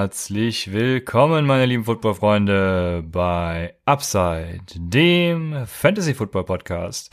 [0.00, 7.12] Herzlich willkommen, meine lieben Football-Freunde, bei Upside, dem Fantasy-Football-Podcast.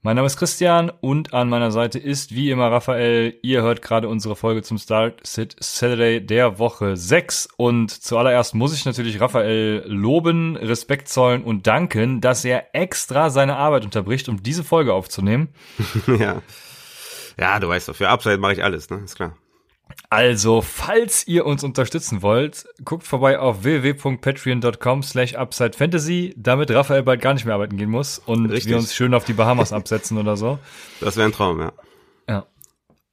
[0.00, 3.38] Mein Name ist Christian und an meiner Seite ist wie immer Raphael.
[3.42, 8.72] Ihr hört gerade unsere Folge zum Start Sit Saturday der Woche 6 und zuallererst muss
[8.72, 14.42] ich natürlich Raphael loben, Respekt zollen und danken, dass er extra seine Arbeit unterbricht, um
[14.42, 15.50] diese Folge aufzunehmen.
[16.06, 16.40] ja.
[17.38, 19.02] Ja, du weißt doch, für Upside mache ich alles, ne?
[19.04, 19.36] Ist klar.
[20.10, 27.20] Also, falls ihr uns unterstützen wollt, guckt vorbei auf www.patreon.com slash upsidefantasy, damit Raphael bald
[27.20, 28.70] gar nicht mehr arbeiten gehen muss und Richtig.
[28.70, 30.58] wir uns schön auf die Bahamas absetzen oder so.
[31.00, 31.72] Das wäre ein Traum, ja.
[32.28, 32.46] Ja.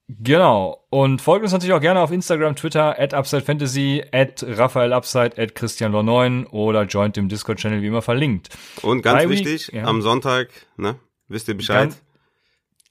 [0.08, 0.84] Genau.
[0.90, 6.50] Und folgt uns natürlich auch gerne auf Instagram, Twitter, at UpsideFantasy, at RaphaelUpside, at ChristianLor9
[6.50, 8.50] oder joint dem Discord-Channel wie immer verlinkt.
[8.82, 9.84] Und ganz Bei wichtig, Week, ja.
[9.84, 10.96] am Sonntag, ne,
[11.28, 11.90] wisst ihr Bescheid?
[11.90, 12.02] Ganz,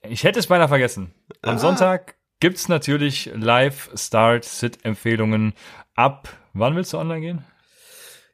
[0.03, 1.13] ich hätte es beinahe vergessen.
[1.41, 1.59] Am ah.
[1.59, 5.53] Sonntag gibt's natürlich Live-Start-Sit-Empfehlungen
[5.95, 6.27] ab.
[6.53, 7.45] Wann willst du online gehen?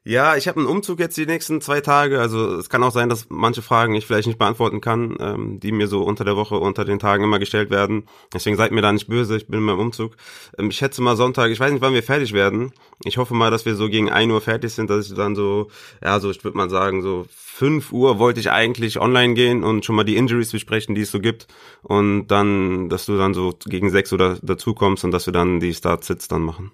[0.04, 2.18] Ja, ich habe einen Umzug jetzt die nächsten zwei Tage.
[2.18, 5.70] Also es kann auch sein, dass manche Fragen ich vielleicht nicht beantworten kann, ähm, die
[5.70, 8.08] mir so unter der Woche, unter den Tagen immer gestellt werden.
[8.32, 10.16] Deswegen seid mir da nicht böse, ich bin in meinem Umzug.
[10.58, 12.72] Ähm, ich schätze mal Sonntag, ich weiß nicht, wann wir fertig werden.
[13.04, 15.68] Ich hoffe mal, dass wir so gegen ein Uhr fertig sind, dass ich dann so,
[16.02, 17.26] ja, so ich würde mal sagen, so
[17.58, 21.10] fünf Uhr wollte ich eigentlich online gehen und schon mal die Injuries besprechen, die es
[21.10, 21.48] so gibt.
[21.82, 25.58] Und dann, dass du dann so gegen sechs Uhr dazu kommst und dass wir dann
[25.58, 26.70] die Start-Sits dann machen.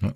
[0.00, 0.14] Ja.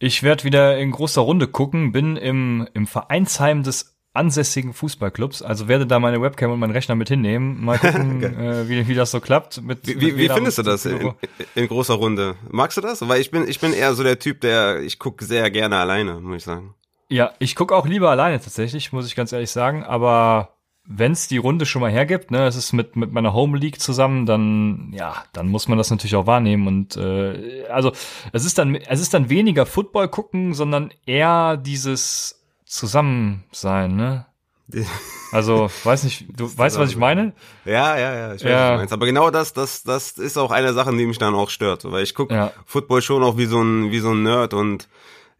[0.00, 5.68] Ich werde wieder in großer Runde gucken, bin im, im Vereinsheim des ansässigen Fußballclubs, also
[5.68, 9.12] werde da meine Webcam und meinen Rechner mit hinnehmen, mal gucken, äh, wie, wie das
[9.12, 9.62] so klappt.
[9.62, 11.12] Mit, wie wie, wie findest du das in,
[11.54, 12.34] in, großer Runde?
[12.50, 13.06] Magst du das?
[13.08, 16.18] Weil ich bin, ich bin eher so der Typ, der, ich gucke sehr gerne alleine,
[16.20, 16.74] muss ich sagen.
[17.12, 20.56] Ja, ich gucke auch lieber alleine tatsächlich, muss ich ganz ehrlich sagen, aber
[20.86, 23.82] wenn es die Runde schon mal hergibt, ne, es ist mit, mit meiner Home League
[23.82, 27.92] zusammen, dann ja, dann muss man das natürlich auch wahrnehmen und äh, also
[28.32, 34.26] es ist dann es ist dann weniger Football gucken, sondern eher dieses Zusammensein, ne?
[35.32, 37.32] Also, weiß nicht, du weißt, was ich meine?
[37.64, 38.58] Ja, ja, ja, ich weiß, ja.
[38.58, 38.92] was du meinst.
[38.92, 42.02] Aber genau das, das, das ist auch eine Sache, die mich dann auch stört, weil
[42.02, 42.52] ich gucke ja.
[42.66, 44.88] Football schon auch wie so ein, wie so ein Nerd und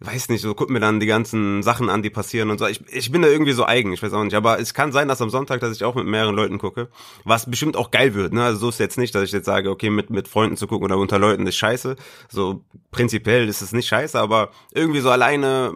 [0.00, 2.66] weiß nicht, so guck mir dann die ganzen Sachen an, die passieren und so.
[2.66, 4.34] Ich, ich bin da irgendwie so eigen, ich weiß auch nicht.
[4.34, 6.88] Aber es kann sein, dass am Sonntag, dass ich auch mit mehreren Leuten gucke,
[7.24, 8.32] was bestimmt auch geil wird.
[8.32, 8.42] Ne?
[8.44, 10.84] Also so ist jetzt nicht, dass ich jetzt sage, okay, mit, mit Freunden zu gucken
[10.84, 11.96] oder unter Leuten ist scheiße.
[12.28, 15.74] So prinzipiell ist es nicht scheiße, aber irgendwie so alleine,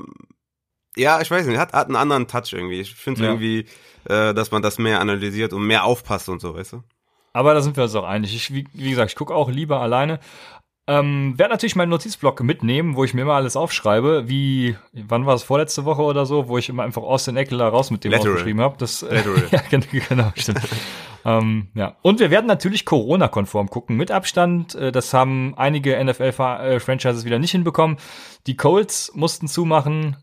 [0.96, 2.80] ja, ich weiß nicht, hat, hat einen anderen Touch irgendwie.
[2.80, 3.28] Ich finde ja.
[3.28, 3.66] irgendwie,
[4.04, 6.82] äh, dass man das mehr analysiert und mehr aufpasst und so, weißt du?
[7.36, 8.34] Aber da sind wir uns auch einig.
[8.34, 10.20] Ich, wie, wie gesagt, ich gucke auch lieber alleine.
[10.88, 15.34] Ähm, werde natürlich meinen Notizblock mitnehmen, wo ich mir immer alles aufschreibe, wie, wann war
[15.34, 18.12] es, vorletzte Woche oder so, wo ich immer einfach aus den Eckler raus mit dem
[18.12, 18.34] Lateral.
[18.34, 18.76] aufgeschrieben habe.
[18.78, 19.20] Das, äh,
[19.50, 20.60] ja, genau, stimmt.
[21.24, 21.96] ähm, ja.
[22.02, 24.76] Und wir werden natürlich Corona-konform gucken, mit Abstand.
[24.76, 27.96] Äh, das haben einige NFL-Franchises wieder nicht hinbekommen.
[28.46, 30.16] Die Colts mussten zumachen.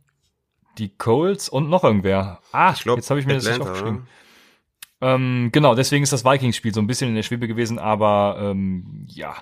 [0.78, 2.40] Die Colts und noch irgendwer.
[2.54, 4.08] Ah, glaub, jetzt habe ich mir Atlanta, das nicht aufgeschrieben.
[5.02, 9.06] Ähm, genau, deswegen ist das Vikings-Spiel so ein bisschen in der Schwebe gewesen, aber ähm,
[9.10, 9.36] ja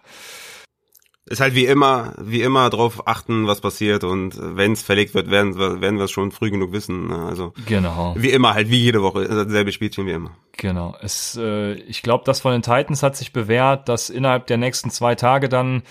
[1.31, 5.31] ist halt wie immer, wie immer drauf achten, was passiert und wenn es verlegt wird,
[5.31, 7.07] werden, werden wir es schon früh genug wissen.
[7.07, 7.17] Ne?
[7.17, 8.13] Also genau.
[8.17, 10.31] Wie immer, halt wie jede Woche, dasselbe Spielchen wie immer.
[10.57, 10.95] Genau.
[11.01, 14.91] Es, äh, ich glaube, das von den Titans hat sich bewährt, dass innerhalb der nächsten
[14.91, 15.83] zwei Tage dann,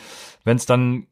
[0.44, 1.06] wenn es dann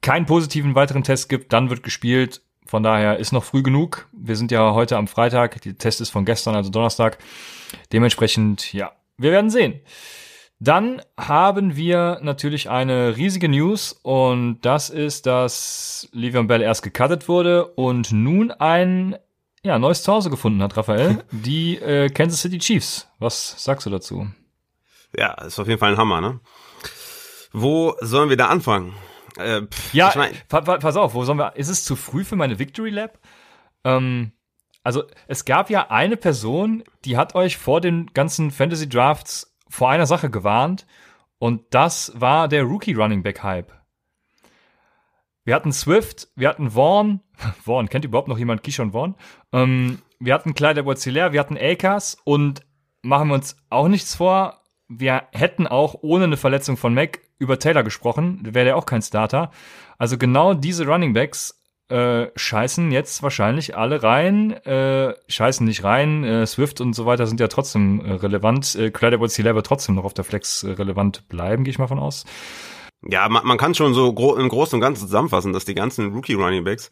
[0.00, 2.42] keinen positiven weiteren Test gibt, dann wird gespielt.
[2.66, 4.08] Von daher ist noch früh genug.
[4.12, 5.60] Wir sind ja heute am Freitag.
[5.62, 7.18] Der Test ist von gestern, also Donnerstag.
[7.92, 9.80] Dementsprechend, ja, wir werden sehen.
[10.58, 17.28] Dann haben wir natürlich eine riesige News und das ist, dass Le'Veon Bell erst gecuttet
[17.28, 19.16] wurde und nun ein
[19.62, 21.24] ja, neues Zuhause gefunden hat, Raphael.
[21.30, 23.08] Die äh, Kansas City Chiefs.
[23.18, 24.28] Was sagst du dazu?
[25.18, 26.40] Ja, ist auf jeden Fall ein Hammer, ne?
[27.52, 28.94] Wo sollen wir da anfangen?
[29.36, 31.56] Äh, pff, ja, ich mein, pa pa pass auf, wo sollen wir?
[31.56, 33.18] Ist es zu früh für meine Victory Lab?
[33.84, 34.32] Ähm,
[34.82, 39.90] also es gab ja eine Person, die hat euch vor den ganzen Fantasy Drafts vor
[39.90, 40.86] einer Sache gewarnt
[41.38, 43.72] und das war der Rookie Running Back Hype.
[45.44, 47.20] Wir hatten Swift, wir hatten Vaughn,
[47.64, 49.14] Vaughn, kennt überhaupt noch jemand Kishon Vaughn?
[49.52, 52.62] Ähm, wir hatten Clyde edwards wir hatten Akers und
[53.02, 57.58] machen wir uns auch nichts vor, wir hätten auch ohne eine Verletzung von Mac über
[57.58, 59.50] Taylor gesprochen, wäre der auch kein Starter.
[59.98, 66.24] Also genau diese Running Backs äh, scheißen jetzt wahrscheinlich alle rein, äh, scheißen nicht rein,
[66.24, 69.66] äh, Swift und so weiter sind ja trotzdem äh, relevant, äh, Clyde Edwards Hilaire wird
[69.66, 72.24] trotzdem noch auf der Flex äh, relevant bleiben, gehe ich mal von aus.
[73.08, 76.12] Ja, man, man kann schon so gro im Großen und Ganzen zusammenfassen, dass die ganzen
[76.12, 76.90] Rookie Running Backs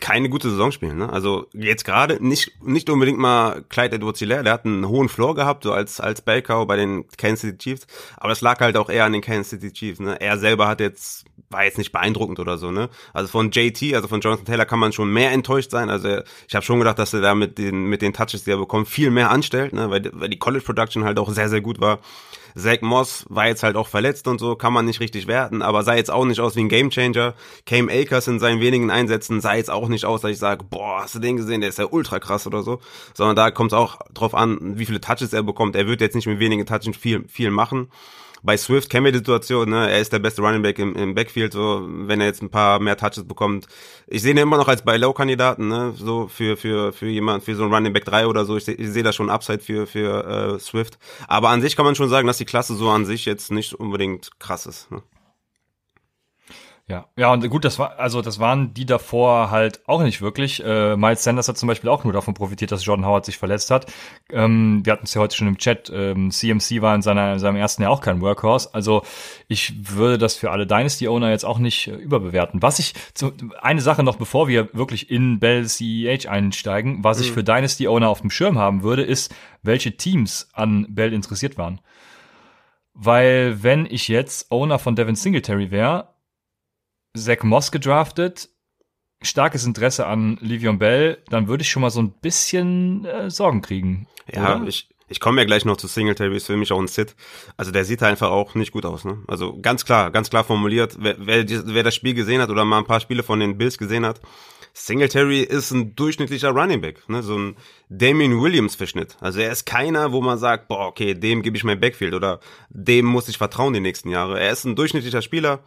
[0.00, 0.98] keine gute Saison spielen.
[0.98, 1.12] Ne?
[1.12, 5.34] Also jetzt gerade nicht nicht unbedingt mal Clyde Edwards Hilaire, der hat einen hohen Floor
[5.34, 8.90] gehabt, so als als Bellcow bei den Kansas City Chiefs, aber es lag halt auch
[8.90, 9.98] eher an den Kansas City Chiefs.
[9.98, 10.20] Ne?
[10.20, 11.24] Er selber hat jetzt
[11.56, 12.70] war jetzt nicht beeindruckend oder so.
[12.70, 12.90] Ne?
[13.14, 15.88] Also von JT, also von Jonathan Taylor kann man schon mehr enttäuscht sein.
[15.88, 18.58] Also ich habe schon gedacht, dass er da mit den mit den Touches, die er
[18.58, 19.90] bekommt, viel mehr anstellt, ne?
[19.90, 22.00] weil weil die College Production halt auch sehr sehr gut war.
[22.54, 25.82] Zach Moss war jetzt halt auch verletzt und so, kann man nicht richtig werten, aber
[25.82, 27.34] sah jetzt auch nicht aus wie ein Gamechanger.
[27.66, 31.02] Cam Akers in seinen wenigen Einsätzen sah jetzt auch nicht aus, dass ich sage, boah,
[31.02, 32.80] hast du den gesehen, der ist ja ultra krass oder so.
[33.12, 35.76] Sondern da kommt es auch drauf an, wie viele Touches er bekommt.
[35.76, 37.88] Er wird jetzt nicht mit wenigen Touches viel, viel machen
[38.46, 39.90] bei Swift kennen wir die Situation, ne?
[39.90, 42.78] er ist der beste Running Back im, im Backfield, so wenn er jetzt ein paar
[42.78, 43.66] mehr Touches bekommt.
[44.06, 45.92] Ich sehe ihn immer noch als bei Low-Kandidaten, ne?
[45.96, 48.56] so für für für jemand für so ein Running Back 3 oder so.
[48.56, 50.98] Ich sehe seh da schon Upside für für äh, Swift.
[51.26, 53.74] Aber an sich kann man schon sagen, dass die Klasse so an sich jetzt nicht
[53.74, 54.90] unbedingt krass ist.
[54.92, 55.02] Ne?
[56.88, 60.62] Ja, ja, und gut, das war, also das waren die davor halt auch nicht wirklich.
[60.64, 63.72] Äh, Miles Sanders hat zum Beispiel auch nur davon profitiert, dass Jordan Howard sich verletzt
[63.72, 63.92] hat.
[64.30, 65.90] Ähm, wir hatten es ja heute schon im Chat.
[65.92, 68.72] Ähm, CMC war in, seiner, in seinem ersten Jahr auch kein Workhorse.
[68.72, 69.02] Also
[69.48, 72.62] ich würde das für alle Dynasty-Owner jetzt auch nicht äh, überbewerten.
[72.62, 77.24] Was ich, zu, eine Sache noch, bevor wir wirklich in Bell CEH einsteigen, was mhm.
[77.24, 79.34] ich für Dynasty-Owner auf dem Schirm haben würde, ist,
[79.64, 81.80] welche Teams an Bell interessiert waren.
[82.94, 86.14] Weil wenn ich jetzt Owner von Devin Singletary wäre,
[87.16, 88.48] Zach Moss gedraftet,
[89.22, 93.62] starkes Interesse an Livion Bell, dann würde ich schon mal so ein bisschen äh, Sorgen
[93.62, 94.06] kriegen.
[94.32, 94.68] Ja, oder?
[94.68, 97.14] ich, ich komme ja gleich noch zu Singletary, ist für mich auch ein Sit.
[97.56, 99.04] Also der sieht einfach auch nicht gut aus.
[99.04, 99.22] Ne?
[99.26, 102.78] Also ganz klar, ganz klar formuliert, wer, wer, wer das Spiel gesehen hat oder mal
[102.78, 104.20] ein paar Spiele von den Bills gesehen hat,
[104.78, 107.22] Singletary ist ein durchschnittlicher Running Back, ne?
[107.22, 107.56] so ein
[107.88, 109.16] Damien Williams Verschnitt.
[109.20, 112.40] Also er ist keiner, wo man sagt, boah, okay, dem gebe ich mein Backfield oder
[112.68, 114.38] dem muss ich vertrauen die nächsten Jahre.
[114.38, 115.60] Er ist ein durchschnittlicher Spieler,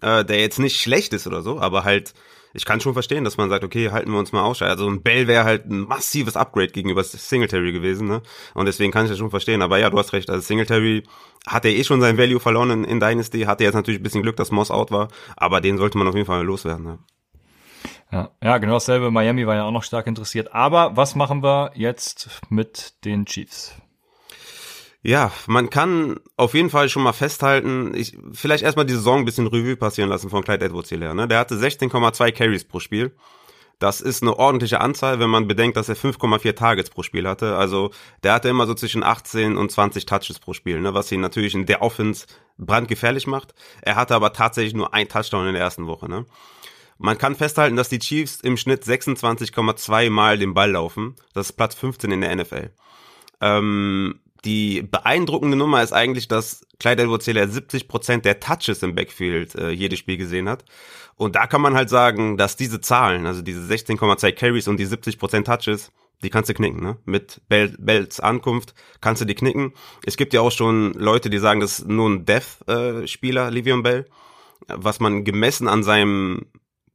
[0.00, 2.14] äh, der jetzt nicht schlecht ist oder so, aber halt,
[2.52, 4.62] ich kann schon verstehen, dass man sagt, okay, halten wir uns mal aus.
[4.62, 8.22] Also ein Bell wäre halt ein massives Upgrade gegenüber Singletary gewesen, ne?
[8.54, 9.60] Und deswegen kann ich das schon verstehen.
[9.60, 11.02] Aber ja, du hast recht, also Singletary
[11.46, 14.22] hat er eh schon sein Value verloren in, in Dynasty, hatte jetzt natürlich ein bisschen
[14.22, 16.98] Glück, dass Moss out war, aber den sollte man auf jeden Fall loswerden, ne?
[18.12, 19.10] Ja, ja, genau dasselbe.
[19.10, 20.54] Miami war ja auch noch stark interessiert.
[20.54, 23.74] Aber was machen wir jetzt mit den Chiefs?
[25.06, 29.24] Ja, man kann auf jeden Fall schon mal festhalten, ich, vielleicht erstmal die Saison ein
[29.26, 31.12] bisschen Revue passieren lassen von Clyde Edwards hier.
[31.12, 31.28] Ne?
[31.28, 33.14] Der hatte 16,2 Carries pro Spiel.
[33.78, 37.54] Das ist eine ordentliche Anzahl, wenn man bedenkt, dass er 5,4 Targets pro Spiel hatte.
[37.56, 37.90] Also
[38.22, 40.94] der hatte immer so zwischen 18 und 20 Touches pro Spiel, ne?
[40.94, 42.26] was ihn natürlich in der Offense
[42.56, 43.54] brandgefährlich macht.
[43.82, 46.08] Er hatte aber tatsächlich nur ein Touchdown in der ersten Woche.
[46.08, 46.24] Ne?
[46.96, 51.16] Man kann festhalten, dass die Chiefs im Schnitt 26,2 Mal den Ball laufen.
[51.34, 52.70] Das ist Platz 15 in der NFL.
[53.42, 59.70] Ähm, die beeindruckende Nummer ist eigentlich, dass Clyde edwards 70% der Touches im Backfield äh,
[59.70, 60.64] jedes Spiel gesehen hat.
[61.16, 64.86] Und da kann man halt sagen, dass diese Zahlen, also diese 16,2 Carries und die
[64.86, 65.92] 70% Touches,
[66.22, 66.96] die kannst du knicken, ne?
[67.04, 69.72] Mit Bell, Bells Ankunft kannst du die knicken.
[70.04, 73.82] Es gibt ja auch schon Leute, die sagen, das ist nur ein Death-Spieler, äh, Livion
[73.82, 74.06] Bell.
[74.66, 76.46] Was man gemessen an seinem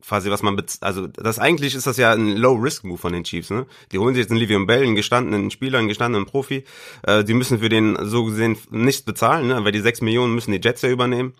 [0.06, 3.66] quasi, was man, also das eigentlich ist das ja ein Low-Risk-Move von den Chiefs, ne?
[3.92, 6.64] Die holen sich jetzt einen Livion Bell, einen gestandenen Spieler, einen gestandenen Profi.
[7.04, 9.64] Äh, die müssen für den so gesehen nichts bezahlen, ne?
[9.64, 11.33] Weil die sechs Millionen müssen die Jets ja übernehmen.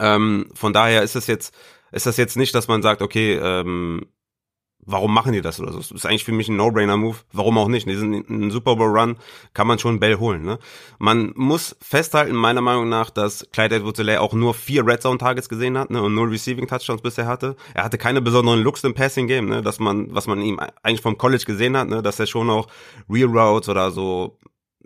[0.00, 1.54] Ähm, von daher ist es jetzt,
[1.92, 4.06] ist das jetzt nicht, dass man sagt, okay, ähm,
[4.88, 5.78] warum machen die das oder so?
[5.78, 7.18] Das ist eigentlich für mich ein No-Brainer-Move.
[7.32, 7.86] Warum auch nicht?
[7.86, 9.16] Diesen Super Bowl-Run
[9.52, 10.42] kann man schon Bell holen.
[10.42, 10.58] Ne?
[10.98, 15.76] Man muss festhalten, meiner Meinung nach, dass Clyde edwards auch nur vier Red Zone-Targets gesehen
[15.76, 16.02] hat ne?
[16.02, 17.54] und null Receiving-Touchdowns bisher hatte.
[17.74, 19.62] Er hatte keine besonderen Looks im Passing-Game, ne?
[19.62, 22.02] dass man, was man ihm eigentlich vom College gesehen hat, ne?
[22.02, 22.66] dass er schon auch
[23.10, 24.38] Real Routes oder so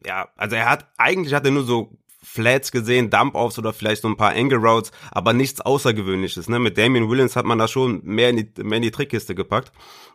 [0.05, 1.93] ja, also er hat, eigentlich hat er nur so
[2.23, 6.49] Flats gesehen, Dump-Offs oder vielleicht so ein paar Angle Routes, aber nichts Außergewöhnliches.
[6.49, 6.59] Ne?
[6.59, 9.73] Mit Damien Williams hat man da schon mehr in die, mehr in die Trickkiste gepackt.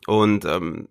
[0.07, 0.87] Und ähm,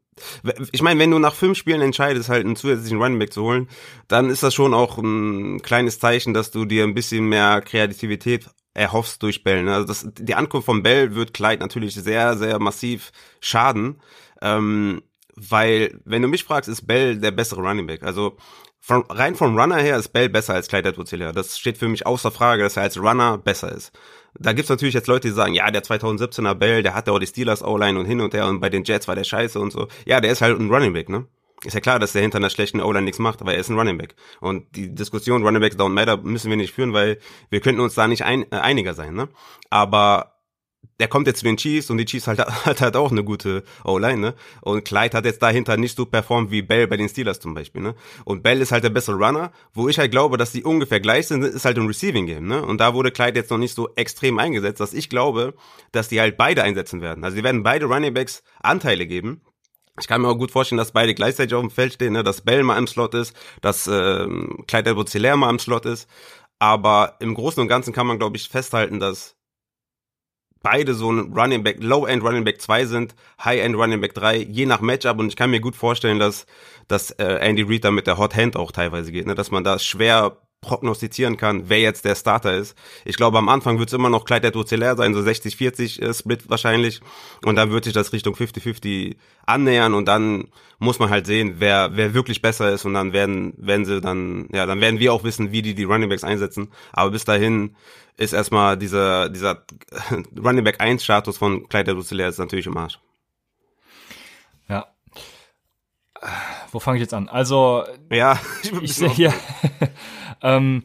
[0.73, 3.69] ich meine, wenn du nach fünf Spielen entscheidest, halt einen zusätzlichen Running Back zu holen,
[4.09, 8.49] dann ist das schon auch ein kleines Zeichen, dass du dir ein bisschen mehr Kreativität
[8.75, 9.63] erhoffst durch Bell.
[9.65, 9.75] Ne?
[9.75, 14.01] Also das, die Ankunft von Bell wird Clyde natürlich sehr, sehr massiv schaden.
[14.43, 15.03] Ähm,
[15.35, 18.03] weil, wenn du mich fragst, ist Bell der bessere Running Back.
[18.03, 18.37] Also
[18.87, 22.07] von, rein vom Runner her ist Bell besser als Clyde edwards Das steht für mich
[22.07, 23.91] außer Frage, dass er als Runner besser ist.
[24.39, 27.27] Da gibt's natürlich jetzt Leute, die sagen, ja, der 2017er Bell, der hatte auch die
[27.27, 29.89] Steelers O-Line und hin und her und bei den Jets war der scheiße und so.
[30.05, 31.27] Ja, der ist halt ein Running Back, ne?
[31.65, 33.77] Ist ja klar, dass der hinter einer schlechten O-Line nichts macht, aber er ist ein
[33.77, 34.15] Running Back.
[34.39, 37.19] Und die Diskussion Running Backs don't matter müssen wir nicht führen, weil
[37.51, 39.29] wir könnten uns da nicht ein, äh, einiger sein, ne?
[39.69, 40.36] Aber
[40.99, 43.65] der kommt jetzt zu den Chiefs und die Chiefs halt, hat halt auch eine gute
[43.85, 44.35] O-Line, ne?
[44.63, 47.83] Und Clyde hat jetzt dahinter nicht so performt wie Bell bei den Steelers zum Beispiel,
[47.83, 47.95] ne?
[48.25, 51.27] Und Bell ist halt der bessere Runner, wo ich halt glaube, dass die ungefähr gleich
[51.27, 52.65] sind, ist halt im Receiving Game, ne?
[52.65, 55.55] Und da wurde Clyde jetzt noch nicht so extrem eingesetzt, dass ich glaube,
[55.93, 57.25] dass die halt beide einsetzen werden.
[57.25, 59.43] Also die werden beide Running Backs Anteile geben.
[59.99, 62.23] Ich kann mir auch gut vorstellen, dass beide gleichzeitig auf dem Feld stehen, ne?
[62.23, 64.27] dass Bell mal im Slot ist, dass äh,
[64.67, 66.09] Clyde edwards mal im Slot ist.
[66.59, 69.36] Aber im Großen und Ganzen kann man, glaube ich, festhalten, dass
[70.63, 74.67] beide so ein Running Back, Low-End Running Back 2 sind, High-End Running Back 3, je
[74.67, 75.19] nach Matchup.
[75.19, 76.47] Und ich kann mir gut vorstellen, dass,
[76.89, 79.35] dass äh, Andy Reid da mit der Hot Hand auch teilweise geht, ne?
[79.35, 80.37] dass man da schwer
[80.67, 82.77] prognostizieren kann, wer jetzt der Starter ist.
[83.05, 86.51] Ich glaube, am Anfang wird es immer noch Clyde edwards sein, so 60-40 äh, Split
[86.51, 87.01] wahrscheinlich.
[87.45, 91.97] Und dann wird sich das Richtung 50-50 annähern und dann muss man halt sehen, wer,
[91.97, 95.25] wer wirklich besser ist und dann werden, werden sie dann, ja, dann werden wir auch
[95.25, 96.69] wissen, wie die die Running Backs einsetzen.
[96.93, 97.77] Aber bis dahin
[98.17, 99.65] ist erstmal dieser, dieser
[100.45, 102.99] Running Back 1 Status von Clyde edwards ist natürlich im Arsch.
[104.69, 104.87] Ja,
[106.73, 107.29] wo fange ich jetzt an?
[107.29, 109.33] Also, ja, ich, ich sehe hier,
[110.43, 110.85] ähm,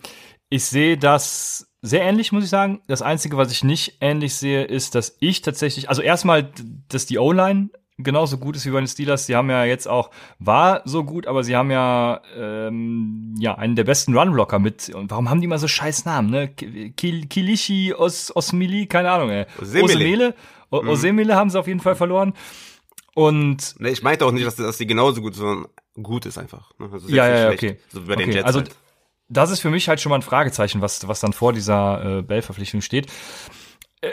[0.49, 2.81] ich sehe das sehr ähnlich, muss ich sagen.
[2.87, 6.51] Das Einzige, was ich nicht ähnlich sehe, ist, dass ich tatsächlich, also erstmal,
[6.89, 9.25] dass die O-Line genauso gut ist wie bei den Steelers.
[9.25, 13.75] Sie haben ja jetzt auch, war so gut, aber sie haben ja, ähm, ja, einen
[13.75, 14.89] der besten Runblocker mit.
[14.89, 16.49] Und warum haben die immer so scheiß Namen, ne?
[16.49, 19.45] Kilishi, Os, Osmili, keine Ahnung, ey.
[19.59, 20.35] Osemele.
[20.69, 21.37] Osemele mhm.
[21.37, 22.33] haben sie auf jeden Fall verloren.
[23.13, 25.67] Und nee, ich meinte auch nicht, dass, dass die genauso gut, sondern
[26.01, 26.71] gut ist einfach.
[26.79, 26.89] Ne?
[26.91, 27.77] Also ja, ja, ja, okay.
[27.89, 28.23] So bei okay.
[28.23, 28.71] den Jets also halt.
[29.31, 32.21] Das ist für mich halt schon mal ein Fragezeichen, was was dann vor dieser äh,
[32.21, 33.11] Bell-Verpflichtung steht.
[34.01, 34.11] Äh,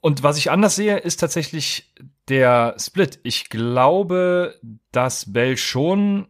[0.00, 1.92] und was ich anders sehe, ist tatsächlich
[2.28, 3.18] der Split.
[3.22, 4.60] Ich glaube,
[4.92, 6.28] dass Bell schon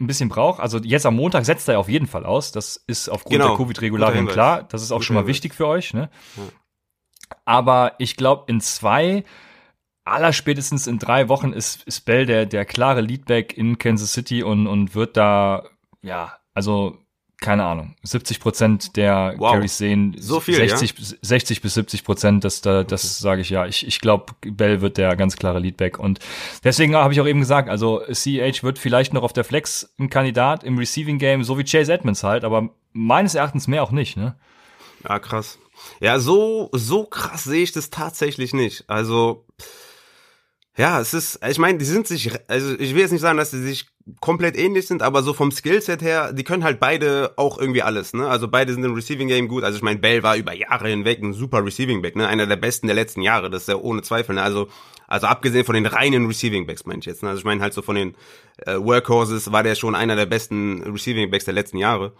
[0.00, 0.60] ein bisschen braucht.
[0.60, 2.52] Also jetzt am Montag setzt er auf jeden Fall aus.
[2.52, 3.48] Das ist aufgrund genau.
[3.48, 4.62] der Covid-Regularien klar.
[4.62, 5.34] Das ist auch Guter schon mal Hinweis.
[5.34, 5.92] wichtig für euch.
[5.92, 6.10] Ne?
[6.36, 6.42] Ja.
[7.44, 9.24] Aber ich glaube, in zwei
[10.04, 14.66] allerspätestens in drei Wochen ist, ist Bell der, der klare Leadback in Kansas City und,
[14.66, 15.64] und wird da,
[16.02, 16.98] ja, also
[17.40, 19.52] keine Ahnung, 70 Prozent der wow.
[19.52, 21.16] Carries sehen, so viel, 60, ja?
[21.22, 23.22] 60 bis 70 Prozent, das, das, das okay.
[23.22, 23.66] sage ich ja.
[23.66, 26.18] Ich, ich glaube, Bell wird der ganz klare Leadback und
[26.64, 30.10] deswegen habe ich auch eben gesagt, also CH wird vielleicht noch auf der Flex ein
[30.10, 34.18] Kandidat im Receiving Game, so wie Chase Edmonds halt, aber meines Erachtens mehr auch nicht,
[34.18, 34.36] ne?
[35.08, 35.58] Ja, krass.
[36.00, 38.84] Ja, so, so krass sehe ich das tatsächlich nicht.
[38.86, 39.46] Also,
[40.76, 43.50] ja, es ist, ich meine, die sind sich, also ich will jetzt nicht sagen, dass
[43.50, 43.86] sie sich
[44.20, 48.14] komplett ähnlich sind, aber so vom Skillset her, die können halt beide auch irgendwie alles,
[48.14, 48.28] ne?
[48.28, 49.62] Also beide sind im Receiving Game gut.
[49.62, 52.26] Also ich meine, Bell war über Jahre hinweg ein super Receiving Back, ne?
[52.26, 54.42] Einer der besten der letzten Jahre, das ist ja ohne Zweifel, ne?
[54.42, 54.68] Also
[55.10, 57.30] also abgesehen von den reinen Receiving Backs meine ich jetzt, ne?
[57.30, 58.14] Also ich meine halt so von den
[58.58, 62.12] äh, Workhorses war der schon einer der besten Receiving Backs der letzten Jahre.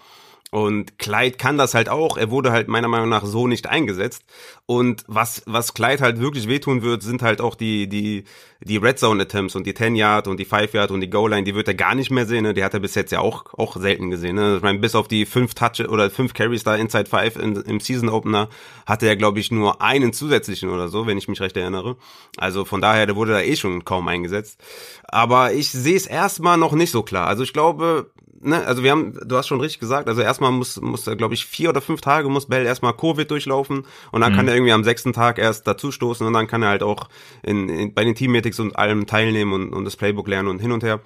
[0.50, 2.16] Und Clyde kann das halt auch.
[2.16, 4.24] Er wurde halt meiner Meinung nach so nicht eingesetzt.
[4.66, 8.24] Und was, was Clyde halt wirklich wehtun wird, sind halt auch die, die,
[8.60, 11.30] die Red Zone Attempts und die 10 Yard und die 5 Yard und die Goal
[11.30, 12.42] Line, die wird er gar nicht mehr sehen.
[12.42, 12.54] Ne?
[12.54, 14.34] Die hat er bis jetzt ja auch, auch selten gesehen.
[14.34, 14.56] Ne?
[14.56, 17.78] Ich meine, bis auf die fünf Touch oder fünf Carries da Inside 5 in, im
[17.78, 18.48] Season Opener
[18.86, 21.96] hatte er, glaube ich, nur einen zusätzlichen oder so, wenn ich mich recht erinnere.
[22.36, 24.60] Also von daher, der wurde da eh schon kaum eingesetzt.
[25.04, 27.28] Aber ich sehe es erstmal noch nicht so klar.
[27.28, 30.80] Also ich glaube, ne, also wir haben, du hast schon richtig gesagt, also erstmal muss,
[30.80, 34.36] muss glaube ich, vier oder fünf Tage muss Bell erstmal Covid durchlaufen und dann mhm.
[34.36, 37.08] kann er irgendwie am sechsten Tag erst dazustoßen und dann kann er halt auch
[37.42, 40.72] in, in, bei den Team-Meetings und allem teilnehmen und, und das Playbook lernen und hin
[40.72, 41.00] und her.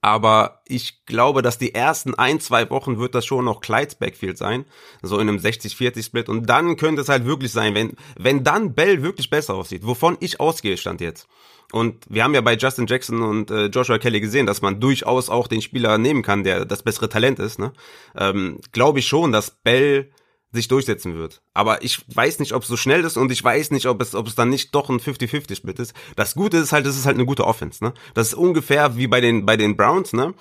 [0.00, 4.38] Aber ich glaube, dass die ersten ein, zwei Wochen wird das schon noch Clydes Backfield
[4.38, 4.64] sein.
[5.02, 6.30] So in einem 60-40-Split.
[6.30, 10.16] Und dann könnte es halt wirklich sein, wenn, wenn dann Bell wirklich besser aussieht, wovon
[10.20, 11.28] ich ausgehe, stand jetzt.
[11.74, 15.28] Und wir haben ja bei Justin Jackson und äh, Joshua Kelly gesehen, dass man durchaus
[15.28, 17.58] auch den Spieler nehmen kann, der das bessere Talent ist.
[17.58, 17.72] Ne?
[18.16, 20.12] Ähm, Glaube ich schon, dass Bell
[20.52, 21.42] sich durchsetzen wird.
[21.52, 24.14] Aber ich weiß nicht, ob es so schnell ist und ich weiß nicht, ob es,
[24.14, 25.94] ob es dann nicht doch ein 50-50-Split ist.
[26.14, 27.92] Das Gute ist halt, es ist halt eine gute Offense, ne?
[28.14, 30.32] Das ist ungefähr wie bei den, bei den Browns, ne?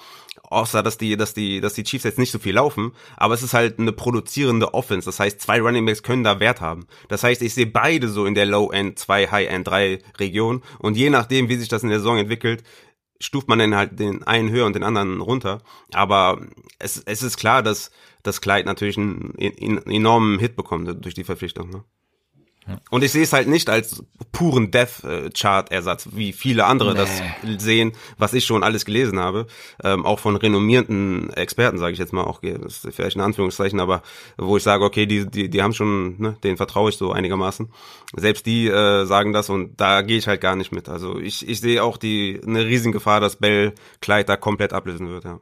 [0.53, 2.91] Außer, dass die, dass die, dass die Chiefs jetzt nicht so viel laufen.
[3.17, 5.05] Aber es ist halt eine produzierende Offense.
[5.05, 6.87] Das heißt, zwei Running Backs können da Wert haben.
[7.09, 10.61] Das heißt, ich sehe beide so in der Low-End 2, High-End 3 Region.
[10.79, 12.63] Und je nachdem, wie sich das in der Saison entwickelt,
[13.19, 15.61] stuft man dann halt den einen höher und den anderen runter.
[15.93, 16.41] Aber
[16.79, 17.91] es, es ist klar, dass
[18.21, 21.69] das Kleid natürlich einen, einen enormen Hit bekommt durch die Verpflichtung.
[21.69, 21.83] Ne?
[22.89, 26.97] Und ich sehe es halt nicht als puren Death-Chart-Ersatz, wie viele andere nee.
[26.97, 27.21] das
[27.63, 29.47] sehen, was ich schon alles gelesen habe.
[29.83, 33.79] Ähm, auch von renommierten Experten, sage ich jetzt mal auch, das ist vielleicht ein Anführungszeichen,
[33.79, 34.01] aber
[34.37, 37.69] wo ich sage, okay, die, die, die haben schon, ne, denen vertraue ich so einigermaßen.
[38.15, 40.89] Selbst die äh, sagen das und da gehe ich halt gar nicht mit.
[40.89, 45.09] Also ich, ich sehe auch die eine riesen Gefahr, dass Bell Kleid da komplett ablösen
[45.09, 45.39] wird, ja.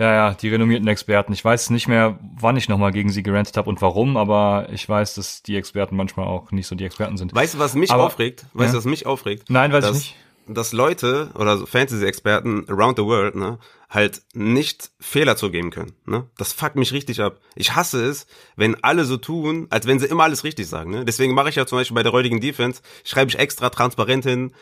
[0.00, 1.34] Ja, ja, die renommierten Experten.
[1.34, 4.88] Ich weiß nicht mehr, wann ich nochmal gegen sie gerantet habe und warum, aber ich
[4.88, 7.34] weiß, dass die Experten manchmal auch nicht so die Experten sind.
[7.34, 8.46] Weißt du, was mich aber, aufregt?
[8.54, 9.50] Weißt du, was mich aufregt?
[9.50, 10.16] Nein, weiß dass, ich
[10.46, 10.56] nicht.
[10.56, 13.58] Dass Leute oder so Fantasy-Experten around the world, ne,
[13.90, 15.92] halt nicht Fehler zugeben können.
[16.06, 16.26] Ne?
[16.38, 17.40] Das fuckt mich richtig ab.
[17.54, 18.26] Ich hasse es,
[18.56, 20.92] wenn alle so tun, als wenn sie immer alles richtig sagen.
[20.92, 21.04] Ne?
[21.04, 24.52] Deswegen mache ich ja zum Beispiel bei der heutigen Defense, schreibe ich extra transparent hin,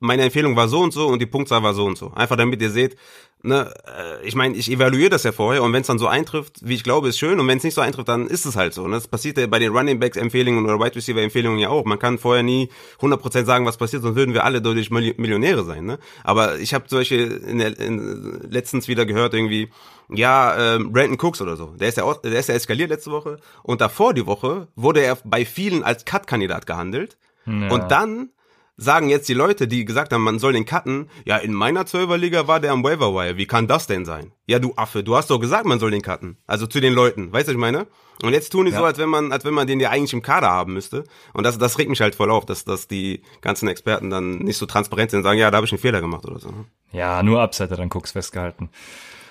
[0.00, 2.12] meine Empfehlung war so und so und die Punktzahl war so und so.
[2.14, 2.96] Einfach damit ihr seht,
[3.42, 6.56] ne, äh, ich meine, ich evaluiere das ja vorher und wenn es dann so eintrifft,
[6.62, 8.74] wie ich glaube, ist schön und wenn es nicht so eintrifft, dann ist es halt
[8.74, 8.86] so.
[8.86, 8.96] Ne?
[8.96, 11.84] Das passiert ja bei den Running Backs Empfehlungen oder Wide Receiver Empfehlungen ja auch.
[11.84, 12.68] Man kann vorher nie
[13.00, 15.84] 100% sagen, was passiert, sonst würden wir alle dadurch Millionäre sein.
[15.84, 15.98] Ne?
[16.24, 19.70] Aber ich habe solche in der in letztens wieder gehört irgendwie,
[20.10, 21.74] ja, ähm, Brandon Cooks oder so.
[21.78, 25.18] Der ist ja, der ist ja eskaliert letzte Woche und davor die Woche wurde er
[25.24, 27.16] bei vielen als Cut-Kandidat gehandelt.
[27.46, 27.68] Ja.
[27.70, 28.30] Und dann
[28.78, 32.46] sagen jetzt die Leute, die gesagt haben, man soll den cutten, ja, in meiner Zwölferliga
[32.46, 33.36] war der am Waiver Wire.
[33.36, 34.32] Wie kann das denn sein?
[34.46, 36.38] Ja, du Affe, du hast doch gesagt, man soll den cutten.
[36.46, 37.32] Also zu den Leuten.
[37.32, 37.88] Weißt du, was ich meine?
[38.22, 38.78] Und jetzt tun die ja.
[38.78, 41.04] so, als wenn man, als wenn man den ja eigentlich im Kader haben müsste.
[41.34, 44.56] Und das, das regt mich halt voll auf, dass, dass die ganzen Experten dann nicht
[44.56, 46.48] so transparent sind und sagen, ja, da habe ich einen Fehler gemacht oder so.
[46.48, 46.64] Ne?
[46.92, 48.70] Ja, nur Upsetter, dann guck's festgehalten.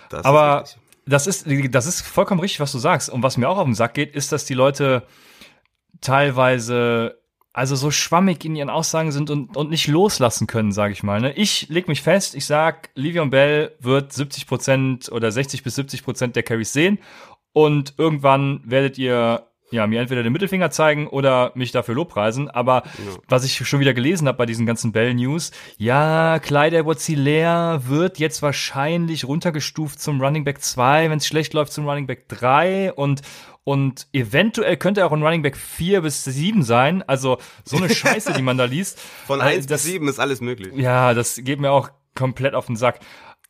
[0.09, 0.77] Das Aber ist
[1.07, 3.09] das ist, das ist vollkommen richtig, was du sagst.
[3.09, 5.03] Und was mir auch auf den Sack geht, ist, dass die Leute
[6.01, 7.17] teilweise
[7.57, 11.19] also so schwammig in ihren Aussagen sind und, und nicht loslassen können, sage ich mal.
[11.19, 11.33] Ne?
[11.33, 16.03] Ich leg mich fest, ich sag, Livion Bell wird 70 Prozent oder 60 bis 70
[16.03, 16.99] Prozent der Carries sehen
[17.53, 22.47] und irgendwann werdet ihr ja, mir entweder den Mittelfinger zeigen oder mich dafür lobpreisen.
[22.47, 23.17] Aber ja.
[23.27, 28.43] was ich schon wieder gelesen habe bei diesen ganzen Bell-News, ja, Clyde edwards wird jetzt
[28.43, 33.23] wahrscheinlich runtergestuft zum Running Back 2, wenn es schlecht läuft zum Running Back 3 und
[33.67, 37.03] und eventuell könnte er auch ein Running Back 4 bis 7 sein.
[37.05, 38.97] Also so eine Scheiße, die man da liest.
[38.97, 40.73] Von 1 äh, bis 7 ist alles möglich.
[40.77, 43.01] Ja, das geht mir auch komplett auf den Sack.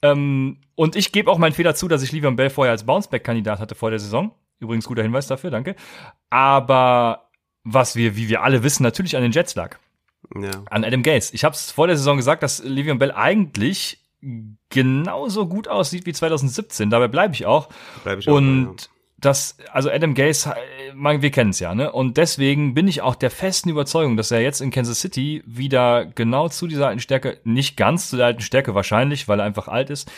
[0.02, 3.60] Ähm, und ich gebe auch meinen Fehler zu, dass ich Livion Bell vorher als Bounceback-Kandidat
[3.60, 4.34] hatte vor der Saison.
[4.60, 5.76] Übrigens guter Hinweis dafür, danke.
[6.32, 7.30] Aber
[7.64, 9.78] was wir, wie wir alle wissen, natürlich an den Jets lag.
[10.34, 10.50] Ja.
[10.72, 11.36] An Adam Gaze.
[11.36, 14.04] Ich habe es vor der Saison gesagt, dass Livion Bell eigentlich
[14.70, 16.90] genauso gut aussieht wie 2017.
[16.90, 17.70] Dabei bleibe ich auch.
[18.04, 20.54] Bleib ich auch Und ja das, also Adam Gase,
[20.94, 21.92] man, wir kennen es ja, ne?
[21.92, 26.06] Und deswegen bin ich auch der festen Überzeugung, dass er jetzt in Kansas City wieder
[26.06, 29.68] genau zu dieser alten Stärke, nicht ganz zu der alten Stärke wahrscheinlich, weil er einfach
[29.68, 30.12] alt ist,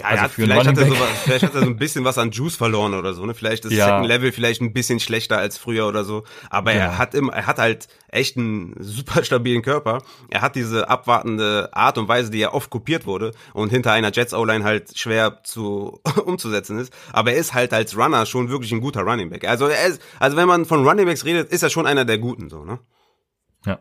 [0.00, 2.30] ja, also hat, vielleicht, hat er so, vielleicht hat er so ein bisschen was an
[2.30, 3.34] Juice verloren oder so, ne?
[3.34, 3.86] Vielleicht ist ja.
[3.86, 6.24] Second Level vielleicht ein bisschen schlechter als früher oder so.
[6.48, 6.78] Aber ja.
[6.78, 10.02] er hat immer, er hat halt echt einen super stabilen Körper.
[10.28, 14.12] Er hat diese abwartende Art und Weise, die ja oft kopiert wurde und hinter einer
[14.12, 16.92] Jets O-Line halt schwer zu umzusetzen ist.
[17.12, 19.46] Aber er ist halt als Runner schon wirklich ein guter Running Back.
[19.46, 22.18] Also er ist, also wenn man von Running Backs redet, ist er schon einer der
[22.18, 22.78] guten, so, ne?
[23.66, 23.78] Ja.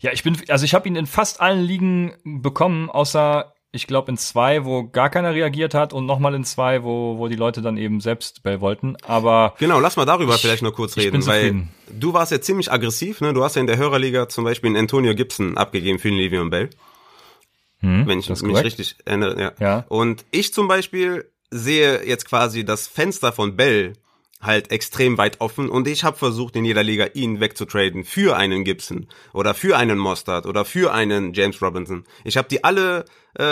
[0.00, 4.10] Ja, ich bin, also ich habe ihn in fast allen Ligen bekommen, außer ich glaube
[4.10, 7.60] in zwei, wo gar keiner reagiert hat und nochmal in zwei, wo, wo die Leute
[7.60, 8.96] dann eben selbst Bell wollten.
[9.02, 12.70] Aber genau, lass mal darüber ich, vielleicht noch kurz reden, weil du warst ja ziemlich
[12.70, 13.20] aggressiv.
[13.20, 13.34] Ne?
[13.34, 16.50] Du hast ja in der Hörerliga zum Beispiel einen Antonio Gibson abgegeben für den Le'Veon
[16.50, 16.70] Bell,
[17.80, 18.64] hm, wenn ich mich korrekt.
[18.64, 19.40] richtig erinnere.
[19.40, 19.52] Ja.
[19.58, 19.84] ja.
[19.88, 23.94] Und ich zum Beispiel sehe jetzt quasi das Fenster von Bell
[24.44, 28.64] halt extrem weit offen und ich habe versucht in jeder Liga ihn wegzutraden für einen
[28.64, 32.04] Gibson oder für einen Mostard oder für einen James Robinson.
[32.24, 33.04] Ich habe die alle
[33.34, 33.44] äh,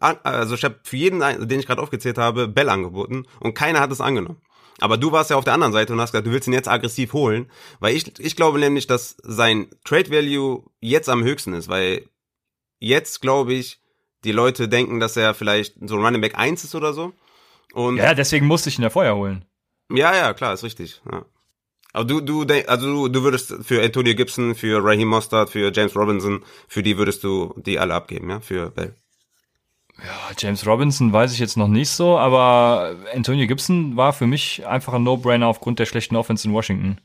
[0.00, 3.92] also ich habe für jeden, den ich gerade aufgezählt habe, Bell angeboten und keiner hat
[3.92, 4.40] es angenommen.
[4.78, 6.68] Aber du warst ja auf der anderen Seite und hast gesagt, du willst ihn jetzt
[6.68, 11.68] aggressiv holen, weil ich ich glaube nämlich, dass sein Trade Value jetzt am höchsten ist,
[11.68, 12.08] weil
[12.78, 13.80] jetzt glaube ich,
[14.24, 17.12] die Leute denken, dass er vielleicht so ein Running Back 1 ist oder so.
[17.72, 19.44] Und ja, deswegen musste ich ihn ja vorher holen.
[19.90, 21.00] Ja, ja, klar, ist richtig.
[21.10, 21.24] Ja.
[21.92, 25.96] Aber du, du, also du, du würdest für Antonio Gibson, für Raheem Mostert, für James
[25.96, 28.94] Robinson, für die würdest du die alle abgeben, ja, für Bell.
[29.98, 34.66] Ja, James Robinson weiß ich jetzt noch nicht so, aber Antonio Gibson war für mich
[34.66, 36.98] einfach ein No-Brainer aufgrund der schlechten Offense in Washington.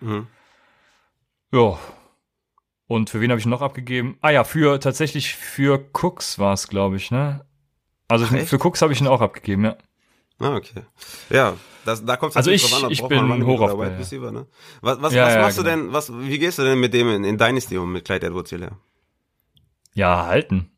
[0.00, 0.26] Mhm.
[1.52, 1.78] Ja.
[2.88, 4.18] Und für wen habe ich noch abgegeben?
[4.22, 7.46] Ah ja, für tatsächlich für Cooks war es, glaube ich, ne?
[8.08, 9.76] Also Ach, für Cooks habe ich ihn auch abgegeben, ja.
[10.38, 10.82] Ah, okay.
[11.30, 14.32] Ja, das, da kommt es also ich, drauf an, ich bin hoch auf Wide Receiver,
[14.32, 14.46] ne?
[14.80, 15.70] Was, was, ja, was ja, machst genau.
[15.70, 18.26] du denn, was, wie gehst du denn mit dem in, in Dynasty um, mit Clyde
[18.26, 18.76] Edwards Hilaire?
[19.94, 20.70] Ja, halten.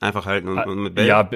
[0.00, 1.06] Einfach halten und, und mit Bell?
[1.06, 1.28] Ja,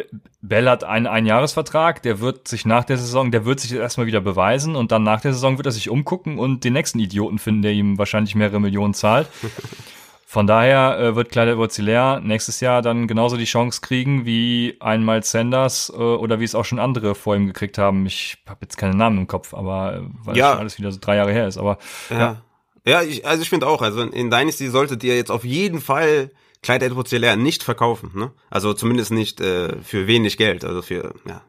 [0.42, 4.20] Bell hat einen Einjahresvertrag, der wird sich nach der Saison, der wird sich erstmal wieder
[4.20, 7.62] beweisen und dann nach der Saison wird er sich umgucken und den nächsten Idioten finden,
[7.62, 9.28] der ihm wahrscheinlich mehrere Millionen zahlt.
[10.30, 15.22] Von daher äh, wird Clyde edwards nächstes Jahr dann genauso die Chance kriegen wie einmal
[15.22, 18.04] Sanders äh, oder wie es auch schon andere vor ihm gekriegt haben.
[18.04, 20.50] Ich habe jetzt keine Namen im Kopf, aber äh, weil ja.
[20.50, 21.56] schon alles wieder so drei Jahre her ist.
[21.56, 21.78] Aber
[22.10, 22.42] ja, ja,
[22.84, 26.30] ja ich, also ich finde auch, also in Dynasty solltet ihr jetzt auf jeden Fall
[26.62, 28.10] Clyde edwards nicht verkaufen.
[28.14, 28.30] Ne?
[28.50, 31.40] Also zumindest nicht äh, für wenig Geld, also für ja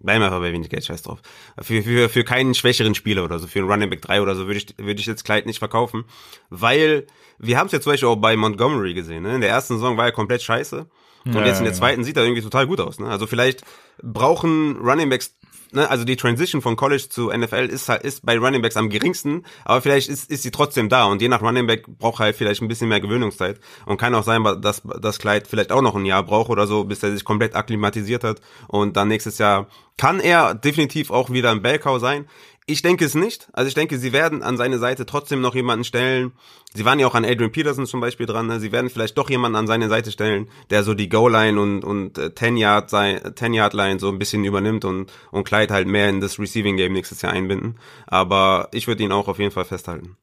[0.00, 1.20] bleiben wir einfach bei wenig Geld, scheiß drauf.
[1.60, 4.46] Für, für, für keinen schwächeren Spieler oder so, für einen Running Back 3 oder so
[4.46, 6.04] würde ich, würde ich jetzt Clyde nicht verkaufen.
[6.50, 7.06] Weil,
[7.38, 9.34] wir haben es ja zum Beispiel auch bei Montgomery gesehen, ne?
[9.34, 10.86] In der ersten Saison war er komplett scheiße.
[11.24, 12.04] Und ja, jetzt in der zweiten ja.
[12.04, 13.08] sieht er irgendwie total gut aus, ne?
[13.08, 13.62] Also vielleicht
[14.02, 15.34] brauchen Running Backs
[15.72, 18.88] ne, also die Transition von College zu NFL ist halt ist bei Running Backs am
[18.88, 22.36] geringsten, aber vielleicht ist, ist sie trotzdem da und je nach Running Back braucht halt
[22.36, 25.96] vielleicht ein bisschen mehr Gewöhnungszeit und kann auch sein, dass das Kleid vielleicht auch noch
[25.96, 29.68] ein Jahr braucht oder so, bis er sich komplett akklimatisiert hat und dann nächstes Jahr
[29.96, 32.26] kann er definitiv auch wieder ein Bellcow sein.
[32.66, 33.48] Ich denke es nicht.
[33.52, 36.32] Also ich denke, sie werden an seine Seite trotzdem noch jemanden stellen.
[36.74, 38.46] Sie waren ja auch an Adrian Peterson zum Beispiel dran.
[38.46, 38.60] Ne?
[38.60, 42.18] Sie werden vielleicht doch jemanden an seine Seite stellen, der so die Goal-Line und, und
[42.18, 47.20] äh, 10-Yard-Line so ein bisschen übernimmt und, und Clyde halt mehr in das Receiving-Game nächstes
[47.22, 47.78] Jahr einbinden.
[48.06, 50.16] Aber ich würde ihn auch auf jeden Fall festhalten.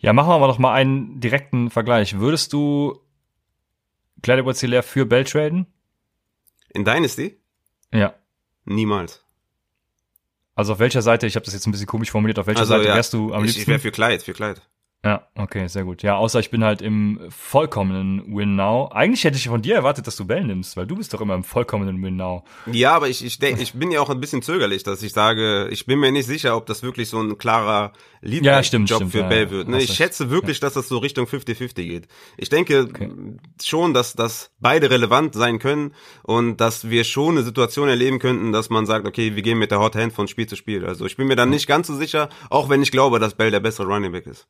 [0.00, 2.18] Ja, machen wir aber noch mal einen direkten Vergleich.
[2.18, 2.98] Würdest du
[4.22, 5.66] Clyde Edwards für Bell traden?
[6.70, 7.38] In Dynasty?
[7.92, 8.14] Ja.
[8.64, 9.24] Niemals.
[10.60, 12.74] Also auf welcher Seite, ich habe das jetzt ein bisschen komisch formuliert, auf welcher also,
[12.74, 13.62] Seite ja, wärst du am ich, liebsten?
[13.62, 14.60] Ich wäre für Kleid, für Kleid.
[15.02, 16.02] Ja, okay, sehr gut.
[16.02, 18.90] Ja, außer ich bin halt im vollkommenen Win Now.
[18.92, 21.34] Eigentlich hätte ich von dir erwartet, dass du Bell nimmst, weil du bist doch immer
[21.34, 22.44] im vollkommenen Win Now.
[22.70, 25.68] Ja, aber ich, ich, denk, ich bin ja auch ein bisschen zögerlich, dass ich sage,
[25.70, 29.26] ich bin mir nicht sicher, ob das wirklich so ein klarer Lead-Job ja, für ja,
[29.26, 29.68] Bell wird.
[29.68, 29.80] Ne?
[29.80, 32.08] Ich schätze wirklich, dass das so Richtung 50-50 geht.
[32.36, 33.10] Ich denke okay.
[33.62, 38.52] schon, dass, dass beide relevant sein können und dass wir schon eine Situation erleben könnten,
[38.52, 40.84] dass man sagt, okay, wir gehen mit der Hot Hand von Spiel zu Spiel.
[40.84, 43.50] Also ich bin mir dann nicht ganz so sicher, auch wenn ich glaube, dass Bell
[43.50, 44.46] der bessere Running Back ist.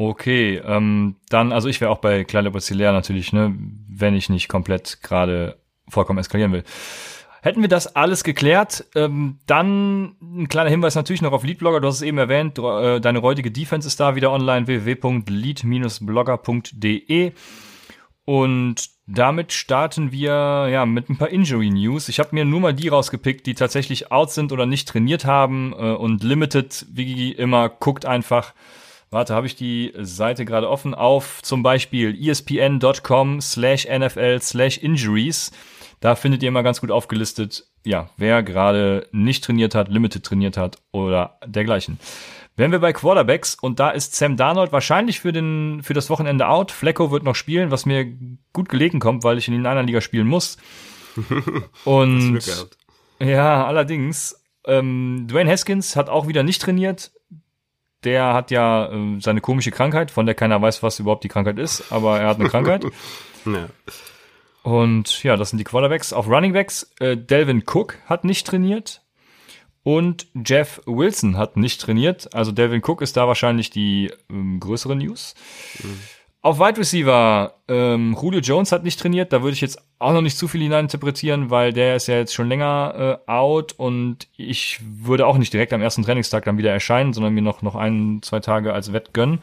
[0.00, 3.52] Okay, ähm, dann, also ich wäre auch bei Clyde Bozillea natürlich, ne,
[3.88, 5.58] wenn ich nicht komplett gerade
[5.88, 6.62] vollkommen eskalieren will.
[7.42, 11.88] Hätten wir das alles geklärt, ähm, dann ein kleiner Hinweis natürlich noch auf Leadblogger, du
[11.88, 17.32] hast es eben erwähnt, äh, deine räudige Defense ist da wieder online, www.lead-blogger.de
[18.24, 22.08] und damit starten wir ja mit ein paar Injury News.
[22.08, 25.72] Ich habe mir nur mal die rausgepickt, die tatsächlich out sind oder nicht trainiert haben
[25.72, 28.54] äh, und Limited, wie immer, guckt einfach,
[29.10, 35.50] Warte, habe ich die Seite gerade offen auf zum Beispiel espn.com slash NFL slash injuries.
[36.00, 40.56] Da findet ihr immer ganz gut aufgelistet, ja, wer gerade nicht trainiert hat, limited trainiert
[40.56, 41.98] hat oder dergleichen.
[42.56, 46.48] Wären wir bei Quarterbacks und da ist Sam Darnold wahrscheinlich für den für das Wochenende
[46.48, 46.70] out.
[46.70, 48.04] Flecko wird noch spielen, was mir
[48.52, 50.58] gut gelegen kommt, weil ich in einer Liga spielen muss.
[51.84, 52.40] Und
[53.20, 57.12] ja, allerdings ähm, Dwayne Haskins hat auch wieder nicht trainiert
[58.04, 61.58] der hat ja äh, seine komische Krankheit, von der keiner weiß, was überhaupt die Krankheit
[61.58, 62.84] ist, aber er hat eine Krankheit.
[63.44, 63.68] ja.
[64.62, 66.12] Und ja, das sind die Quarterbacks.
[66.12, 69.02] Auf Runningbacks, äh, Delvin Cook hat nicht trainiert
[69.82, 72.34] und Jeff Wilson hat nicht trainiert.
[72.34, 75.34] Also Delvin Cook ist da wahrscheinlich die ähm, größere News.
[75.82, 76.00] Mhm.
[76.48, 80.22] Auf Wide Receiver, ähm, Julio Jones hat nicht trainiert, da würde ich jetzt auch noch
[80.22, 84.80] nicht zu viel hineininterpretieren, weil der ist ja jetzt schon länger äh, out und ich
[84.82, 88.20] würde auch nicht direkt am ersten Trainingstag dann wieder erscheinen, sondern mir noch, noch ein,
[88.22, 89.40] zwei Tage als Wett gönnen.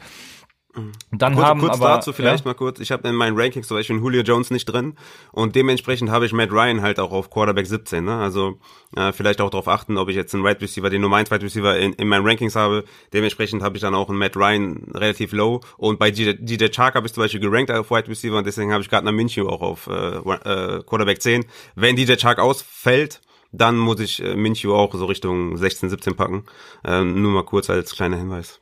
[1.10, 2.50] Dann kurz, haben kurz aber, dazu vielleicht ja?
[2.50, 2.80] mal kurz.
[2.80, 4.94] Ich habe in meinen Rankings zum Beispiel Julio Jones nicht drin
[5.32, 8.04] und dementsprechend habe ich Matt Ryan halt auch auf Quarterback 17.
[8.04, 8.16] Ne?
[8.16, 8.58] Also
[8.94, 11.42] äh, vielleicht auch darauf achten, ob ich jetzt einen Wide Receiver, den Nummer 1 Wide
[11.42, 12.84] Receiver in, in meinen Rankings habe.
[13.12, 16.94] Dementsprechend habe ich dann auch einen Matt Ryan relativ low und bei DJ, DJ Chark
[16.94, 19.62] habe ich zum Beispiel gerankt auf Wide Receiver und deswegen habe ich gerade Minshew auch
[19.62, 21.46] auf äh, äh, Quarterback 10.
[21.74, 23.20] Wenn DJ Chark ausfällt,
[23.52, 26.44] dann muss ich äh, Minshew auch so Richtung 16, 17 packen.
[26.84, 28.60] Ähm, nur mal kurz als kleiner Hinweis.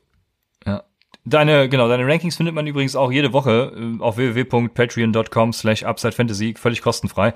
[1.27, 6.55] Deine, genau, deine Rankings findet man übrigens auch jede Woche äh, auf www.patreon.com slash UpsideFantasy,
[6.59, 7.33] völlig kostenfrei.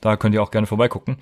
[0.00, 1.16] Da könnt ihr auch gerne vorbeigucken.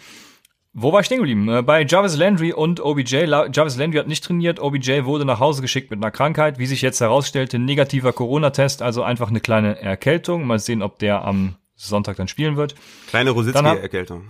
[0.75, 1.49] Wo war ich stehen geblieben?
[1.49, 3.25] Äh, bei Jarvis Landry und OBJ.
[3.53, 6.59] Jarvis Landry hat nicht trainiert, OBJ wurde nach Hause geschickt mit einer Krankheit.
[6.59, 10.47] Wie sich jetzt herausstellte, negativer Corona-Test, also einfach eine kleine Erkältung.
[10.47, 12.75] Mal sehen, ob der am Sonntag dann spielen wird.
[13.09, 14.25] Kleine Rositzky-Erkältung.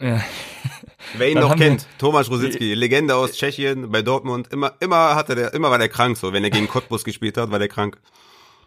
[0.00, 0.22] Ja.
[1.16, 5.54] Wer ihn noch kennt, Thomas Rositzky, Legende aus Tschechien bei Dortmund, immer, immer hatte der,
[5.54, 6.32] immer war der krank so.
[6.32, 7.98] Wenn er gegen Cottbus gespielt hat, war der krank.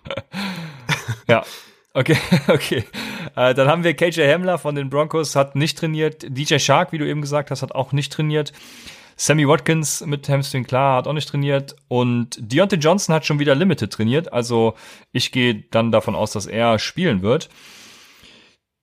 [1.28, 1.44] Ja.
[1.94, 2.18] Okay,
[2.48, 2.84] okay.
[3.36, 6.26] Äh, dann haben wir KJ Hamler von den Broncos, hat nicht trainiert.
[6.28, 8.52] DJ Shark, wie du eben gesagt hast, hat auch nicht trainiert.
[9.16, 11.76] Sammy Watkins mit Hamstring klar, hat auch nicht trainiert.
[11.88, 14.34] Und Deontay Johnson hat schon wieder Limited trainiert.
[14.34, 14.74] Also
[15.12, 17.50] ich gehe dann davon aus, dass er spielen wird.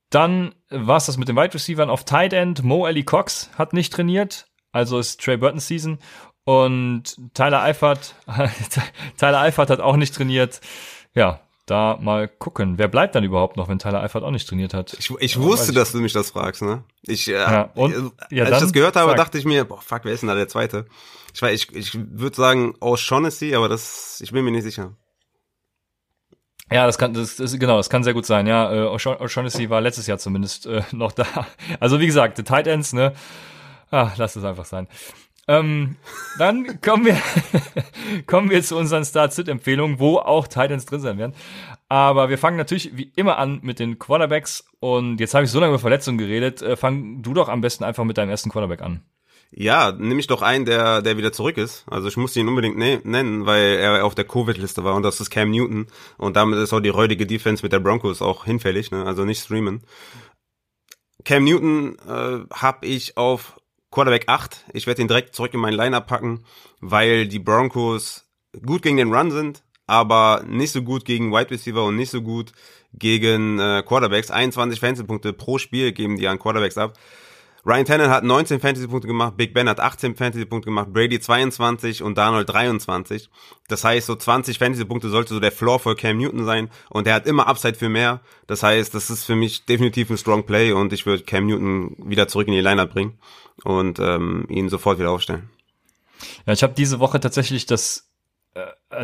[0.09, 2.63] Dann war es das mit den Wide Receivers auf Tight End.
[2.63, 5.99] Mo Ali Cox hat nicht trainiert, also ist Trey Burton Season.
[6.43, 8.15] Und Tyler Eifert,
[9.17, 10.59] Tyler Eifert hat auch nicht trainiert.
[11.13, 12.77] Ja, da mal gucken.
[12.77, 14.93] Wer bleibt dann überhaupt noch, wenn Tyler Eifert auch nicht trainiert hat?
[14.97, 16.83] Ich, ich wusste, dass du mich das fragst, ne?
[17.03, 19.17] Ich, äh, ja, und, äh, ja, als ich das gehört habe, sag.
[19.17, 20.85] dachte ich mir, boah, fuck, wer ist denn da der Zweite?
[21.33, 24.95] Ich weiß, ich, ich würde sagen O'Shaughnessy, aber das, ich bin mir nicht sicher.
[26.71, 28.47] Ja, das kann, das, das, genau, das kann sehr gut sein.
[28.47, 31.25] Ja, äh, O'Shaughnessy war letztes Jahr zumindest äh, noch da.
[31.79, 33.13] Also wie gesagt, die Tight Ends, ne?
[33.91, 34.87] Ah, lass es einfach sein.
[35.49, 35.97] Ähm,
[36.37, 37.17] dann kommen wir,
[38.25, 41.33] kommen wir zu unseren Start-Sit-Empfehlungen, wo auch Titans drin sein werden.
[41.89, 44.65] Aber wir fangen natürlich wie immer an mit den Quarterbacks.
[44.79, 46.61] Und jetzt habe ich so lange über Verletzungen geredet.
[46.61, 49.01] Äh, fang du doch am besten einfach mit deinem ersten Quarterback an.
[49.53, 51.83] Ja, nehme ich doch einen, der, der wieder zurück ist.
[51.87, 55.19] Also ich muss ihn unbedingt ne nennen, weil er auf der Covid-Liste war und das
[55.19, 55.87] ist Cam Newton.
[56.17, 59.05] Und damit ist auch die räudige Defense mit der Broncos auch hinfällig, ne?
[59.05, 59.81] also nicht streamen.
[61.25, 63.59] Cam Newton äh, habe ich auf
[63.91, 64.65] Quarterback 8.
[64.73, 66.45] Ich werde ihn direkt zurück in meinen Lineup packen,
[66.79, 68.25] weil die Broncos
[68.65, 72.21] gut gegen den Run sind, aber nicht so gut gegen Wide Receiver und nicht so
[72.21, 72.53] gut
[72.93, 74.31] gegen äh, Quarterbacks.
[74.31, 76.97] 21 Fantasy-Punkte pro Spiel geben die an Quarterbacks ab.
[77.65, 82.17] Ryan Tannehill hat 19 Fantasy-Punkte gemacht, Big Ben hat 18 Fantasy-Punkte gemacht, Brady 22 und
[82.17, 83.29] Donald 23.
[83.67, 87.13] Das heißt, so 20 Fantasy-Punkte sollte so der Floor für Cam Newton sein und er
[87.13, 88.21] hat immer Upside für mehr.
[88.47, 91.95] Das heißt, das ist für mich definitiv ein Strong Play und ich würde Cam Newton
[92.03, 93.19] wieder zurück in die Lineup bringen
[93.63, 95.49] und ähm, ihn sofort wieder aufstellen.
[96.45, 98.10] Ja, ich habe diese Woche tatsächlich das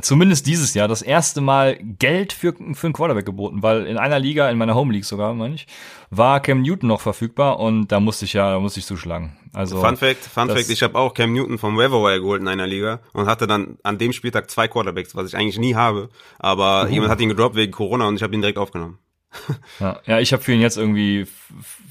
[0.01, 4.19] zumindest dieses Jahr das erste Mal Geld für, für einen Quarterback geboten, weil in einer
[4.19, 5.67] Liga, in meiner Home League sogar, meine ich,
[6.09, 9.37] war Cam Newton noch verfügbar und da musste ich ja, da musste ich zuschlagen.
[9.53, 12.67] Also Fun Fact, Fun Fact, ich habe auch Cam Newton vom Waverwire geholt in einer
[12.67, 16.85] Liga und hatte dann an dem Spieltag zwei Quarterbacks, was ich eigentlich nie habe, aber
[16.85, 16.91] uh.
[16.91, 18.99] jemand hat ihn gedroppt wegen Corona und ich habe ihn direkt aufgenommen.
[19.79, 21.27] ja, ja, ich habe für ihn jetzt irgendwie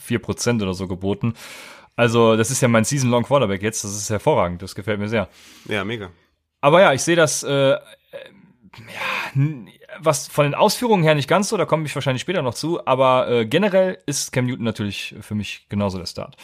[0.01, 1.35] vier Prozent oder so geboten.
[1.95, 5.29] Also, das ist ja mein Season-Long Quarterback jetzt, das ist hervorragend, das gefällt mir sehr.
[5.67, 6.11] Ja, mega.
[6.61, 7.79] Aber ja, ich sehe das, äh, äh,
[8.79, 9.43] ja,
[10.01, 12.87] was von den Ausführungen her nicht ganz so, da komme ich wahrscheinlich später noch zu,
[12.87, 16.37] aber äh, generell ist Cam Newton natürlich für mich genauso der Start.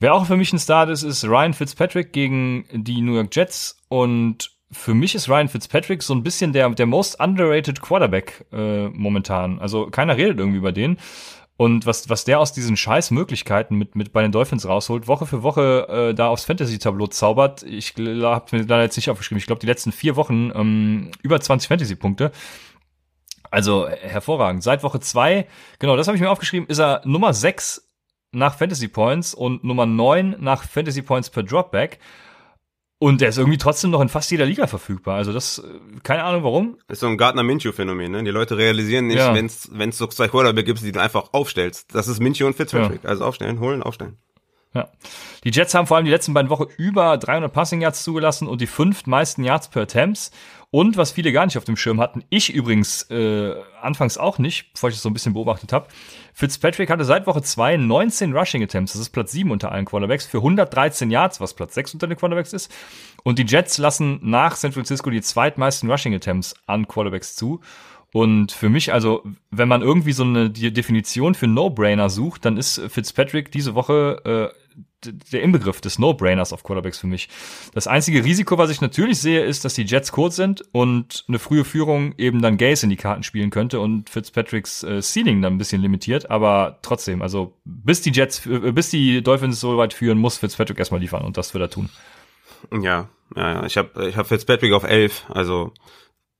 [0.00, 3.78] Wer auch für mich ein Start ist, ist Ryan Fitzpatrick gegen die New York Jets
[3.88, 8.88] und für mich ist Ryan Fitzpatrick so ein bisschen der, der most underrated Quarterback äh,
[8.88, 9.60] momentan.
[9.60, 10.98] Also keiner redet irgendwie über den.
[11.56, 15.24] Und was, was der aus diesen scheiß Möglichkeiten mit, mit bei den Dolphins rausholt, Woche
[15.24, 19.46] für Woche äh, da aufs Fantasy-Tableau zaubert, ich habe mir da jetzt nicht aufgeschrieben, ich
[19.46, 22.32] glaube die letzten vier Wochen ähm, über 20 Fantasy-Punkte.
[23.52, 24.64] Also hervorragend.
[24.64, 25.46] Seit Woche zwei,
[25.78, 27.88] genau, das habe ich mir aufgeschrieben, ist er Nummer sechs
[28.32, 32.00] nach Fantasy Points und Nummer neun nach Fantasy Points per Dropback.
[33.04, 35.16] Und der ist irgendwie trotzdem noch in fast jeder Liga verfügbar.
[35.16, 35.62] Also das,
[36.04, 36.78] keine Ahnung warum.
[36.88, 38.24] Das ist so ein Gardner Minshew-Phänomen, ne?
[38.24, 39.34] Die Leute realisieren nicht, ja.
[39.34, 41.94] wenn es so zwei Quarterback gibt, die du einfach aufstellst.
[41.94, 43.04] Das ist Minshew und Fitzpatrick.
[43.04, 43.10] Ja.
[43.10, 44.16] Also aufstellen, holen, aufstellen.
[44.72, 44.88] Ja.
[45.44, 48.62] Die Jets haben vor allem die letzten beiden Wochen über 300 Passing Yards zugelassen und
[48.62, 50.30] die fünf meisten Yards per Attempts.
[50.74, 54.72] Und was viele gar nicht auf dem Schirm hatten, ich übrigens äh, anfangs auch nicht,
[54.72, 55.86] bevor ich das so ein bisschen beobachtet habe,
[56.32, 60.26] Fitzpatrick hatte seit Woche 2 19 Rushing Attempts, das ist Platz 7 unter allen Quarterbacks,
[60.26, 62.72] für 113 Yards, was Platz 6 unter den Quarterbacks ist.
[63.22, 67.60] Und die Jets lassen nach San Francisco die zweitmeisten Rushing Attempts an Quarterbacks zu.
[68.12, 72.80] Und für mich, also, wenn man irgendwie so eine Definition für No-Brainer sucht, dann ist
[72.88, 74.63] Fitzpatrick diese Woche äh,
[75.12, 77.28] der Inbegriff des No-Brainers auf Quarterbacks für mich.
[77.72, 81.38] Das einzige Risiko, was ich natürlich sehe, ist, dass die Jets kurz sind und eine
[81.38, 85.54] frühe Führung eben dann Gaze in die Karten spielen könnte und Fitzpatricks äh, Ceiling dann
[85.54, 86.30] ein bisschen limitiert.
[86.30, 90.78] Aber trotzdem, also bis die Jets, äh, bis die Dolphins so weit führen, muss Fitzpatrick
[90.78, 91.88] erstmal liefern und das wird er tun.
[92.82, 93.64] Ja, ja.
[93.64, 95.72] Ich habe ich hab Fitzpatrick auf 11, also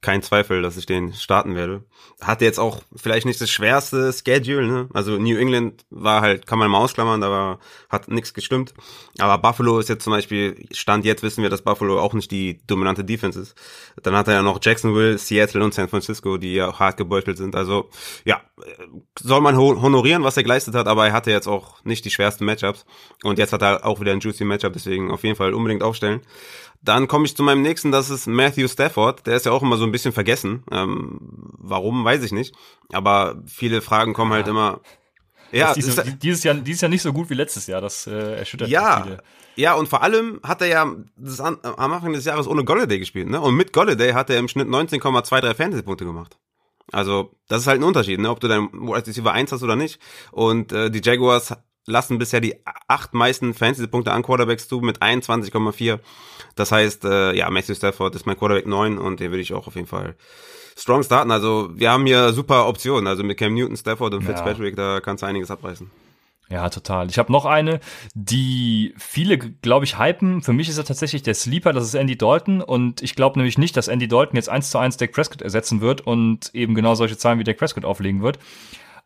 [0.05, 1.83] kein Zweifel, dass ich den starten werde.
[2.21, 4.89] Hatte jetzt auch vielleicht nicht das schwerste Schedule, ne?
[4.93, 8.75] Also New England war halt, kann man mal ausklammern, da war, hat nichts gestimmt.
[9.19, 12.61] Aber Buffalo ist jetzt zum Beispiel, Stand jetzt wissen wir, dass Buffalo auch nicht die
[12.67, 13.57] dominante Defense ist.
[14.03, 17.57] Dann hat er ja noch Jacksonville, Seattle und San Francisco, die ja hart gebeutelt sind.
[17.57, 17.89] Also
[18.27, 18.43] ja,
[19.19, 22.45] soll man honorieren, was er geleistet hat, aber er hatte jetzt auch nicht die schwersten
[22.45, 22.85] Matchups.
[23.23, 26.21] Und jetzt hat er auch wieder ein juicy Matchup, deswegen auf jeden Fall unbedingt aufstellen.
[26.85, 29.27] Dann komme ich zu meinem nächsten, das ist Matthew Stafford.
[29.27, 30.65] Der ist ja auch immer so ein bisschen vergessen.
[30.71, 31.19] Ähm,
[31.59, 32.55] warum, weiß ich nicht.
[32.93, 34.81] Aber viele Fragen kommen halt immer.
[35.51, 37.81] Ja, dieses, dieses, Jahr, dieses Jahr nicht so gut wie letztes Jahr.
[37.81, 39.23] Das äh, erschüttert ja, viele.
[39.57, 42.99] Ja, und vor allem hat er ja das an, am Anfang des Jahres ohne Golladay
[42.99, 43.29] gespielt.
[43.29, 43.41] Ne?
[43.41, 46.37] Und mit Golladay hat er im Schnitt 19,23 Fantasy-Punkte gemacht.
[46.93, 48.29] Also, das ist halt ein Unterschied, ne?
[48.29, 50.01] ob du dein Wide Receiver 1 hast oder nicht.
[50.33, 51.55] Und äh, die Jaguars
[51.87, 52.57] lassen bisher die
[52.89, 56.01] acht meisten Fantasy-Punkte an Quarterbacks zu mit 21,4.
[56.55, 59.67] Das heißt, äh, ja, Matthew Stafford ist mein Quarterback 9 und den würde ich auch
[59.67, 60.15] auf jeden Fall
[60.77, 61.31] strong starten.
[61.31, 63.07] Also wir haben hier super Optionen.
[63.07, 64.95] Also mit Cam Newton, Stafford und Fitzpatrick, ja.
[64.95, 65.91] da kannst du einiges abreißen.
[66.51, 67.09] Ja, total.
[67.09, 67.81] Ich habe noch eine,
[68.15, 70.43] die viele, glaube ich, hypen.
[70.43, 72.61] Für mich ist er tatsächlich der Sleeper, das ist Andy Dalton.
[72.61, 75.81] Und ich glaube nämlich nicht, dass Andy Dalton jetzt eins zu eins Dak Prescott ersetzen
[75.81, 78.39] wird und eben genau solche Zahlen wie Dak Prescott auflegen wird.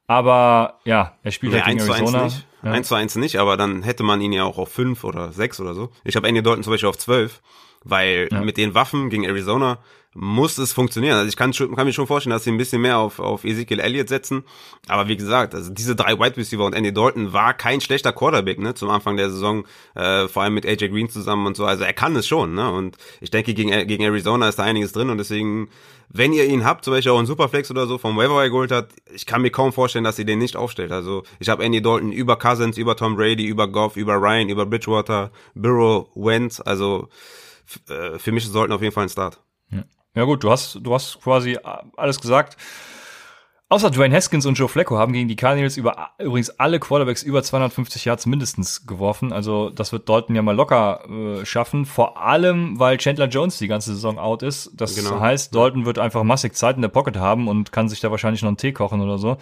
[0.09, 2.25] Aber ja, er spielt nee, halt gegen Arizona.
[2.25, 2.47] Nicht.
[2.63, 2.73] Ja.
[2.73, 5.61] 1 zu 1 nicht, aber dann hätte man ihn ja auch auf 5 oder 6
[5.61, 5.93] oder so.
[6.03, 7.41] Ich habe Andy Dalton zum Beispiel auf 12,
[7.85, 8.41] weil ja.
[8.41, 9.79] mit den Waffen gegen Arizona
[10.21, 11.17] muss es funktionieren.
[11.17, 13.79] Also ich kann, kann mir schon vorstellen, dass sie ein bisschen mehr auf, auf Ezekiel
[13.79, 14.43] Elliott setzen.
[14.89, 18.59] Aber wie gesagt, also diese drei Wide Receiver und Andy Dalton war kein schlechter Quarterback,
[18.59, 21.65] ne, zum Anfang der Saison, äh, vor allem mit AJ Green zusammen und so.
[21.65, 22.69] Also er kann es schon, ne.
[22.69, 25.69] Und ich denke, gegen, gegen Arizona ist da einiges drin und deswegen,
[26.09, 28.89] wenn ihr ihn habt, zum Beispiel auch in Superflex oder so vom Waiver geholt hat,
[29.15, 30.91] ich kann mir kaum vorstellen, dass ihr den nicht aufstellt.
[30.91, 34.67] Also ich habe Andy Dalton über Cousins, über Tom Brady, über Goff, über Ryan, über
[34.67, 36.61] Bridgewater, Burrow, Wentz.
[36.61, 37.09] Also
[37.89, 39.39] äh, für mich sollten auf jeden Fall ein Start.
[40.15, 40.25] Ja.
[40.25, 41.59] Gut, du hast, du hast quasi
[41.97, 42.57] alles gesagt.
[43.71, 47.43] Außer Dwayne Haskins und Joe Flacco haben gegen die Cardinals über, übrigens alle Quarterbacks über
[47.43, 49.31] 250 Yards mindestens geworfen.
[49.31, 51.85] Also das wird Dalton ja mal locker äh, schaffen.
[51.85, 54.71] Vor allem, weil Chandler Jones die ganze Saison out ist.
[54.75, 55.21] Das genau.
[55.21, 58.41] heißt, Dalton wird einfach massig Zeit in der Pocket haben und kann sich da wahrscheinlich
[58.41, 59.37] noch einen Tee kochen oder so.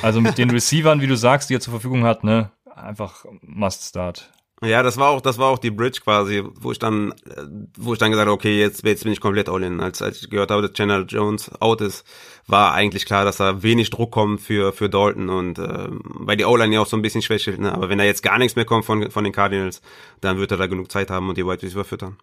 [0.00, 3.84] Also mit den Receivern, wie du sagst, die er zur Verfügung hat, ne, einfach Must
[3.84, 4.30] Start.
[4.64, 7.44] Ja, das war auch, das war auch die Bridge quasi, wo ich dann, äh,
[7.76, 9.80] wo ich dann gesagt habe, okay, jetzt, jetzt bin ich komplett all in.
[9.80, 12.04] Als, als ich gehört habe, dass Chandler Jones out ist,
[12.48, 16.44] war eigentlich klar, dass da wenig Druck kommt für, für Dalton und äh, weil die
[16.44, 17.72] O-Line ja auch so ein bisschen schwächelt, ne?
[17.72, 19.80] Aber wenn da jetzt gar nichts mehr kommt von, von den Cardinals,
[20.20, 22.16] dann wird er da genug Zeit haben und die White Receiver füttern.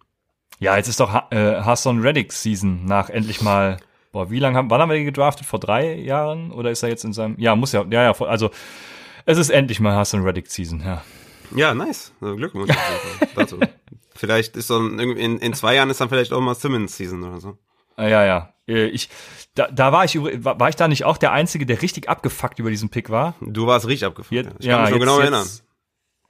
[0.58, 3.78] Ja, jetzt ist doch äh, Hassan Reddick Season nach endlich mal,
[4.12, 5.46] boah, wie lange haben, wann haben wir die gedraftet?
[5.46, 6.50] Vor drei Jahren?
[6.50, 8.50] Oder ist er jetzt in seinem, ja, muss ja, ja, ja, also,
[9.24, 11.02] es ist endlich mal Hassan Reddick Season, ja.
[11.54, 12.12] Ja, nice.
[12.20, 12.72] Also Glückwunsch
[13.34, 13.58] dazu.
[14.14, 17.40] vielleicht ist so in, in zwei Jahren ist dann vielleicht auch mal Simmons Season oder
[17.40, 17.58] so.
[17.96, 18.54] Ah, ja, ja.
[18.68, 19.08] Äh, ich,
[19.54, 22.70] da, da war ich war ich da nicht auch der Einzige, der richtig abgefuckt über
[22.70, 23.34] diesen Pick war?
[23.40, 24.32] Du warst richtig abgefuckt.
[24.32, 25.46] Jetzt, ich kann ja, mich schon genau erinnern.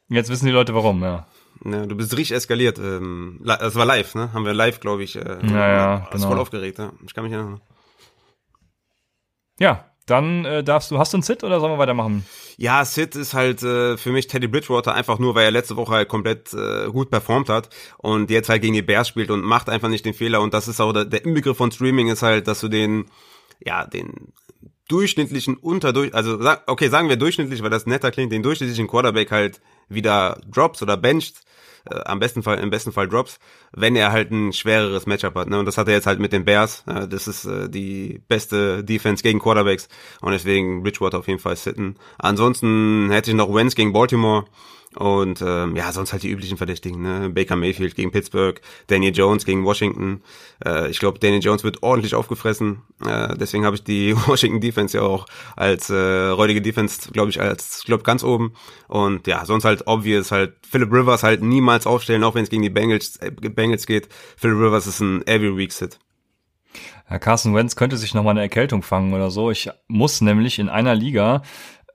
[0.09, 1.26] Jetzt wissen die Leute warum, ja.
[1.64, 2.79] Ja, du bist richtig eskaliert.
[2.79, 4.33] Ähm, das war live, ne?
[4.33, 5.16] Haben wir live, glaube ich.
[5.16, 6.29] Äh, ja, ja, genau.
[6.29, 6.92] voll aufgeregt, ja.
[7.05, 7.61] Ich kann mich erinnern.
[9.59, 12.25] Ja, dann äh, darfst du, hast du einen Sit oder sollen wir weitermachen?
[12.57, 15.92] Ja, Sid ist halt äh, für mich Teddy Bridgewater einfach nur, weil er letzte Woche
[15.92, 19.69] halt komplett äh, gut performt hat und jetzt halt gegen die Bears spielt und macht
[19.69, 22.47] einfach nicht den Fehler und das ist auch der, der Inbegriff von Streaming ist halt,
[22.47, 23.07] dass du den,
[23.61, 24.33] ja, den
[24.88, 29.61] durchschnittlichen unterdurch, also okay, sagen wir durchschnittlich, weil das netter klingt, den durchschnittlichen Quarterback halt
[29.88, 31.45] wieder drops oder bencht
[31.90, 33.38] äh, am besten Fall, im besten Fall Drops,
[33.72, 35.49] wenn er halt ein schwereres Matchup hat.
[35.49, 35.59] Ne?
[35.59, 36.85] Und das hat er jetzt halt mit den Bears.
[36.87, 39.88] Äh, das ist äh, die beste Defense gegen Quarterbacks.
[40.20, 41.96] Und deswegen Bridgewater auf jeden Fall sitten.
[42.18, 44.44] Ansonsten hätte ich noch Wentz gegen Baltimore.
[44.96, 47.28] Und ähm, ja, sonst halt die üblichen Verdächtigen, ne?
[47.28, 50.22] Baker Mayfield gegen Pittsburgh, Daniel Jones gegen Washington.
[50.64, 52.80] Äh, ich glaube, Daniel Jones wird ordentlich aufgefressen.
[53.04, 57.42] Äh, deswegen habe ich die Washington Defense ja auch als äh, räudige Defense, glaube ich,
[57.42, 58.54] als glaub ganz oben.
[58.88, 62.62] Und ja, sonst halt obvious halt Philip Rivers halt niemals aufstellen, auch wenn es gegen
[62.62, 64.09] die Bengals, äh, Bengals geht.
[64.38, 65.98] Philip Rivers ist ein every week sit.
[67.09, 69.50] Ja, Carson Wentz könnte sich nochmal eine Erkältung fangen oder so.
[69.50, 71.42] Ich muss nämlich in einer Liga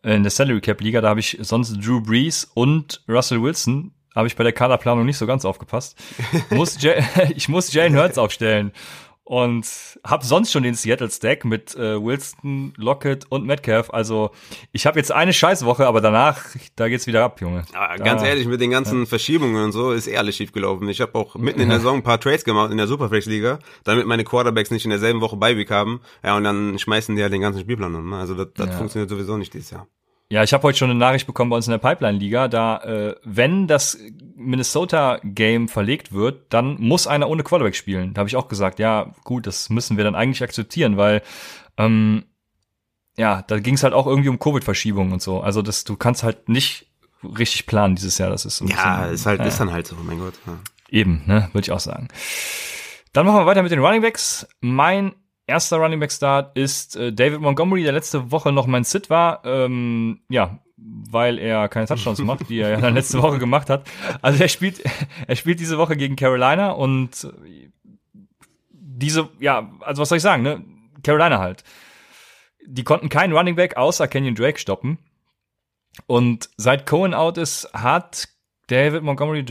[0.04, 3.92] in der Salary Cap Liga, da habe ich sonst Drew Brees und Russell Wilson.
[4.16, 5.98] Habe ich bei der Kaderplanung nicht so ganz aufgepasst.
[6.50, 6.78] muss
[7.36, 8.72] ich muss Jalen Hurts aufstellen
[9.24, 9.66] und
[10.06, 13.90] habe sonst schon den Seattle Stack mit äh, Wilson, Lockett und Metcalf.
[13.92, 14.32] Also
[14.72, 16.44] ich habe jetzt eine Scheißwoche, aber danach
[16.76, 17.64] da geht's wieder ab, Junge.
[17.74, 19.06] Ja, ganz ehrlich, mit den ganzen ja.
[19.06, 20.90] Verschiebungen und so ist eh alles schief gelaufen.
[20.90, 23.60] Ich habe auch mitten in der Saison ein paar Trades gemacht in der Superflex Liga,
[23.84, 26.02] damit meine Quarterbacks nicht in derselben Woche Beiweek haben.
[26.24, 28.10] Ja, und dann schmeißen die halt den ganzen Spielplan um.
[28.10, 28.18] Ne?
[28.18, 28.74] Also das, das ja.
[28.74, 29.88] funktioniert sowieso nicht dieses Jahr.
[30.32, 33.16] Ja, ich habe heute schon eine Nachricht bekommen bei uns in der Pipeline-Liga, da äh,
[33.26, 33.98] wenn das
[34.38, 38.14] Minnesota-Game verlegt wird, dann muss einer ohne Quarterback spielen.
[38.14, 41.22] Da habe ich auch gesagt, ja gut, das müssen wir dann eigentlich akzeptieren, weil
[41.76, 42.24] ähm,
[43.18, 45.42] ja, da ging es halt auch irgendwie um Covid-Verschiebungen und so.
[45.42, 46.88] Also das, du kannst halt nicht
[47.38, 48.30] richtig planen dieses Jahr.
[48.30, 49.46] Das ist so ja, bisschen, ist halt, ja.
[49.48, 49.98] ist dann halt so.
[50.02, 50.36] Mein Gott.
[50.48, 50.54] Ja.
[50.88, 52.08] Eben, ne, würde ich auch sagen.
[53.12, 54.48] Dann machen wir weiter mit den Running Backs.
[54.62, 55.12] Mein
[55.48, 59.44] erster Running Back Start ist äh, David Montgomery, der letzte Woche noch mein Sit war.
[59.46, 63.88] Ähm, ja, weil er keine Touchdowns macht, die er ja dann letzte Woche gemacht hat.
[64.22, 64.82] Also er spielt,
[65.28, 67.28] er spielt diese Woche gegen Carolina und
[68.72, 70.64] diese, ja, also was soll ich sagen, ne?
[71.04, 71.64] Carolina halt.
[72.66, 75.00] Die konnten keinen Running Back außer Kenyon Drake stoppen.
[76.06, 78.30] Und seit Cohen out ist, hat
[78.68, 79.46] David Montgomery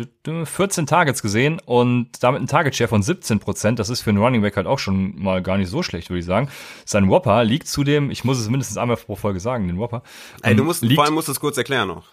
[0.44, 3.78] 14 Targets gesehen und damit ein Target Share von 17 Prozent.
[3.78, 6.20] Das ist für einen Running Back halt auch schon mal gar nicht so schlecht, würde
[6.20, 6.48] ich sagen.
[6.86, 10.02] Sein Whopper liegt zudem, ich muss es mindestens einmal pro Folge sagen, den Whopper.
[10.42, 12.06] Ey, du musst, liegt, vor allem musst du es kurz erklären noch.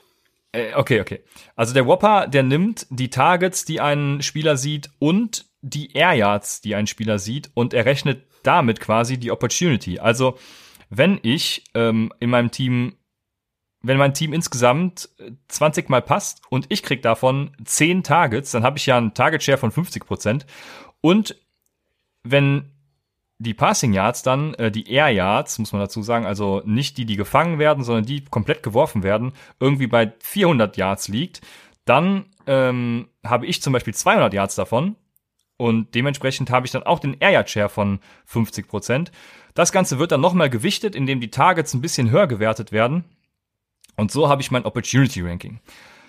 [0.52, 1.22] Äh, okay, okay.
[1.56, 6.62] Also der Whopper, der nimmt die Targets, die ein Spieler sieht und die Air Yards,
[6.62, 10.00] die ein Spieler sieht und er rechnet damit quasi die Opportunity.
[10.00, 10.38] Also
[10.90, 12.96] wenn ich ähm, in meinem Team
[13.82, 15.10] wenn mein Team insgesamt
[15.48, 19.14] 20 äh, Mal passt und ich krieg davon 10 Targets, dann habe ich ja einen
[19.14, 20.46] Target Share von 50 Prozent.
[21.02, 21.36] Und
[22.24, 22.72] wenn
[23.40, 27.06] die Passing Yards dann, äh, die Air Yards, muss man dazu sagen, also nicht die,
[27.06, 31.42] die gefangen werden, sondern die komplett geworfen werden, irgendwie bei 400 Yards liegt,
[31.86, 34.96] dann ähm, habe ich zum Beispiel 200 Yards davon
[35.58, 39.12] Und dementsprechend habe ich dann auch den Air Yard Share von 50 Prozent.
[39.54, 43.06] Das Ganze wird dann nochmal gewichtet, indem die Targets ein bisschen höher gewertet werden.
[43.98, 45.60] Und so habe ich mein Opportunity Ranking.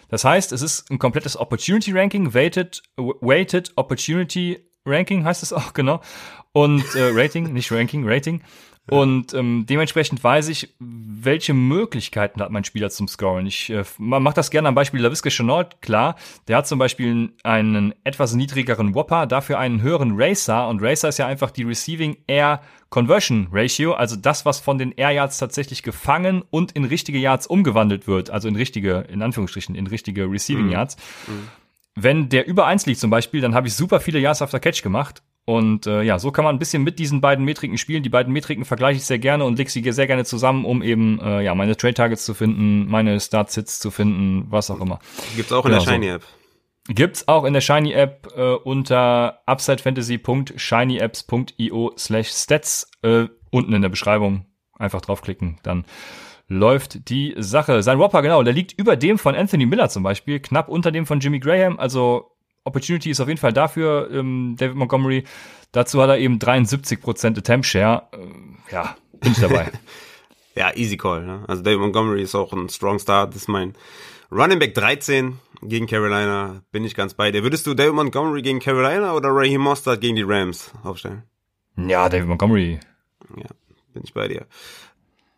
[0.09, 5.73] Das heißt, es ist ein komplettes Opportunity Ranking, weighted, weighted Opportunity Ranking heißt es auch,
[5.75, 6.01] genau.
[6.53, 8.43] Und äh, Rating, nicht Ranking, Rating.
[8.91, 13.47] Und ähm, dementsprechend weiß ich, welche Möglichkeiten hat mein Spieler zum Scoren.
[13.47, 16.17] Ich äh, mache das gerne am Beispiel LaVisca Chenault klar.
[16.47, 20.69] Der hat zum Beispiel einen etwas niedrigeren Whopper, dafür einen höheren Racer.
[20.69, 22.61] Und Racer ist ja einfach die Receiving Air
[22.91, 27.47] Conversion Ratio, also das, was von den Air Yards tatsächlich gefangen und in richtige Yards
[27.47, 28.31] umgewandelt wird.
[28.31, 30.73] Also in richtige, in Anführungsstrichen, in richtige Receiving mhm.
[30.73, 30.97] Yards.
[31.27, 31.49] Mhm.
[31.95, 34.83] Wenn der über eins liegt zum Beispiel, dann habe ich super viele Yards after Catch
[34.83, 38.03] gemacht und äh, ja, so kann man ein bisschen mit diesen beiden Metriken spielen.
[38.03, 41.19] Die beiden Metriken vergleiche ich sehr gerne und lege sie sehr gerne zusammen, um eben
[41.21, 44.99] äh, ja meine Trade Targets zu finden, meine Start Sits zu finden, was auch immer.
[45.37, 46.23] Gibt's auch in genau, der Shiny App.
[46.87, 46.93] So.
[46.93, 53.89] Gibt's auch in der Shiny App äh, unter upsidefantasy.shinyapps.io slash stats äh, unten in der
[53.89, 54.45] Beschreibung
[54.79, 55.87] einfach draufklicken, dann
[56.47, 57.83] läuft die Sache.
[57.83, 61.07] Sein Whopper, genau, der liegt über dem von Anthony Miller zum Beispiel, knapp unter dem
[61.07, 62.33] von Jimmy Graham, also
[62.69, 65.25] Opportunity ist auf jeden Fall dafür, ähm, David Montgomery.
[65.73, 68.05] Dazu hat er eben 73% Attempt Share.
[68.13, 69.73] Äh, ja, bin ich dabei.
[70.55, 71.25] ja, easy call.
[71.25, 71.45] Ne?
[71.49, 73.35] Also David Montgomery ist auch ein Strong Start.
[73.35, 73.75] Das ist mein
[74.31, 76.63] Running Back 13 gegen Carolina.
[76.71, 77.43] Bin ich ganz bei dir.
[77.43, 81.25] Würdest du David Montgomery gegen Carolina oder Raheem Mostert gegen die Rams aufstellen?
[81.77, 82.81] Ja, David Montgomery.
[83.37, 83.49] Ja,
[83.93, 84.47] bin ich bei dir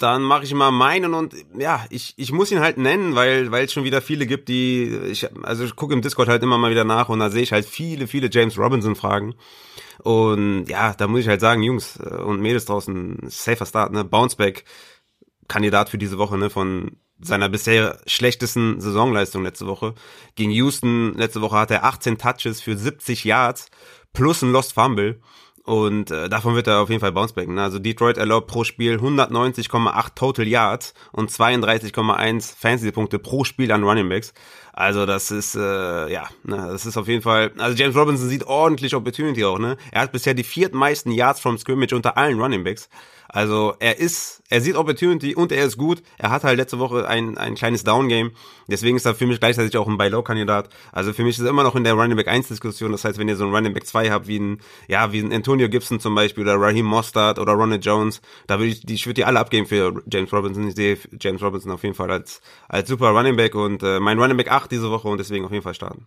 [0.03, 3.65] dann mache ich mal meinen und ja, ich, ich muss ihn halt nennen, weil weil
[3.65, 6.71] es schon wieder viele gibt, die ich also ich gucke im Discord halt immer mal
[6.71, 9.35] wieder nach und da sehe ich halt viele viele James Robinson Fragen
[10.03, 14.05] und ja, da muss ich halt sagen, Jungs äh, und Mädels draußen, safer Start, ne,
[14.05, 14.65] Bounceback
[15.49, 19.95] Kandidat für diese Woche, ne, von seiner bisher schlechtesten Saisonleistung letzte Woche.
[20.37, 23.67] Gegen Houston letzte Woche hat er 18 Touches für 70 Yards
[24.13, 25.21] plus ein Lost Fumble.
[25.71, 27.55] Und äh, davon wird er auf jeden Fall bouncebacken.
[27.55, 27.63] Ne?
[27.63, 34.09] Also Detroit erlaubt pro Spiel 190,8 Total Yards und 32,1 Fantasy-Punkte pro Spiel an Running
[34.09, 34.35] Backs.
[34.73, 38.49] Also das ist, äh, ja, ne, das ist auf jeden Fall, also James Robinson sieht
[38.49, 39.77] ordentlich Opportunity auch, ne?
[39.93, 42.89] Er hat bisher die viertmeisten Yards from Scrimmage unter allen Running Backs.
[43.33, 46.03] Also er ist, er sieht Opportunity und er ist gut.
[46.19, 48.33] Er hat halt letzte Woche ein, ein kleines Down-Game.
[48.67, 50.69] Deswegen ist er für mich gleichzeitig auch ein Buy-Low-Kandidat.
[50.91, 52.91] Also für mich ist er immer noch in der Running Back 1-Diskussion.
[52.91, 54.59] Das heißt, wenn ihr so einen Running Back 2 habt, wie ein,
[54.89, 58.73] ja, wie ein Antonio Gibson zum Beispiel oder Raheem Mostard oder Ronald Jones, da würde
[58.73, 60.67] ich, ich würde die alle abgeben für James Robinson.
[60.67, 64.19] Ich sehe James Robinson auf jeden Fall als, als super Running Back und äh, mein
[64.19, 66.07] Running Back 8 diese Woche und deswegen auf jeden Fall starten.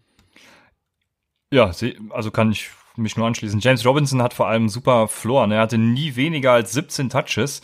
[1.53, 1.71] Ja,
[2.09, 3.59] also kann ich mich nur anschließen.
[3.59, 5.07] James Robinson hat vor allem super.
[5.47, 5.55] Ne?
[5.55, 7.61] Er hatte nie weniger als 17 Touches.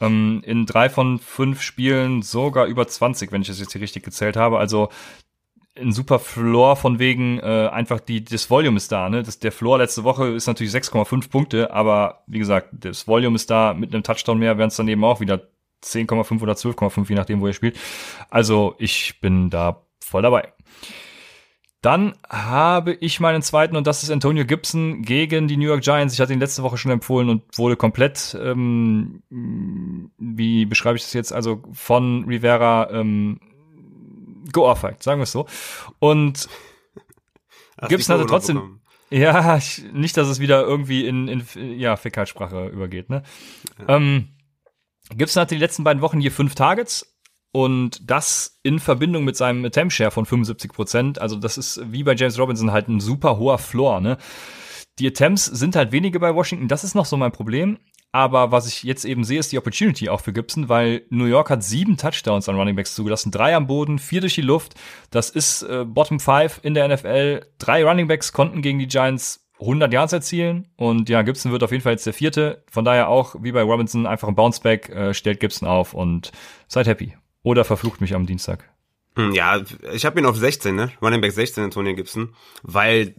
[0.00, 4.02] Ähm, in drei von fünf Spielen sogar über 20, wenn ich das jetzt hier richtig
[4.02, 4.58] gezählt habe.
[4.58, 4.88] Also
[5.78, 9.22] ein super Floor von wegen äh, einfach die das Volume ist da, ne?
[9.22, 13.50] Das, der Floor letzte Woche ist natürlich 6,5 Punkte, aber wie gesagt, das Volume ist
[13.50, 15.48] da mit einem Touchdown mehr, wären es dann eben auch wieder
[15.82, 17.78] 10,5 oder 12,5, je nachdem, wo er spielt.
[18.28, 20.52] Also ich bin da voll dabei.
[21.82, 26.14] Dann habe ich meinen zweiten und das ist Antonio Gibson gegen die New York Giants.
[26.14, 31.12] Ich hatte ihn letzte Woche schon empfohlen und wurde komplett, ähm, wie beschreibe ich das
[31.12, 33.40] jetzt, also von Rivera ähm,
[34.52, 35.46] geohrfeigt, sagen wir es so.
[35.98, 36.48] Und
[37.80, 38.80] Hast Gibson hatte trotzdem,
[39.10, 41.44] ja, ich, nicht, dass es wieder irgendwie in, in
[41.78, 43.24] ja, Fäkalsprache übergeht, ne?
[43.80, 43.96] Ja.
[43.96, 44.28] Ähm,
[45.16, 47.11] Gibson hatte die letzten beiden Wochen hier fünf Targets,
[47.52, 51.20] und das in Verbindung mit seinem Attempt Share von 75 Prozent.
[51.20, 54.16] Also das ist wie bei James Robinson halt ein super hoher Floor, ne?
[54.98, 56.68] Die Attempts sind halt wenige bei Washington.
[56.68, 57.78] Das ist noch so mein Problem.
[58.14, 61.48] Aber was ich jetzt eben sehe, ist die Opportunity auch für Gibson, weil New York
[61.48, 64.74] hat sieben Touchdowns an Running Backs zugelassen, drei am Boden, vier durch die Luft.
[65.10, 67.46] Das ist äh, Bottom Five in der NFL.
[67.58, 71.70] Drei Running Backs konnten gegen die Giants 100 Yards erzielen und ja, Gibson wird auf
[71.70, 72.64] jeden Fall jetzt der vierte.
[72.70, 76.32] Von daher auch, wie bei Robinson, einfach ein Bounceback, äh, stellt Gibson auf und
[76.68, 77.14] seid happy.
[77.42, 78.68] Oder verflucht mich am Dienstag.
[79.14, 79.60] Hm, ja,
[79.92, 80.90] ich habe ihn auf 16, ne?
[81.02, 82.34] Running Back 16, Antonio Gibson.
[82.62, 83.14] Weil,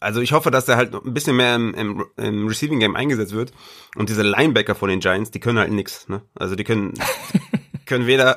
[0.00, 3.32] also ich hoffe, dass er halt ein bisschen mehr im, im, im Receiving Game eingesetzt
[3.32, 3.52] wird.
[3.94, 6.22] Und diese Linebacker von den Giants, die können halt nix, ne?
[6.34, 6.94] Also die können,
[7.86, 8.34] können weder,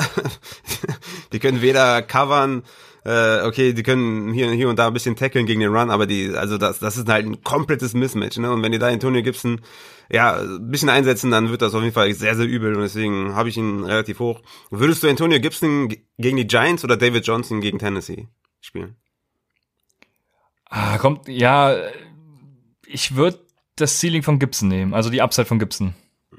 [1.33, 2.63] die können weder covern,
[3.05, 6.05] äh, okay, die können hier, hier und da ein bisschen tackeln gegen den Run, aber
[6.05, 8.51] die, also das, das ist halt ein komplettes Mismatch, ne?
[8.51, 9.61] Und wenn ihr da Antonio Gibson
[10.11, 13.35] ja, ein bisschen einsetzen, dann wird das auf jeden Fall sehr, sehr übel und deswegen
[13.35, 14.41] habe ich ihn relativ hoch.
[14.69, 18.27] Würdest du Antonio Gibson gegen die Giants oder David Johnson gegen Tennessee
[18.59, 18.95] spielen?
[20.65, 21.75] Ah, kommt, ja,
[22.85, 23.39] ich würde
[23.75, 25.93] das Ceiling von Gibson nehmen, also die Upside von Gibson.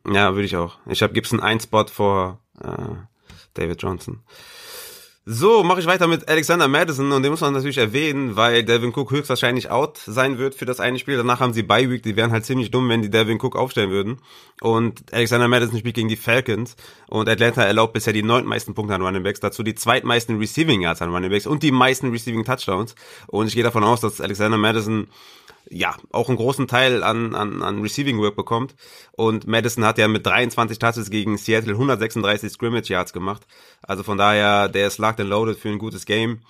[0.07, 0.79] Ja, würde ich auch.
[0.87, 2.97] Ich habe Gibson ein Spot vor äh,
[3.55, 4.23] David Johnson.
[5.33, 8.91] So, mache ich weiter mit Alexander Madison und den muss man natürlich erwähnen, weil Devin
[8.91, 11.16] Cook höchstwahrscheinlich out sein wird für das eine Spiel.
[11.16, 13.91] Danach haben sie Bye Week, die wären halt ziemlich dumm, wenn die Devin Cook aufstellen
[13.91, 14.18] würden.
[14.61, 16.74] Und Alexander Madison spielt gegen die Falcons
[17.07, 21.01] und Atlanta erlaubt bisher die neuntmeisten Punkte an Running Backs, dazu die zweitmeisten Receiving Yards
[21.01, 22.97] an Running Backs und die meisten Receiving Touchdowns.
[23.28, 25.07] Und ich gehe davon aus, dass Alexander Madison
[25.69, 28.75] ja, auch einen großen Teil an, an, an Receiving Work bekommt.
[29.13, 33.47] Und Madison hat ja mit 23 Touches gegen Seattle 136 Scrimmage Yards gemacht.
[33.83, 36.41] Also von daher, der ist locked and loaded für ein gutes Game.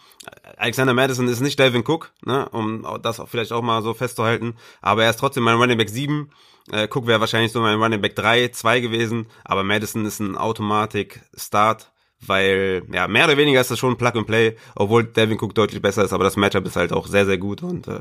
[0.57, 4.55] Alexander Madison ist nicht Delvin Cook, ne, um das vielleicht auch mal so festzuhalten.
[4.81, 6.31] Aber er ist trotzdem mein Running Back 7.
[6.73, 9.27] Äh, Cook wäre wahrscheinlich so mein Running Back 3, 2 gewesen.
[9.45, 11.91] Aber Madison ist ein Automatik-Start
[12.27, 15.81] weil ja mehr oder weniger ist das schon Plug and Play, obwohl Devin Cook deutlich
[15.81, 18.01] besser ist, aber das Matchup ist halt auch sehr sehr gut und äh,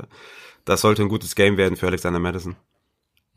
[0.66, 2.55] das sollte ein gutes Game werden für Alexander Madison.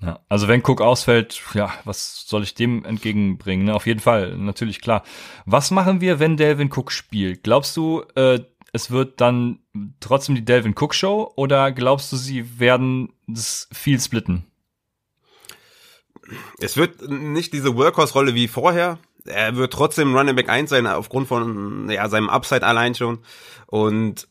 [0.00, 3.66] Ja, also wenn Cook ausfällt, ja, was soll ich dem entgegenbringen?
[3.66, 3.74] Ne?
[3.74, 5.04] Auf jeden Fall, natürlich klar.
[5.46, 7.44] Was machen wir, wenn Delvin Cook spielt?
[7.44, 8.40] Glaubst du, äh,
[8.72, 9.60] es wird dann
[10.00, 14.44] trotzdem die Delvin Cook Show oder glaubst du, sie werden das viel splitten?
[16.58, 18.98] Es wird nicht diese Workhorse-Rolle wie vorher.
[19.24, 23.20] Er wird trotzdem Running Back 1 sein, aufgrund von ja, seinem Upside allein schon.
[23.66, 24.26] Und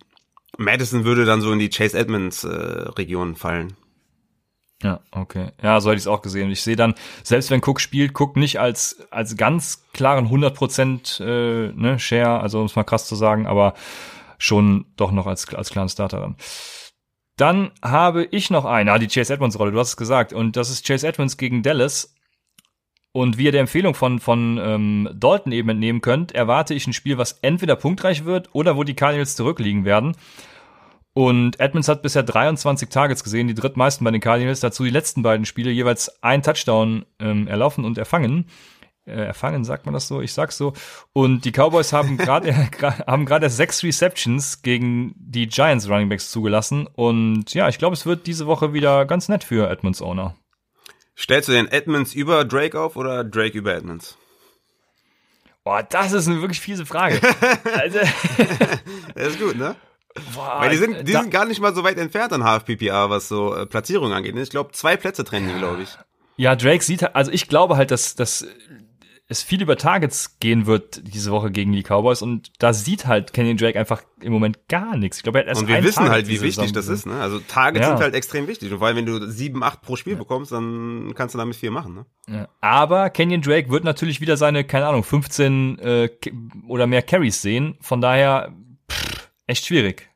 [0.61, 3.73] Madison würde dann so in die Chase Edmonds äh, Region fallen.
[4.83, 5.49] Ja, okay.
[5.61, 6.49] Ja, so hätte ich es auch gesehen.
[6.49, 11.71] Ich sehe dann, selbst wenn Cook spielt, Cook nicht als, als ganz klaren 100% äh,
[11.73, 13.75] ne, Share, also um es mal krass zu sagen, aber
[14.39, 16.35] schon doch noch als, als klaren Starter dann.
[17.37, 20.55] Dann habe ich noch einen, ah, die Chase Edmonds Rolle, du hast es gesagt, und
[20.55, 22.15] das ist Chase Edmonds gegen Dallas.
[23.13, 26.93] Und wie ihr der Empfehlung von, von ähm, Dalton eben entnehmen könnt, erwarte ich ein
[26.93, 30.15] Spiel, was entweder punktreich wird oder wo die Cardinals zurückliegen werden.
[31.13, 34.61] Und Edmonds hat bisher 23 Targets gesehen, die drittmeisten bei den Cardinals.
[34.61, 38.45] Dazu die letzten beiden Spiele jeweils ein Touchdown ähm, erlaufen und erfangen.
[39.05, 40.21] Äh, erfangen, sagt man das so?
[40.21, 40.73] Ich sag's so.
[41.11, 42.53] Und die Cowboys haben gerade
[43.07, 46.87] haben gerade sechs Receptions gegen die Giants Runningbacks zugelassen.
[46.87, 50.35] Und ja, ich glaube, es wird diese Woche wieder ganz nett für Edmonds Owner.
[51.17, 54.17] Stellst du den Edmonds über Drake auf oder Drake über Edmonds?
[55.63, 57.19] Boah, das ist eine wirklich fiese Frage.
[57.77, 57.99] also,
[59.13, 59.75] das ist gut, ne?
[60.33, 63.27] Boah, Weil die sind, die sind gar nicht mal so weit entfernt an HFPPA, was
[63.27, 64.35] so äh, Platzierung angeht.
[64.35, 65.97] Ich glaube, zwei Plätze trennen die, glaube ich.
[66.37, 68.45] Ja, Drake sieht, also ich glaube halt, dass, dass
[69.31, 73.31] es viel über Targets gehen wird diese Woche gegen die Cowboys und da sieht halt
[73.31, 75.17] Kenny Drake einfach im Moment gar nichts.
[75.17, 77.05] Ich glaube, er hat erst Und wir wissen Target halt, wie wichtig das ist.
[77.05, 77.13] Ne?
[77.13, 77.93] Also Targets ja.
[77.93, 80.19] sind halt extrem wichtig und vor allem, wenn du sieben, acht pro Spiel ja.
[80.19, 81.95] bekommst, dann kannst du damit viel machen.
[81.95, 82.05] Ne?
[82.27, 82.49] Ja.
[82.59, 86.09] Aber Kenyon Drake wird natürlich wieder seine, keine Ahnung, 15 äh,
[86.67, 87.77] oder mehr Carries sehen.
[87.79, 88.53] Von daher
[89.51, 90.07] echt schwierig.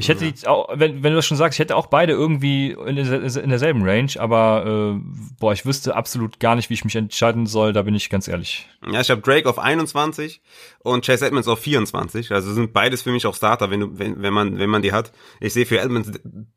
[0.00, 2.70] Ich hätte die auch, wenn, wenn du das schon sagst, ich hätte auch beide irgendwie
[2.70, 5.00] in, in derselben Range, aber äh,
[5.40, 8.28] boah, ich wüsste absolut gar nicht, wie ich mich entscheiden soll, da bin ich ganz
[8.28, 8.68] ehrlich.
[8.88, 10.40] Ja, ich habe Drake auf 21
[10.78, 12.30] und Chase Edmonds auf 24.
[12.30, 14.92] Also sind beides für mich auch Starter, wenn du, wenn, wenn man, wenn man die
[14.92, 15.10] hat.
[15.40, 16.12] Ich sehe für Edmonds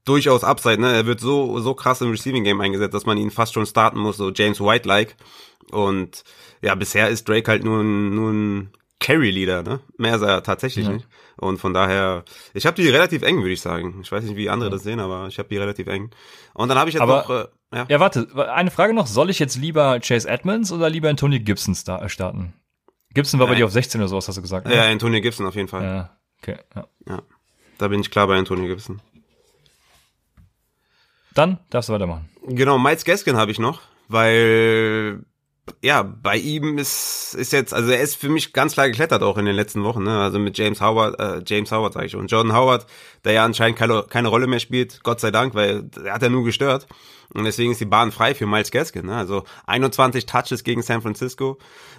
[0.06, 0.94] durchaus Upside, ne?
[0.94, 3.98] Er wird so, so krass im Receiving Game eingesetzt, dass man ihn fast schon starten
[3.98, 5.16] muss, so James White-like.
[5.72, 6.24] Und
[6.62, 8.70] ja, bisher ist Drake halt nur ein, nur ein
[9.02, 9.80] Carry-Leader, ne?
[9.98, 10.94] Mehr ist er tatsächlich ja.
[10.94, 11.08] nicht.
[11.38, 12.24] Und von daher,
[12.54, 14.00] ich habe die relativ eng, würde ich sagen.
[14.02, 14.76] Ich weiß nicht, wie andere ja.
[14.76, 16.12] das sehen, aber ich habe die relativ eng.
[16.54, 17.30] Und dann habe ich jetzt aber, noch.
[17.30, 17.86] Äh, ja.
[17.90, 19.08] ja, warte, eine Frage noch.
[19.08, 22.54] Soll ich jetzt lieber Chase Edmonds oder lieber Antonio Gibson äh, starten?
[23.14, 24.68] Gibson war bei dir auf 16 oder so, hast du gesagt.
[24.68, 24.76] Ne?
[24.76, 25.84] Ja, Antonio Gibson auf jeden Fall.
[25.84, 26.60] Ja, okay.
[26.76, 26.88] Ja.
[27.10, 27.22] ja.
[27.80, 29.02] Da bin ich klar bei Antonio Gibson.
[31.34, 32.30] Dann darfst du weitermachen.
[32.46, 35.24] Genau, Miles Gaskin habe ich noch, weil
[35.82, 39.38] ja, bei ihm ist, ist jetzt, also er ist für mich ganz klar geklettert auch
[39.38, 40.20] in den letzten Wochen, ne?
[40.20, 42.28] Also mit James Howard, äh, James Howard sage ich schon.
[42.28, 42.86] Jordan Howard,
[43.24, 46.30] der ja anscheinend keine, keine Rolle mehr spielt, Gott sei Dank, weil er hat ja
[46.30, 46.88] nur gestört.
[47.34, 49.06] Und deswegen ist die Bahn frei für Miles Gaskin.
[49.06, 49.16] Ne?
[49.16, 51.58] Also 21 Touches gegen San Francisco.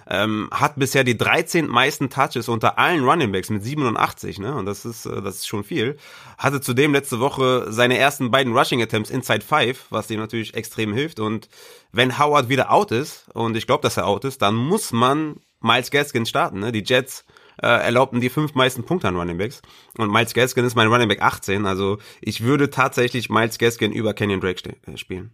[0.09, 4.39] Ähm, hat bisher die 13 meisten Touches unter allen Running Backs mit 87.
[4.39, 4.55] Ne?
[4.55, 5.97] Und das ist, äh, das ist schon viel.
[6.37, 10.93] Hatte zudem letzte Woche seine ersten beiden Rushing Attempts inside 5, was dem natürlich extrem
[10.93, 11.19] hilft.
[11.19, 11.49] Und
[11.91, 15.37] wenn Howard wieder out ist, und ich glaube, dass er out ist, dann muss man
[15.61, 16.59] Miles Gaskin starten.
[16.59, 16.71] Ne?
[16.71, 17.25] Die Jets
[17.61, 19.61] äh, erlaubten die fünf meisten Punkte an Running Backs.
[19.97, 21.65] Und Miles Gaskin ist mein Running Back 18.
[21.65, 25.31] Also ich würde tatsächlich Miles Gaskin über Kenyon Drake äh, spielen.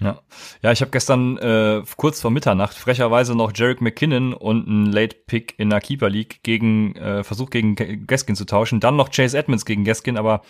[0.00, 0.20] Ja,
[0.62, 5.16] ja, ich habe gestern äh, kurz vor Mitternacht frecherweise noch Jarek McKinnon und einen Late
[5.26, 7.76] Pick in der Keeper League gegen äh, versucht gegen
[8.06, 10.42] Gaskin zu tauschen, dann noch Chase Edmonds gegen Gaskin, aber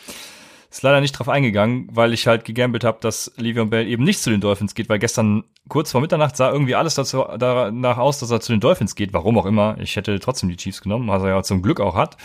[0.73, 4.21] ist leider nicht drauf eingegangen, weil ich halt gegambelt habe, dass Le'Veon Bell eben nicht
[4.21, 8.21] zu den Dolphins geht, weil gestern kurz vor Mitternacht sah irgendwie alles dazu, danach aus,
[8.21, 9.77] dass er zu den Dolphins geht, warum auch immer.
[9.81, 12.17] Ich hätte trotzdem die Chiefs genommen, was er ja zum Glück auch hat.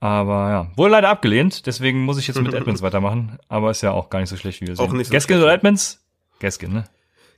[0.00, 3.38] Aber ja, wurde leider abgelehnt, deswegen muss ich jetzt mit Edmonds weitermachen.
[3.48, 4.86] Aber ist ja auch gar nicht so schlecht, wie wir sehen.
[4.86, 6.01] Auch nicht so Gaskin oder Edmonds?
[6.42, 6.84] Gaskin, ne?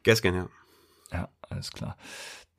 [0.02, 0.48] Gaskin, ja.
[1.12, 1.96] Ja, alles klar.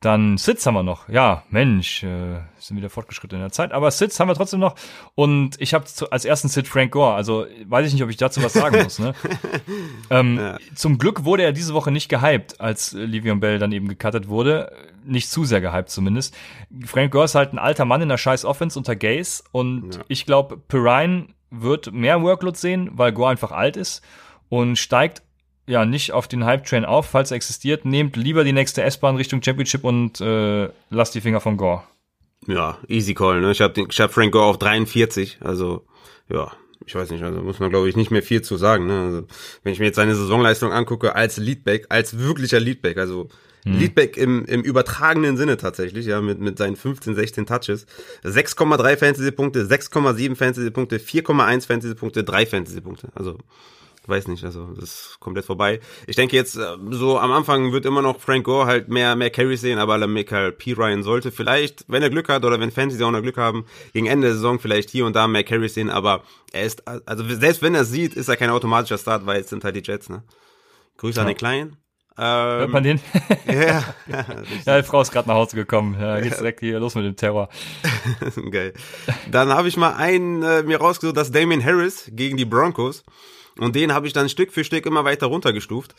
[0.00, 1.08] Dann Sitz haben wir noch.
[1.08, 3.72] Ja, Mensch, äh, sind wieder fortgeschritten in der Zeit.
[3.72, 4.76] Aber Sitz haben wir trotzdem noch.
[5.16, 7.14] Und ich habe als ersten Sit Frank Gore.
[7.14, 9.00] Also weiß ich nicht, ob ich dazu was sagen muss.
[9.00, 9.14] Ne?
[10.10, 10.58] ähm, ja.
[10.76, 14.70] Zum Glück wurde er diese Woche nicht gehypt, als Livion Bell dann eben gecuttet wurde.
[15.04, 16.36] Nicht zu sehr gehypt zumindest.
[16.84, 19.42] Frank Gore ist halt ein alter Mann in der scheiß Offense unter Gaze.
[19.50, 20.02] Und ja.
[20.06, 24.02] ich glaube, Perrine wird mehr Workload sehen, weil Gore einfach alt ist
[24.48, 25.22] und steigt
[25.66, 27.84] ja nicht auf den Hype-Train auf, falls er existiert.
[27.84, 31.82] Nehmt lieber die nächste S-Bahn Richtung Championship und äh, lasst die Finger von Gore.
[32.46, 33.40] Ja, easy call.
[33.40, 33.50] Ne?
[33.50, 35.84] Ich habe hab Frank Gore auf 43, also
[36.28, 36.52] ja,
[36.84, 38.86] ich weiß nicht, also muss man glaube ich nicht mehr viel zu sagen.
[38.86, 39.00] Ne?
[39.00, 39.26] Also,
[39.62, 43.28] wenn ich mir jetzt seine Saisonleistung angucke als Leadback, als wirklicher Leadback, also
[43.64, 43.78] hm.
[43.78, 47.86] Leadback im, im übertragenen Sinne tatsächlich, ja, mit, mit seinen 15, 16 Touches.
[48.24, 53.08] 6,3 Fantasy-Punkte, 6,7 Fantasy-Punkte, 4,1 Fantasy-Punkte, 3 Fantasy-Punkte.
[53.14, 53.38] Also
[54.08, 55.80] weiß nicht, also das ist komplett vorbei.
[56.06, 59.30] Ich denke jetzt, äh, so am Anfang wird immer noch Frank Gore halt mehr, mehr
[59.30, 60.72] Carries sehen, aber Michael P.
[60.72, 64.06] Ryan sollte vielleicht, wenn er Glück hat oder wenn Fantasy auch noch Glück haben, gegen
[64.06, 67.62] Ende der Saison vielleicht hier und da mehr Carries sehen, aber er ist, also selbst
[67.62, 70.22] wenn er sieht, ist er kein automatischer Start, weil es sind halt die Jets, ne?
[70.98, 71.22] Grüße ja.
[71.22, 71.76] an den Kleinen.
[72.18, 73.00] Ähm, Hört man den?
[73.46, 73.84] ja.
[74.64, 75.96] ja, die Frau ist gerade nach Hause gekommen.
[76.00, 77.48] Ja, geht's direkt hier los mit dem Terror.
[78.50, 78.72] Geil.
[79.30, 83.04] Dann habe ich mal einen äh, mir rausgesucht, das Damien Harris gegen die Broncos.
[83.58, 85.94] Und den habe ich dann Stück für Stück immer weiter runtergestuft.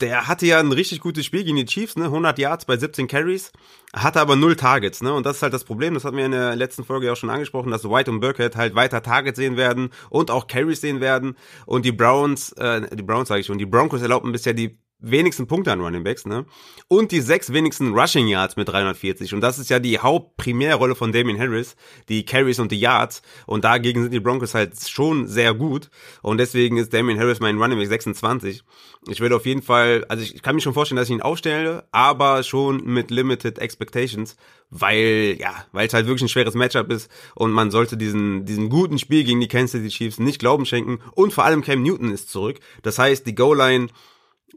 [0.00, 2.06] Der hatte ja ein richtig gutes Spiel gegen die Chiefs, ne?
[2.06, 3.52] 100 Yards bei 17 Carries,
[3.94, 5.12] hatte aber null Targets, ne?
[5.12, 7.30] Und das ist halt das Problem, das hatten wir in der letzten Folge auch schon
[7.30, 11.36] angesprochen, dass White und Burkhead halt weiter Targets sehen werden und auch Carries sehen werden.
[11.66, 15.46] Und die Browns, äh, die Browns sage ich schon, die Broncos erlauben bisher die wenigsten
[15.46, 16.44] Punkte an Running Backs, ne?
[16.88, 19.34] Und die sechs wenigsten Rushing Yards mit 340.
[19.34, 21.76] Und das ist ja die Hauptprimärrolle von Damien Harris,
[22.08, 23.22] die Carries und die Yards.
[23.46, 25.90] Und dagegen sind die Broncos halt schon sehr gut.
[26.22, 28.62] Und deswegen ist Damien Harris mein Running Back 26.
[29.08, 31.84] Ich würde auf jeden Fall, also ich kann mir schon vorstellen, dass ich ihn aufstelle,
[31.90, 34.36] aber schon mit limited expectations,
[34.68, 38.68] weil, ja, weil es halt wirklich ein schweres Matchup ist und man sollte diesen, diesen
[38.68, 41.00] guten Spiel gegen die Kansas City Chiefs nicht Glauben schenken.
[41.12, 42.60] Und vor allem Cam Newton ist zurück.
[42.82, 43.88] Das heißt, die Goal-Line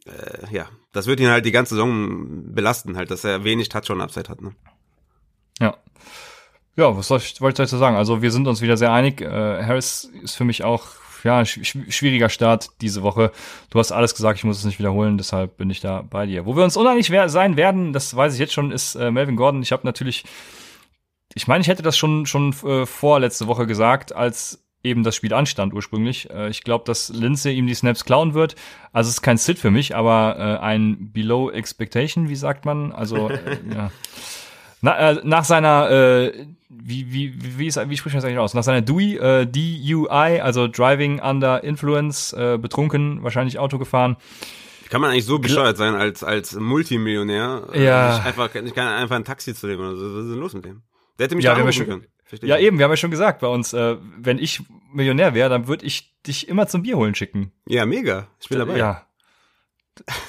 [0.06, 4.30] äh, ja, das wird ihn halt die ganze Saison belasten, halt, dass er wenig Touchdown-Upside
[4.30, 4.42] hat.
[4.42, 4.54] Ne?
[5.60, 5.78] Ja.
[6.76, 7.96] Ja, was soll ich, wollte ich dazu sagen?
[7.96, 9.22] Also wir sind uns wieder sehr einig.
[9.22, 10.88] Äh, Harris ist für mich auch
[11.24, 13.32] ja, sch schwieriger Start diese Woche.
[13.70, 16.46] Du hast alles gesagt, ich muss es nicht wiederholen, deshalb bin ich da bei dir.
[16.46, 19.62] Wo wir uns uneinig sein werden, das weiß ich jetzt schon, ist äh, Melvin Gordon.
[19.62, 20.26] Ich habe natürlich,
[21.34, 25.16] ich meine, ich hätte das schon schon äh, vor letzte Woche gesagt, als eben das
[25.16, 26.30] Spiel anstand ursprünglich.
[26.30, 28.56] Äh, ich glaube, dass Lindsay ihm die Snaps klauen wird.
[28.92, 32.92] Also es ist kein Sit für mich, aber äh, ein Below Expectation, wie sagt man?
[32.92, 33.92] Also äh, ja.
[34.82, 38.54] Na, äh, nach seiner äh, wie wie wie ist wie spricht man das eigentlich aus?
[38.54, 44.18] Nach seiner DUI, äh, DUI, also Driving Under Influence, äh, betrunken, wahrscheinlich Auto gefahren.
[44.90, 47.68] Kann man eigentlich so bescheuert sein als als Multimillionär?
[47.74, 48.18] Ja.
[48.18, 50.16] Äh, einfach ich kann einfach ein Taxi zu dem oder so.
[50.16, 50.84] Was ist denn los mit dem?
[51.18, 52.06] Der hätte mich ja, anrufen können.
[52.34, 54.62] Verstehe ja, eben, wir haben ja schon gesagt bei uns, äh, wenn ich
[54.92, 57.52] Millionär wäre, dann würde ich dich immer zum Bier holen schicken.
[57.68, 58.28] Ja, mega.
[58.40, 58.78] Ich bin dabei.
[58.78, 59.04] Ja.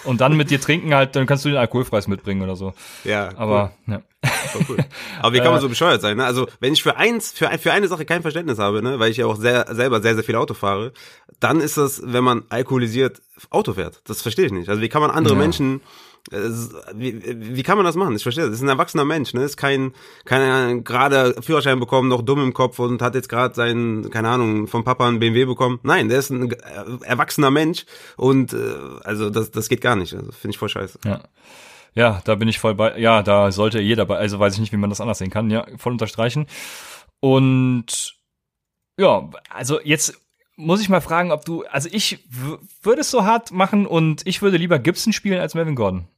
[0.04, 2.74] Und dann mit dir trinken halt, dann kannst du den Alkoholpreis mitbringen oder so.
[3.04, 3.30] Ja.
[3.36, 3.94] Aber, cool.
[3.94, 4.02] ja.
[4.68, 4.76] Cool.
[5.20, 6.26] Aber wie kann man so bescheuert sein, ne?
[6.26, 9.16] Also, wenn ich für eins, für, für eine Sache kein Verständnis habe, ne, weil ich
[9.16, 10.92] ja auch sehr, selber sehr, sehr viel Auto fahre,
[11.40, 14.02] dann ist das, wenn man alkoholisiert Auto fährt.
[14.04, 14.68] Das verstehe ich nicht.
[14.68, 15.40] Also, wie kann man andere ja.
[15.40, 15.80] Menschen
[16.30, 18.16] wie, wie kann man das machen?
[18.16, 19.42] Ich verstehe, das ist ein erwachsener Mensch, ne?
[19.42, 19.92] Ist kein,
[20.24, 24.66] kein gerade Führerschein bekommen, noch dumm im Kopf und hat jetzt gerade seinen, keine Ahnung,
[24.66, 25.80] vom Papa einen BMW bekommen.
[25.82, 26.50] Nein, der ist ein
[27.02, 27.84] erwachsener Mensch
[28.16, 28.56] und äh,
[29.02, 30.14] also das, das geht gar nicht.
[30.14, 30.98] Also finde ich voll scheiße.
[31.04, 31.20] Ja.
[31.96, 32.98] Ja, da bin ich voll bei.
[32.98, 35.50] Ja, da sollte jeder bei, also weiß ich nicht, wie man das anders sehen kann.
[35.50, 36.46] Ja, voll unterstreichen.
[37.20, 38.16] Und
[38.98, 40.20] ja, also jetzt
[40.56, 42.24] muss ich mal fragen, ob du, also ich
[42.82, 46.08] würde es so hart machen und ich würde lieber Gibson spielen als Melvin Gordon.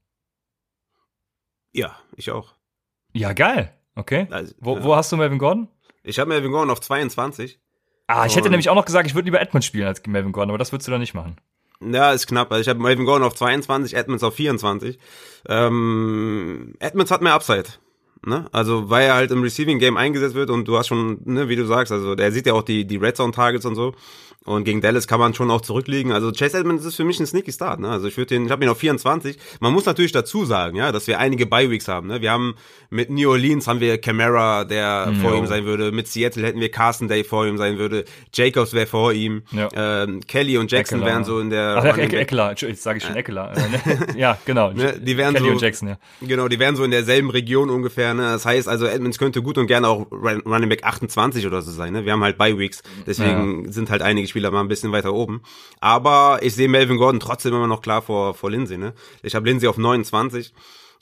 [1.77, 2.55] Ja, ich auch.
[3.12, 3.74] Ja, geil.
[3.95, 4.27] Okay.
[4.31, 4.85] Also, wo, ja.
[4.85, 5.68] wo hast du Melvin Gordon?
[6.03, 7.61] Ich habe Melvin Gordon auf 22.
[8.07, 10.51] Ah, ich hätte nämlich auch noch gesagt, ich würde lieber Edmonds spielen als Melvin Gordon,
[10.51, 11.37] aber das würdest du dann nicht machen.
[11.81, 12.51] Ja, ist knapp.
[12.51, 14.99] Also ich habe Melvin Gordon auf 22, Edmonds auf 24.
[15.49, 17.66] Ähm, Edmonds hat mehr Upside.
[18.24, 18.47] Ne?
[18.53, 21.57] Also weil er halt im Receiving Game eingesetzt wird und du hast schon, ne, wie
[21.57, 23.95] du sagst, also der sieht ja auch die die Red Zone Targets und so.
[24.47, 26.13] Und gegen Dallas kann man schon auch zurückliegen.
[26.13, 27.81] Also Chase Edmonds ist für mich ein sneaky Start.
[27.81, 27.91] Ne?
[27.91, 29.37] Also ich würde den, ich habe ihn auf 24.
[29.61, 32.07] Man muss natürlich dazu sagen, ja, dass wir einige Bye Weeks haben.
[32.07, 32.21] Ne?
[32.21, 32.55] Wir haben
[32.91, 35.17] mit New Orleans haben wir Camara, der mhm.
[35.17, 35.93] vor ihm sein würde.
[35.93, 38.05] Mit Seattle hätten wir Carson Day vor ihm sein würde.
[38.33, 39.43] Jacobs wäre vor ihm.
[39.51, 39.69] Ja.
[39.75, 41.13] Ähm, Kelly und Jackson Eckler.
[41.13, 41.77] wären so in der.
[41.79, 43.53] Ach, Eck, Eckler, jetzt sage ich schon Eckler.
[43.57, 44.07] Äh, ne?
[44.17, 44.73] ja, genau.
[44.73, 44.99] ne?
[45.01, 45.99] Die wären Kelly so, und Jackson, ja.
[46.21, 48.15] Genau, die wären so in derselben Region ungefähr.
[48.15, 48.23] Ne?
[48.23, 51.93] Das heißt also, Edmonds könnte gut und gerne auch Running Back 28 oder so sein.
[51.93, 52.05] Ne?
[52.05, 53.73] Wir haben halt Bye Weeks, deswegen ja.
[53.73, 55.41] sind halt einige Spieler mal ein bisschen weiter oben.
[55.80, 58.76] Aber ich sehe Melvin Gordon trotzdem immer noch klar vor, vor Lindsay.
[58.76, 58.93] Ne?
[59.22, 60.53] Ich habe Lindsay auf 29.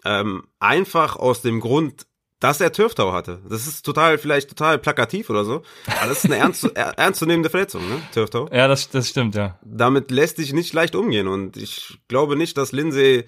[0.05, 2.07] Ähm, einfach aus dem Grund,
[2.39, 3.41] dass er Turftau hatte.
[3.49, 5.63] Das ist total, vielleicht total plakativ oder so.
[5.87, 8.01] Aber das ist eine ernst, ernstzunehmende Verletzung, ne?
[8.13, 8.49] Turftau.
[8.53, 9.59] Ja, das, das stimmt, ja.
[9.65, 13.25] Damit lässt sich nicht leicht umgehen und ich glaube nicht, dass Lindsay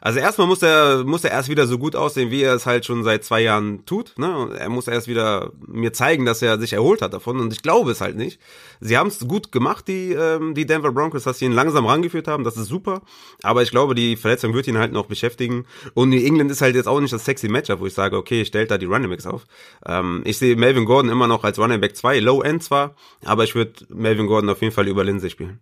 [0.00, 2.86] also erstmal muss er, muss er erst wieder so gut aussehen, wie er es halt
[2.86, 4.14] schon seit zwei Jahren tut.
[4.18, 4.50] Ne?
[4.58, 7.38] Er muss erst wieder mir zeigen, dass er sich erholt hat davon.
[7.38, 8.40] Und ich glaube es halt nicht.
[8.80, 12.28] Sie haben es gut gemacht, die, ähm, die Denver Broncos, dass sie ihn langsam rangeführt
[12.28, 12.44] haben.
[12.44, 13.02] Das ist super.
[13.42, 15.66] Aber ich glaube, die Verletzung wird ihn halt noch beschäftigen.
[15.94, 18.44] Und New England ist halt jetzt auch nicht das sexy Matchup, wo ich sage, okay,
[18.44, 19.46] stellt da die Running Backs auf.
[19.86, 22.94] Ähm, ich sehe Melvin Gordon immer noch als Running Back 2, Low End zwar,
[23.24, 25.60] aber ich würde Melvin Gordon auf jeden Fall über Lindsay spielen.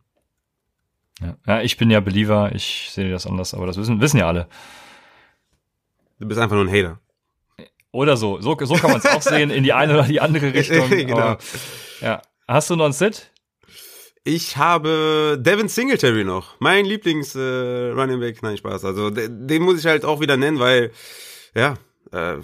[1.21, 1.37] Ja.
[1.47, 4.49] ja, ich bin ja Believer, ich sehe das anders, aber das wissen, wissen ja alle.
[6.19, 7.01] Du bist einfach nur ein Hater.
[7.91, 8.41] Oder so.
[8.41, 10.89] So, so kann man es auch sehen, in die eine oder die andere Richtung.
[10.91, 11.19] genau.
[11.19, 11.39] Aber,
[12.01, 12.23] ja.
[12.47, 13.33] Hast du noch einen Sit?
[14.25, 16.61] Ich habe Devin Singletary noch.
[16.61, 18.43] Mein Lieblings äh, Running Back.
[18.43, 18.85] Nein, Spaß.
[18.85, 20.93] Also den muss ich halt auch wieder nennen, weil,
[21.55, 21.75] ja,
[22.13, 22.37] äh,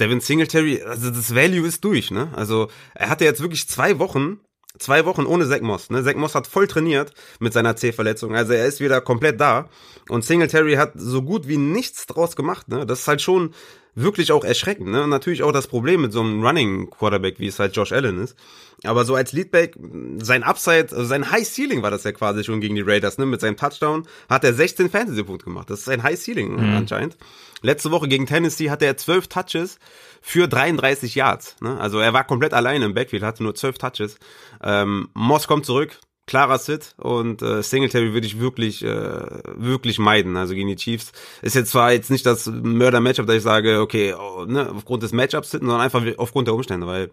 [0.00, 2.30] Devin Singletary, also das Value ist durch, ne?
[2.34, 4.40] Also er hatte jetzt wirklich zwei Wochen
[4.78, 5.90] zwei Wochen ohne Zach Moss.
[5.90, 6.02] Ne?
[6.02, 8.34] Zach Moss hat voll trainiert mit seiner C-Verletzung.
[8.34, 9.68] Also er ist wieder komplett da.
[10.08, 12.68] Und Singletary hat so gut wie nichts draus gemacht.
[12.68, 12.86] Ne?
[12.86, 13.54] Das ist halt schon
[13.94, 14.88] wirklich auch erschreckend.
[14.88, 15.04] Ne?
[15.04, 18.22] Und natürlich auch das Problem mit so einem Running Quarterback, wie es halt Josh Allen
[18.22, 18.36] ist.
[18.84, 19.76] Aber so als Leadback,
[20.18, 23.18] sein Upside, also sein High Ceiling war das ja quasi schon gegen die Raiders.
[23.18, 23.26] Ne?
[23.26, 25.70] Mit seinem Touchdown hat er 16 Fantasy-Punkte gemacht.
[25.70, 26.76] Das ist ein High Ceiling mhm.
[26.76, 27.16] anscheinend.
[27.62, 29.78] Letzte Woche gegen Tennessee hatte er 12 Touches
[30.20, 31.56] für 33 Yards.
[31.60, 31.78] Ne?
[31.80, 34.18] Also er war komplett alleine im Backfield, hatte nur 12 Touches.
[34.62, 39.22] Ähm, Moss kommt zurück, klarer Sit und äh, Singletary würde ich wirklich äh,
[39.56, 40.36] wirklich meiden.
[40.36, 44.14] Also gegen die Chiefs ist jetzt zwar jetzt nicht das Mörder-Matchup, da ich sage, okay,
[44.14, 47.10] oh, ne, aufgrund des Matchups sitten, sondern einfach aufgrund der Umstände, weil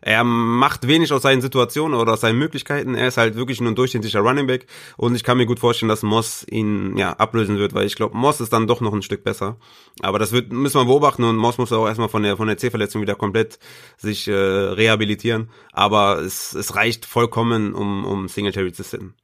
[0.00, 2.94] er macht wenig aus seinen Situationen oder aus seinen Möglichkeiten.
[2.94, 4.66] Er ist halt wirklich nur ein durchschnittlicher Running Back
[4.96, 8.16] und ich kann mir gut vorstellen, dass Moss ihn ja ablösen wird, weil ich glaube,
[8.16, 9.56] Moss ist dann doch noch ein Stück besser.
[10.02, 12.58] Aber das wird müssen wir beobachten und Moss muss auch erstmal von der von der
[12.58, 13.58] C-Verletzung wieder komplett
[13.96, 15.50] sich äh, rehabilitieren.
[15.72, 19.14] Aber es, es reicht vollkommen, um um Singletary zu sitten.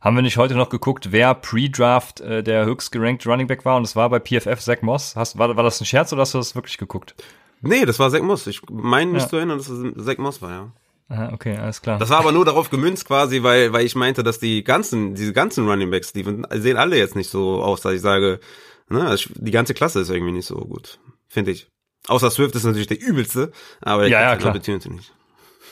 [0.00, 3.76] Haben wir nicht heute noch geguckt, wer Pre-Draft äh, der höchst gerankte Running Back war?
[3.76, 5.16] Und es war bei PFF Zach Moss.
[5.16, 7.14] Hast, war, war das ein Scherz oder hast du das wirklich geguckt?
[7.60, 8.46] Nee, das war Zack Moss.
[8.46, 9.28] Ich meine mich ja.
[9.28, 10.72] zu erinnern, dass es Zack Moss war, ja.
[11.08, 11.98] Aha, okay, alles klar.
[11.98, 15.32] Das war aber nur darauf gemünzt quasi, weil, weil ich meinte, dass die ganzen, diese
[15.32, 18.38] ganzen Running Backs, die sehen alle jetzt nicht so aus, dass ich sage,
[18.88, 21.68] ne, die ganze Klasse ist irgendwie nicht so gut, finde ich.
[22.06, 23.50] Außer Swift ist natürlich der übelste,
[23.80, 24.54] aber der ja, ja, klar.
[24.54, 25.12] nicht.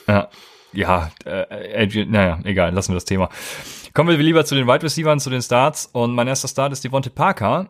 [0.07, 0.29] Ja,
[0.71, 3.29] ja, äh, naja, egal, lassen wir das Thema.
[3.93, 5.89] Kommen wir lieber zu den Wide Receivers, zu den Starts.
[5.91, 7.69] Und mein erster Start ist Devontae Parker.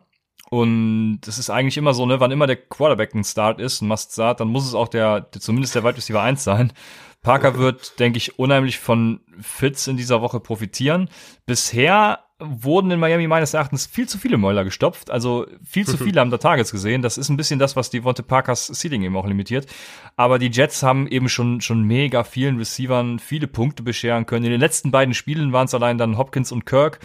[0.50, 3.88] Und es ist eigentlich immer so, ne, wann immer der Quarterback ein Start ist, ein
[3.88, 6.74] Must-Start, dann muss es auch der, der zumindest der Wide Receiver 1 sein.
[7.22, 11.10] Parker wird, denke ich, unheimlich von Fitz in dieser Woche profitieren.
[11.46, 15.12] Bisher wurden in Miami meines Erachtens viel zu viele Mäuler gestopft.
[15.12, 17.02] Also viel zu viele haben da Targets gesehen.
[17.02, 19.68] Das ist ein bisschen das, was die Devonte Parkers Seeding eben auch limitiert.
[20.16, 24.46] Aber die Jets haben eben schon, schon mega vielen Receivern viele Punkte bescheren können.
[24.46, 27.00] In den letzten beiden Spielen waren es allein dann Hopkins und Kirk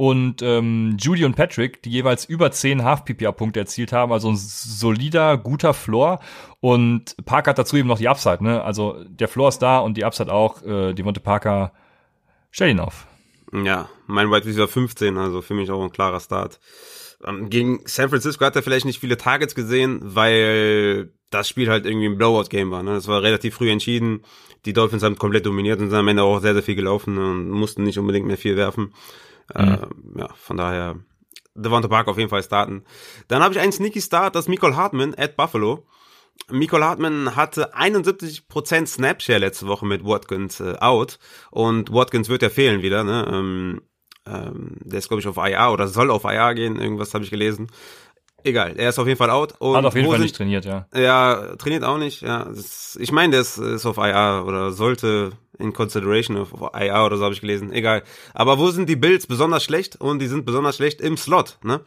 [0.00, 5.36] und ähm, Judy und Patrick, die jeweils über 10 Half-PPA-Punkte erzielt haben, also ein solider,
[5.36, 6.20] guter Floor.
[6.60, 8.64] Und Parker hat dazu eben noch die Upside, ne?
[8.64, 10.62] Also der Floor ist da und die Upside auch.
[10.62, 11.74] Äh, die Monte Parker,
[12.50, 13.06] stell ihn auf.
[13.52, 16.60] Ja, mein White Receiver 15, also für mich auch ein klarer Start.
[17.22, 21.84] Ähm, gegen San Francisco hat er vielleicht nicht viele Targets gesehen, weil das Spiel halt
[21.84, 22.82] irgendwie ein Blowout-Game war.
[22.82, 22.94] Ne?
[22.94, 24.22] Das war relativ früh entschieden.
[24.64, 27.50] Die Dolphins haben komplett dominiert und sind am Ende auch sehr, sehr viel gelaufen und
[27.50, 28.94] mussten nicht unbedingt mehr viel werfen.
[29.54, 29.68] Mhm.
[30.16, 30.96] Äh, ja, von daher
[31.54, 32.84] Devonta Park auf jeden Fall starten.
[33.28, 35.86] Dann habe ich einen Sneaky Start, das ist Michael Hartman at Buffalo.
[36.50, 41.18] Michael Hartman hatte 71% Snapshare letzte Woche mit Watkins äh, out
[41.50, 43.28] und Watkins wird ja fehlen wieder, ne?
[43.30, 43.82] Ähm,
[44.26, 47.30] ähm, der ist glaube ich auf IR oder soll auf IR gehen, irgendwas habe ich
[47.30, 47.68] gelesen.
[48.44, 49.54] Egal, er ist auf jeden Fall out.
[49.58, 50.86] Und Hat auf jeden Fall sind, nicht trainiert, ja.
[50.94, 52.42] Ja, trainiert auch nicht, ja.
[52.42, 57.16] Ist, ich meine, der ist, ist auf IR oder sollte in consideration of IR oder
[57.16, 57.72] so habe ich gelesen.
[57.72, 58.02] Egal.
[58.34, 59.96] Aber wo sind die Bills besonders schlecht?
[60.00, 61.80] Und die sind besonders schlecht im Slot, ne?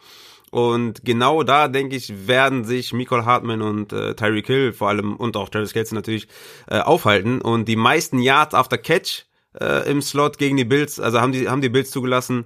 [0.51, 5.15] Und genau da, denke ich, werden sich Michael Hartman und äh, Tyreek Hill vor allem
[5.15, 6.27] und auch Travis Kelce natürlich
[6.67, 7.41] äh, aufhalten.
[7.41, 9.25] Und die meisten Yards after Catch
[9.59, 12.45] äh, im Slot gegen die Bills, also haben die, haben die Bills zugelassen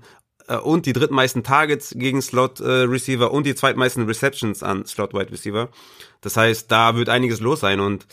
[0.55, 5.31] und die drittmeisten Targets gegen Slot äh, Receiver und die zweitmeisten Receptions an Slot Wide
[5.31, 5.69] Receiver.
[6.21, 8.07] Das heißt, da wird einiges los sein und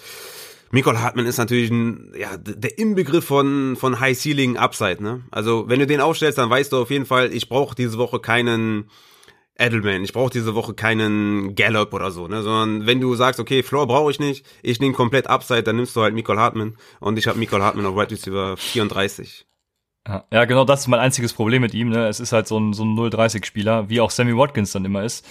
[0.75, 5.23] Michael Hartman ist natürlich ein, ja, der Inbegriff von, von High Ceiling Upside, ne?
[5.31, 8.19] Also, wenn du den aufstellst, dann weißt du auf jeden Fall, ich brauche diese Woche
[8.19, 8.91] keinen
[9.57, 12.43] Edelman, ich brauche diese Woche keinen Gallup oder so, ne?
[12.43, 15.95] Sondern wenn du sagst, okay, Floor brauche ich nicht, ich nehme komplett Upside, dann nimmst
[15.95, 19.47] du halt Michael Hartman und ich habe Michael Hartman auf Right Receiver 34.
[20.07, 21.89] Ja, genau das ist mein einziges Problem mit ihm.
[21.89, 22.09] Ne?
[22.09, 25.27] Es ist halt so ein, so ein 0-30-Spieler, wie auch Sammy Watkins dann immer ist.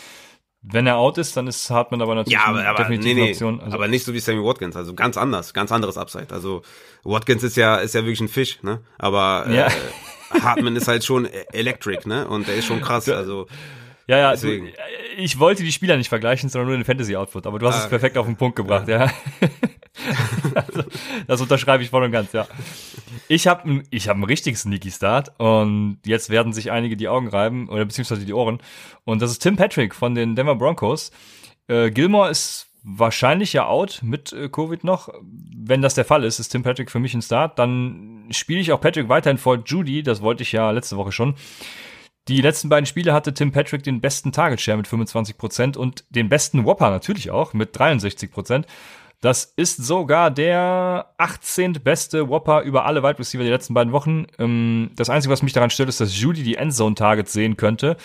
[0.64, 3.60] Wenn er out ist, dann ist Hartman aber natürlich ja, aber, aber, nee, nee, Option.
[3.60, 6.28] Also, aber nicht so wie Sammy Watkins, also ganz anders, ganz anderes Upside.
[6.32, 6.62] Also
[7.04, 8.80] Watkins ist ja ist ja wirklich ein Fisch, ne?
[8.98, 9.68] Aber äh, ja.
[10.42, 12.28] Hartman ist halt schon electric, ne?
[12.28, 13.46] Und er ist schon krass, also
[14.08, 14.70] ja, ja, du,
[15.18, 17.90] ich wollte die Spieler nicht vergleichen, sondern nur den Fantasy-Output, aber du hast ah, es
[17.90, 19.06] perfekt auf den Punkt gebracht, ja.
[19.06, 19.12] ja.
[20.56, 20.84] also,
[21.28, 22.48] das unterschreibe ich voll und ganz, ja.
[23.28, 27.28] Ich habe ich hab einen richtigen Sneaky Start und jetzt werden sich einige die Augen
[27.28, 28.60] reiben oder beziehungsweise die Ohren.
[29.06, 31.12] Und das ist Tim Patrick von den Denver Broncos.
[31.68, 35.10] Äh, Gilmore ist wahrscheinlich ja out mit äh, Covid noch.
[35.22, 37.58] Wenn das der Fall ist, ist Tim Patrick für mich ein Start.
[37.58, 40.04] Dann spiele ich auch Patrick weiterhin vor Judy.
[40.04, 41.36] Das wollte ich ja letzte Woche schon.
[42.28, 46.30] Die letzten beiden Spiele hatte Tim Patrick den besten Target Share mit 25% und den
[46.30, 48.66] besten Whopper natürlich auch mit 63%.
[49.24, 51.82] Das ist sogar der 18.
[51.82, 54.28] beste Whopper über alle Wide Receiver die letzten beiden Wochen.
[54.38, 57.96] Ähm, das Einzige, was mich daran stört, ist, dass Judy die Endzone-Targets sehen könnte.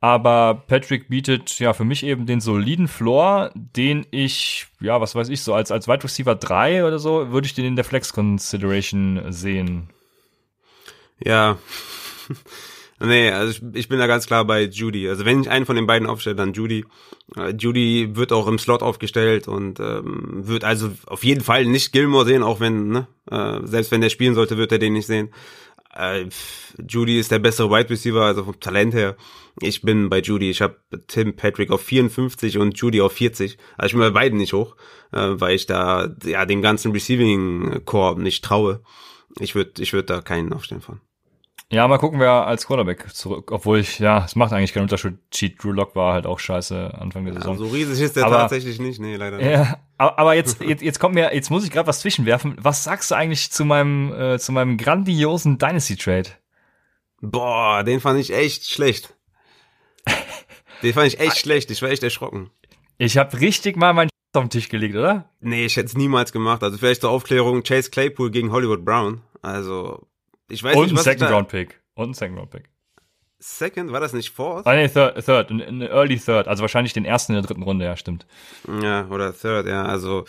[0.00, 5.30] Aber Patrick bietet ja für mich eben den soliden Floor, den ich, ja, was weiß
[5.30, 8.12] ich, so als, als Wide Receiver 3 oder so, würde ich den in der Flex
[8.12, 9.88] Consideration sehen.
[11.24, 11.56] Ja.
[12.98, 15.08] Nee, also ich, ich bin da ganz klar bei Judy.
[15.08, 16.84] Also wenn ich einen von den beiden aufstelle, dann Judy.
[17.36, 21.92] Äh, Judy wird auch im Slot aufgestellt und ähm, wird also auf jeden Fall nicht
[21.92, 25.06] Gilmore sehen, auch wenn, ne, äh, selbst wenn der spielen sollte, wird er den nicht
[25.06, 25.30] sehen.
[25.94, 26.26] Äh,
[26.88, 29.16] Judy ist der bessere Wide Receiver, also vom Talent her.
[29.60, 30.48] Ich bin bei Judy.
[30.48, 33.58] Ich habe Tim Patrick auf 54 und Judy auf 40.
[33.76, 34.74] Also ich bin bei beiden nicht hoch,
[35.12, 38.82] äh, weil ich da ja dem ganzen Receiving Core nicht traue.
[39.38, 41.00] Ich würde ich würde da keinen aufstellen von.
[41.72, 45.18] Ja, mal gucken, wer als Quarterback zurück, obwohl ich, ja, es macht eigentlich keinen Unterschied.
[45.32, 47.54] Cheat Drew Lock war halt auch scheiße Anfang der Saison.
[47.54, 49.50] Ja, so riesig ist der aber, tatsächlich nicht, nee, leider nicht.
[49.50, 52.54] Ja, aber jetzt, jetzt, jetzt kommt mir, jetzt muss ich gerade was zwischenwerfen.
[52.60, 56.30] Was sagst du eigentlich zu meinem, äh, zu meinem grandiosen Dynasty Trade?
[57.20, 59.14] Boah, den fand ich echt schlecht.
[60.82, 61.70] Den fand ich echt schlecht.
[61.70, 62.50] Ich war echt erschrocken.
[62.98, 65.30] Ich habe richtig mal meinen auf den Tisch gelegt, oder?
[65.40, 66.62] Nee, ich hätte es niemals gemacht.
[66.62, 69.22] Also vielleicht zur Aufklärung, Chase Claypool gegen Hollywood Brown.
[69.40, 70.06] Also
[70.48, 71.80] ich weiß und nicht, was ein Second Round Pick.
[71.94, 72.68] Und ein Second Round Pick.
[73.38, 74.66] Second, war das nicht Fourth?
[74.66, 77.84] Ah, nee, Third, third in, Early Third, also wahrscheinlich den ersten in der dritten Runde,
[77.84, 78.26] ja, stimmt.
[78.82, 80.24] Ja, oder Third, ja, also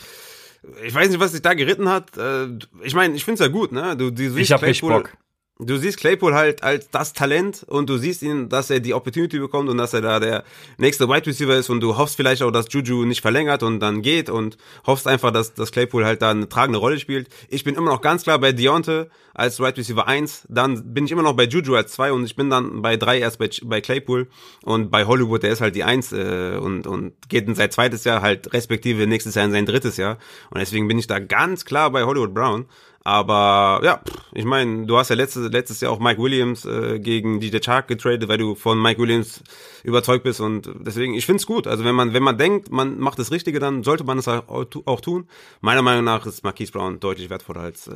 [0.83, 2.17] ich weiß nicht, was sich da geritten hat.
[2.17, 2.47] Äh,
[2.83, 3.95] ich meine, ich finde es ja gut, ne?
[3.95, 5.13] Du, du ich hab richtig Bock
[5.59, 9.39] du siehst Claypool halt als das Talent und du siehst ihn, dass er die Opportunity
[9.39, 10.43] bekommt und dass er da der
[10.77, 14.01] nächste Wide Receiver ist und du hoffst vielleicht auch, dass Juju nicht verlängert und dann
[14.01, 17.29] geht und hoffst einfach, dass, dass Claypool halt da eine tragende Rolle spielt.
[17.49, 21.11] Ich bin immer noch ganz klar bei Deonte als Wide Receiver 1, dann bin ich
[21.11, 23.81] immer noch bei Juju als 2 und ich bin dann bei 3 erst bei, bei
[23.81, 24.27] Claypool
[24.63, 28.03] und bei Hollywood, der ist halt die 1 äh, und, und geht in sein zweites
[28.03, 30.17] Jahr halt respektive nächstes Jahr in sein drittes Jahr
[30.49, 32.65] und deswegen bin ich da ganz klar bei Hollywood Brown.
[33.07, 34.01] Aber ja,
[34.33, 37.87] ich meine, du hast ja letztes, letztes Jahr auch Mike Williams äh, gegen DJ Chark
[37.87, 39.41] getradet, weil du von Mike Williams
[39.85, 41.67] überzeugt bist und deswegen, ich find's gut.
[41.67, 44.99] Also wenn man, wenn man denkt, man macht das Richtige, dann sollte man es auch,
[44.99, 45.29] tun.
[45.61, 47.93] Meiner Meinung nach ist Marquise Brown deutlich wertvoller als äh,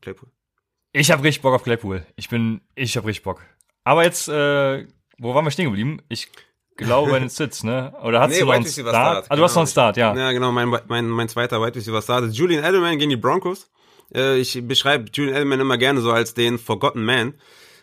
[0.00, 0.30] Claypool.
[0.92, 2.06] Ich habe richtig Bock auf Claypool.
[2.16, 3.42] Ich bin, ich habe richtig Bock.
[3.84, 4.86] Aber jetzt, äh,
[5.18, 6.00] wo waren wir stehen geblieben?
[6.08, 6.30] Ich
[6.78, 7.92] glaube bei den Sits, ne?
[8.02, 8.88] Oder hast nee, du noch einen Start?
[8.88, 9.16] Start?
[9.18, 9.44] Ah, du genau.
[9.44, 10.16] hast noch einen Start, ja.
[10.16, 13.70] Ja, genau, mein, mein, mein zweiter White Receiver Start ist Julian Edelman gegen die Broncos.
[14.14, 17.34] Äh, ich beschreibe Julian Edelman immer gerne so als den Forgotten Man.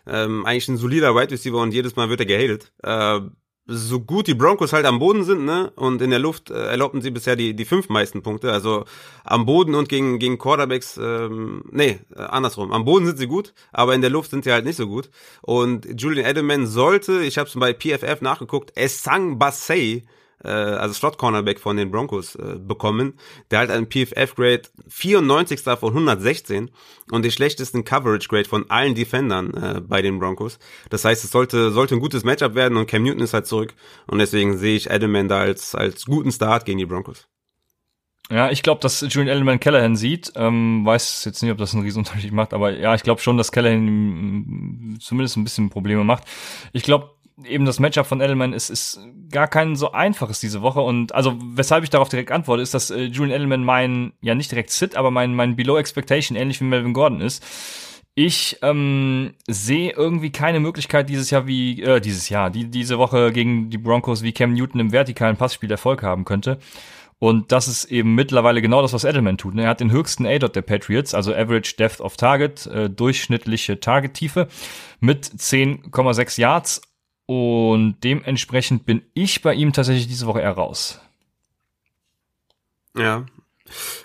[0.05, 2.73] Ähm, eigentlich ein solider Wide Receiver und jedes Mal wird er gehatet.
[2.83, 3.21] Äh,
[3.65, 7.01] so gut die Broncos halt am Boden sind, ne, und in der Luft äh, erlaubten
[7.01, 8.51] sie bisher die die fünf meisten Punkte.
[8.51, 8.83] Also
[9.23, 12.73] am Boden und gegen gegen Quarterbacks, ähm, nee, äh, andersrum.
[12.73, 15.09] Am Boden sind sie gut, aber in der Luft sind sie halt nicht so gut.
[15.41, 20.03] Und Julian Edelman sollte, ich habe es bei PFF nachgeguckt, Essang Bassey
[20.43, 23.13] äh, also Slot Cornerback von den Broncos äh, bekommen.
[23.51, 25.61] Der hat einen PFF Grade 94.
[25.61, 26.71] von 116
[27.11, 30.59] und den schlechtesten Coverage Grade von allen Defendern äh, bei den Broncos.
[30.89, 33.73] Das heißt, es sollte sollte ein gutes Matchup werden und Cam Newton ist halt zurück
[34.07, 37.27] und deswegen sehe ich Edelman da als als guten Start gegen die Broncos.
[38.29, 40.31] Ja, ich glaube, dass Julian Edelman Callahan sieht.
[40.35, 43.51] Ähm, weiß jetzt nicht, ob das einen Riesenunterschied macht, aber ja, ich glaube schon, dass
[43.51, 46.23] Callahan zumindest ein bisschen Probleme macht.
[46.71, 47.11] Ich glaube,
[47.45, 48.99] eben das Matchup von Edelman ist, ist
[49.31, 50.81] gar kein so einfaches diese Woche.
[50.81, 54.51] Und also, weshalb ich darauf direkt antworte, ist, dass äh, Julian Edelman mein, ja nicht
[54.51, 57.43] direkt Sit, aber mein, mein Below Expectation ähnlich wie Melvin Gordon ist.
[58.15, 63.31] Ich ähm, sehe irgendwie keine Möglichkeit dieses Jahr wie, äh, dieses Jahr, die, diese Woche
[63.31, 66.59] gegen die Broncos, wie Cam Newton im vertikalen Passspiel Erfolg haben könnte.
[67.23, 69.57] Und das ist eben mittlerweile genau das, was Edelman tut.
[69.57, 74.49] Er hat den höchsten A-Dot der Patriots, also Average Depth of Target, äh, durchschnittliche Targettiefe
[74.99, 76.81] mit 10,6 Yards
[77.25, 80.99] und dementsprechend bin ich bei ihm tatsächlich diese Woche eher raus.
[82.95, 83.25] Ja.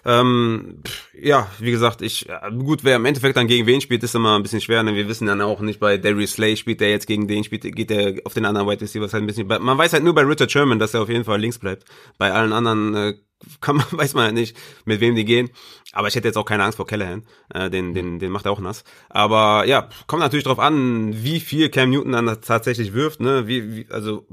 [0.05, 0.83] Ähm,
[1.21, 4.43] ja, wie gesagt, ich, gut, wer im Endeffekt dann gegen wen spielt, ist immer ein
[4.43, 7.29] bisschen schwer, denn wir wissen dann auch nicht, bei Darius Slay spielt der jetzt gegen
[7.29, 10.05] den, spielt, geht der auf den anderen White Receivers halt ein bisschen, man weiß halt
[10.05, 11.85] nur bei Richard Sherman, dass er auf jeden Fall links bleibt.
[12.19, 13.14] Bei allen anderen, äh,
[13.61, 15.51] kann man, weiß man halt nicht, mit wem die gehen.
[15.93, 17.25] Aber ich hätte jetzt auch keine Angst vor Callahan.
[17.55, 18.85] Äh, den, den, den macht er auch nass.
[19.09, 23.47] Aber ja, kommt natürlich drauf an, wie viel Cam Newton dann tatsächlich wirft, ne?
[23.47, 24.27] Wie, wie, also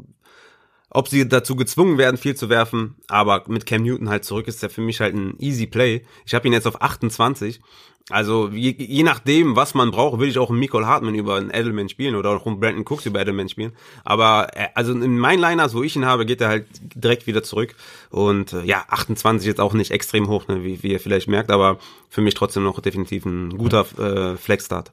[0.95, 2.95] ob sie dazu gezwungen werden, viel zu werfen.
[3.07, 6.03] Aber mit Cam Newton halt zurück ist ja für mich halt ein easy Play.
[6.25, 7.59] Ich habe ihn jetzt auf 28.
[8.11, 11.49] Also je, je nachdem, was man braucht, will ich auch einen Nicole Hartman über einen
[11.49, 13.73] Edelman spielen oder auch einen Brandon Cooks über Edelman spielen.
[14.03, 17.41] Aber äh, also in meinen Liners, wo ich ihn habe, geht er halt direkt wieder
[17.41, 17.75] zurück.
[18.11, 21.49] Und äh, ja, 28 ist auch nicht extrem hoch, ne, wie, wie ihr vielleicht merkt,
[21.49, 21.79] aber
[22.09, 24.91] für mich trotzdem noch definitiv ein guter äh, Flex-Start.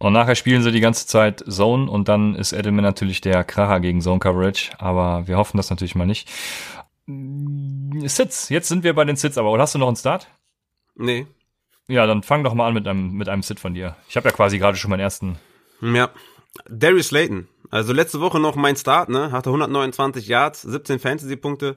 [0.00, 3.80] Und nachher spielen sie die ganze Zeit Zone und dann ist Edelman natürlich der Kracher
[3.80, 6.26] gegen Zone Coverage, aber wir hoffen das natürlich mal nicht.
[8.06, 10.28] Sits, jetzt sind wir bei den Sits, aber oder hast du noch einen Start?
[10.94, 11.26] Nee.
[11.86, 13.94] Ja, dann fang doch mal an mit einem, mit einem Sit von dir.
[14.08, 15.38] Ich habe ja quasi gerade schon meinen ersten.
[15.82, 16.08] Ja.
[16.70, 17.46] Darius Slayton.
[17.70, 19.30] Also letzte Woche noch mein Start, ne?
[19.30, 21.76] Hatte 129 Yards, 17 Fantasy-Punkte,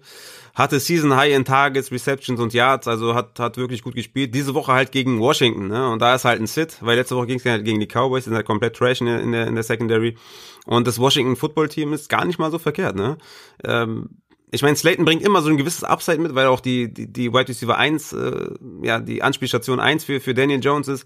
[0.56, 4.34] hatte Season High in Targets, Receptions und Yards, also hat, hat wirklich gut gespielt.
[4.34, 5.89] Diese Woche halt gegen Washington, ne?
[5.89, 8.26] Und da ist halt ein Sit, weil letzte Woche ging es halt gegen die Cowboys,
[8.26, 10.18] sind halt komplett trash in der, in der, in der Secondary.
[10.66, 13.18] Und das Washington Football Team ist gar nicht mal so verkehrt, ne?
[13.64, 14.10] Ähm,
[14.54, 17.34] ich meine, Slayton bringt immer so ein gewisses Upside mit, weil auch die, die, die
[17.34, 18.49] Wide Receiver 1, äh,
[18.84, 21.06] ja, die Anspielstation 1 für, für Daniel Jones ist.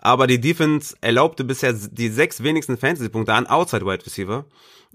[0.00, 4.46] Aber die Defense erlaubte bisher die sechs wenigsten Fantasy-Punkte an Outside Wide Receiver.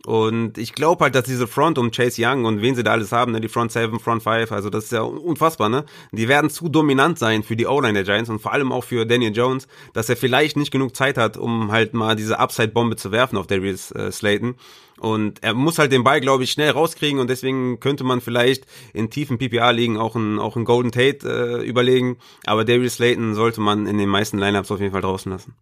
[0.06, 3.14] Und ich glaube halt, dass diese Front um Chase Young und wen sie da alles
[3.14, 5.86] haben, ne, die Front 7, Front 5, also das ist ja unfassbar, ne?
[6.12, 9.06] Die werden zu dominant sein für die O-Line der Giants und vor allem auch für
[9.06, 13.14] Daniel Jones, dass er vielleicht nicht genug Zeit hat, um halt mal diese Upside-Bombe zu
[13.14, 14.56] werfen auf Darius äh, Slayton.
[15.00, 18.66] Und er muss halt den Ball, glaube ich, schnell rauskriegen und deswegen könnte man vielleicht
[18.94, 22.18] in tiefen PPA-Ligen auch einen, auch einen Golden Tate äh, überlegen.
[22.46, 25.56] Aber Darius Slayton sollte man in den meisten Lineups auf jeden Fall draußen lassen.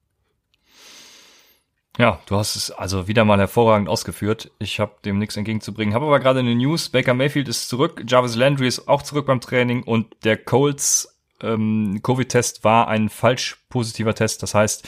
[1.98, 4.52] Ja, du hast es also wieder mal hervorragend ausgeführt.
[4.60, 5.94] Ich habe dem nichts entgegenzubringen.
[5.94, 6.90] Habe aber gerade eine News.
[6.90, 12.00] Baker Mayfield ist zurück, Jarvis Landry ist auch zurück beim Training und der Colts ähm,
[12.02, 14.42] Covid-Test war ein falsch positiver Test.
[14.42, 14.88] Das heißt,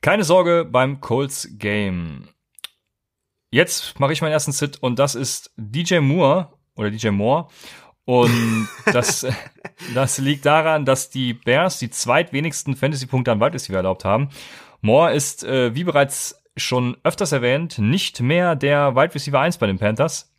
[0.00, 2.28] keine Sorge beim Colts Game.
[3.50, 7.48] Jetzt mache ich meinen ersten Sit und das ist DJ Moore oder DJ Moore.
[8.04, 9.26] Und das,
[9.94, 14.30] das liegt daran, dass die Bears die zweitwenigsten Fantasy-Punkte am Wide Receiver erlaubt haben.
[14.84, 19.66] Moore ist, äh, wie bereits schon öfters erwähnt, nicht mehr der Wide Receiver 1 bei
[19.66, 20.30] den Panthers.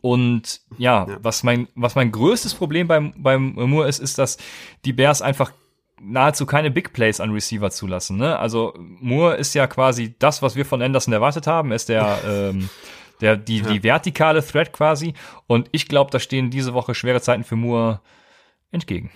[0.00, 4.38] Und ja, ja, was mein, was mein größtes Problem beim, beim Moore ist, ist, dass
[4.84, 5.52] die Bears einfach
[6.00, 8.16] nahezu keine Big Plays an Receiver zulassen.
[8.16, 8.38] Ne?
[8.38, 12.68] Also Moore ist ja quasi das, was wir von Anderson erwartet haben, ist der ähm,
[13.20, 13.68] der die ja.
[13.68, 15.14] die vertikale Thread quasi.
[15.46, 18.00] Und ich glaube, da stehen diese Woche schwere Zeiten für Moore
[18.72, 19.10] entgegen.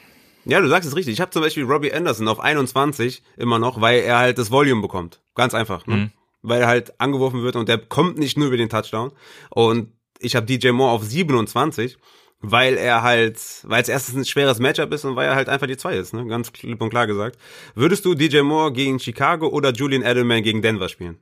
[0.49, 1.12] Ja, du sagst es richtig.
[1.12, 4.80] Ich habe zum Beispiel Robbie Anderson auf 21 immer noch, weil er halt das Volume
[4.80, 5.20] bekommt.
[5.34, 5.86] Ganz einfach.
[5.86, 5.96] Ne?
[5.96, 6.11] Mhm.
[6.42, 9.12] Weil er halt angeworfen wird und der kommt nicht nur über den Touchdown.
[9.51, 11.99] Und ich habe DJ Moore auf 27
[12.40, 15.66] weil er halt, weil es erstens ein schweres Matchup ist und weil er halt einfach
[15.66, 16.26] die zwei ist, ne?
[16.26, 17.38] ganz klipp und klar gesagt.
[17.74, 21.18] Würdest du DJ Moore gegen Chicago oder Julian Edelman gegen Denver spielen?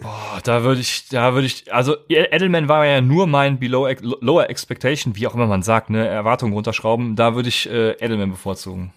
[0.00, 3.88] Boah, da würde ich, da würde ich, also Edelman war ja nur mein Below
[4.20, 7.16] Lower Expectation, wie auch immer man sagt, ne, Erwartungen runterschrauben.
[7.16, 8.92] Da würde ich äh, Edelman bevorzugen.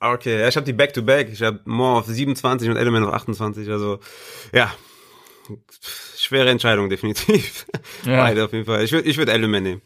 [0.00, 1.28] Okay, ja, ich habe die Back to Back.
[1.32, 3.68] Ich habe Moore auf 27 und Edelman auf 28.
[3.68, 3.98] Also
[4.52, 4.72] ja,
[6.16, 7.66] schwere Entscheidung, definitiv.
[8.04, 8.16] Ja.
[8.16, 8.82] Beide auf jeden Fall.
[8.82, 9.82] Ich würde ich würd Element nehmen.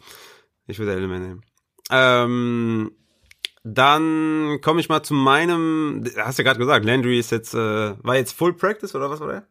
[0.66, 1.42] Ich würde Element nehmen.
[1.90, 2.92] Ähm,
[3.62, 7.58] dann komme ich mal zu meinem, hast du ja gerade gesagt, Landry ist jetzt, äh,
[8.02, 9.46] war jetzt Full Practice oder was war der?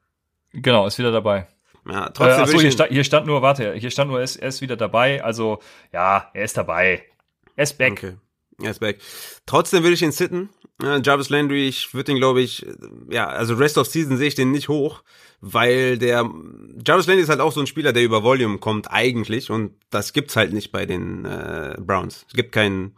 [0.56, 1.47] Genau, ist wieder dabei.
[1.88, 4.38] Ja, trotzdem äh, achso, hier, sta hier stand nur, warte, hier stand nur, er ist,
[4.38, 5.24] er ist wieder dabei.
[5.24, 5.60] Also,
[5.93, 7.03] ja, er ist dabei.
[7.56, 7.91] Er ist back.
[7.93, 8.14] Okay.
[8.62, 8.99] Er ist back.
[9.45, 10.49] Trotzdem will ich ihn sitten.
[10.82, 12.66] Äh, Jarvis Landry, ich würde den, glaube ich,
[13.10, 15.03] ja, also Rest of Season sehe ich den nicht hoch
[15.41, 16.28] weil der
[16.86, 20.12] Jarvis Landry ist halt auch so ein Spieler, der über Volume kommt eigentlich und das
[20.12, 22.26] gibt's halt nicht bei den äh, Browns.
[22.28, 22.95] Es gibt keinen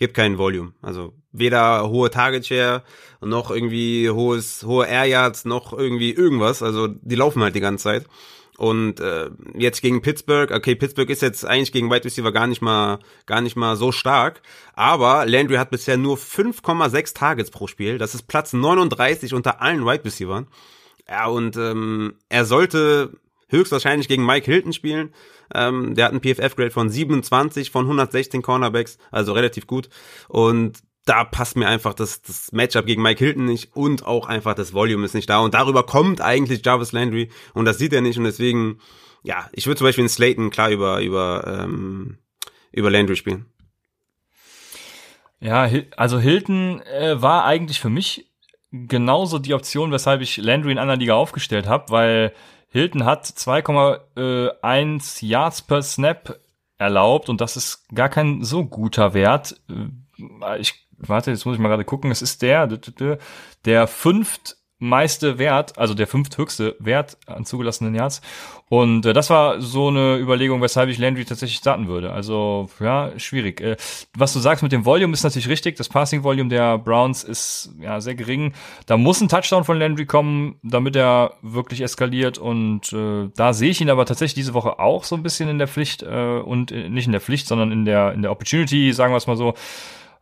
[0.00, 0.72] gibt keinen Volume.
[0.82, 2.82] Also weder hohe Target Share
[3.20, 6.62] noch irgendwie hohes hohe Air Yards noch irgendwie irgendwas.
[6.62, 8.06] Also die laufen halt die ganze Zeit.
[8.56, 12.60] Und äh, jetzt gegen Pittsburgh, okay, Pittsburgh ist jetzt eigentlich gegen Wide Receiver gar nicht
[12.60, 14.42] mal gar nicht mal so stark,
[14.74, 17.96] aber Landry hat bisher nur 5,6 Targets pro Spiel.
[17.96, 20.44] Das ist Platz 39 unter allen Wide Receivers.
[21.08, 23.12] Ja, und ähm, er sollte
[23.50, 25.12] höchstwahrscheinlich gegen Mike Hilton spielen.
[25.54, 29.88] Ähm, der hat einen PFF-Grade von 27 von 116 Cornerbacks, also relativ gut.
[30.28, 34.54] Und da passt mir einfach das, das Matchup gegen Mike Hilton nicht und auch einfach
[34.54, 35.40] das Volume ist nicht da.
[35.40, 38.18] Und darüber kommt eigentlich Jarvis Landry und das sieht er nicht.
[38.18, 38.78] Und deswegen,
[39.22, 42.18] ja, ich würde zum Beispiel in Slayton klar über, über, ähm,
[42.70, 43.46] über Landry spielen.
[45.40, 48.30] Ja, also Hilton äh, war eigentlich für mich
[48.70, 52.32] genauso die Option, weshalb ich Landry in einer Liga aufgestellt habe, weil
[52.70, 56.38] Hilton hat 2,1 Yards per Snap
[56.78, 59.60] erlaubt und das ist gar kein so guter Wert.
[59.68, 62.10] Äh, ich warte, jetzt muss ich mal gerade gucken.
[62.10, 62.66] Es ist der
[63.64, 68.20] der fünft meiste Wert, also der fünfthöchste Wert an zugelassenen Yards.
[68.70, 72.12] Und äh, das war so eine Überlegung, weshalb ich Landry tatsächlich starten würde.
[72.12, 73.60] Also ja, schwierig.
[73.60, 73.76] Äh,
[74.16, 75.76] was du sagst mit dem Volume ist natürlich richtig.
[75.76, 78.54] Das Passing Volume der Browns ist ja sehr gering.
[78.86, 82.38] Da muss ein Touchdown von Landry kommen, damit er wirklich eskaliert.
[82.38, 85.58] Und äh, da sehe ich ihn aber tatsächlich diese Woche auch so ein bisschen in
[85.58, 88.92] der Pflicht äh, und äh, nicht in der Pflicht, sondern in der in der Opportunity,
[88.92, 89.54] sagen wir es mal so.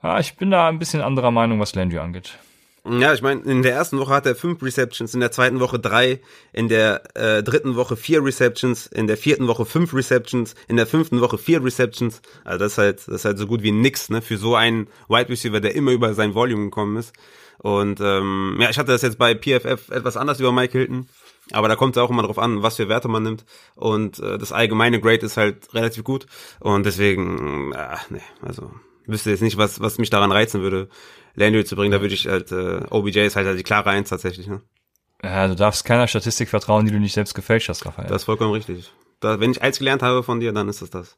[0.02, 2.38] Ja, ich bin da ein bisschen anderer Meinung, was Landry angeht.
[2.84, 5.78] Ja, ich meine, in der ersten Woche hat er fünf Receptions, in der zweiten Woche
[5.78, 6.20] drei,
[6.52, 10.86] in der äh, dritten Woche vier Receptions, in der vierten Woche fünf Receptions, in der
[10.86, 12.22] fünften Woche vier Receptions.
[12.44, 14.88] Also das ist halt, das ist halt so gut wie nix, ne, für so einen
[15.08, 17.12] Wide Receiver, der immer über sein Volume gekommen ist.
[17.58, 21.08] Und ähm, ja, ich hatte das jetzt bei PFF etwas anders über Mike Hilton.
[21.50, 23.44] Aber da kommt es auch immer drauf an, was für Werte man nimmt.
[23.74, 26.26] Und äh, das allgemeine Grade ist halt relativ gut.
[26.60, 28.70] Und deswegen, äh, nee, also
[29.06, 30.88] wüsste jetzt nicht, was, was mich daran reizen würde,
[31.39, 31.93] Landry zu bringen.
[31.93, 34.47] Da würde ich halt, äh, OBJ ist halt, halt die klare Eins tatsächlich.
[34.47, 34.61] Ne?
[35.22, 38.09] Ja, du darfst keiner Statistik vertrauen, die du nicht selbst gefälscht hast, Raphael.
[38.09, 38.93] Das ist vollkommen richtig.
[39.20, 41.16] Da, wenn ich eins gelernt habe von dir, dann ist es das.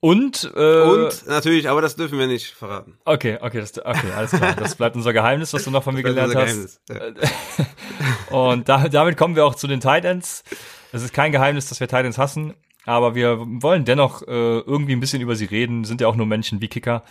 [0.00, 2.98] Und äh, und natürlich, aber das dürfen wir nicht verraten.
[3.06, 4.54] Okay, okay, das, okay, alles klar.
[4.54, 6.80] Das bleibt unser Geheimnis, was du noch von mir gelernt hast.
[6.90, 7.00] Ja.
[8.30, 10.44] und da, damit kommen wir auch zu den Titans.
[10.92, 12.54] Es ist kein Geheimnis, dass wir Titans hassen.
[12.86, 16.26] Aber wir wollen dennoch äh, irgendwie ein bisschen über sie reden, sind ja auch nur
[16.26, 17.02] Menschen wie Kicker.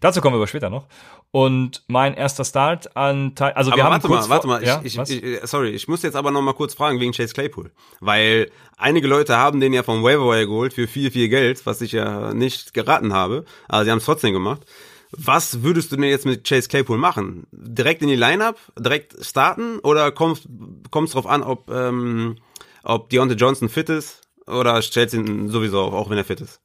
[0.00, 0.88] Dazu kommen wir aber später noch.
[1.34, 4.82] Und mein erster Start an Teil, also wir aber haben warte mal, warte mal, ja,
[4.84, 7.72] ich, ich, ich, sorry, ich muss jetzt aber noch mal kurz fragen wegen Chase Claypool,
[8.00, 11.92] weil einige Leute haben den ja vom Waiver geholt für viel viel Geld, was ich
[11.92, 14.66] ja nicht geraten habe, aber sie haben es trotzdem gemacht.
[15.12, 17.46] Was würdest du denn jetzt mit Chase Claypool machen?
[17.50, 20.46] Direkt in die Lineup, direkt starten oder kommt
[20.90, 22.36] kommt's drauf an, ob ähm,
[22.82, 26.60] ob Deontay Johnson fit ist oder stellst ihn sowieso auf, auch wenn er fit ist?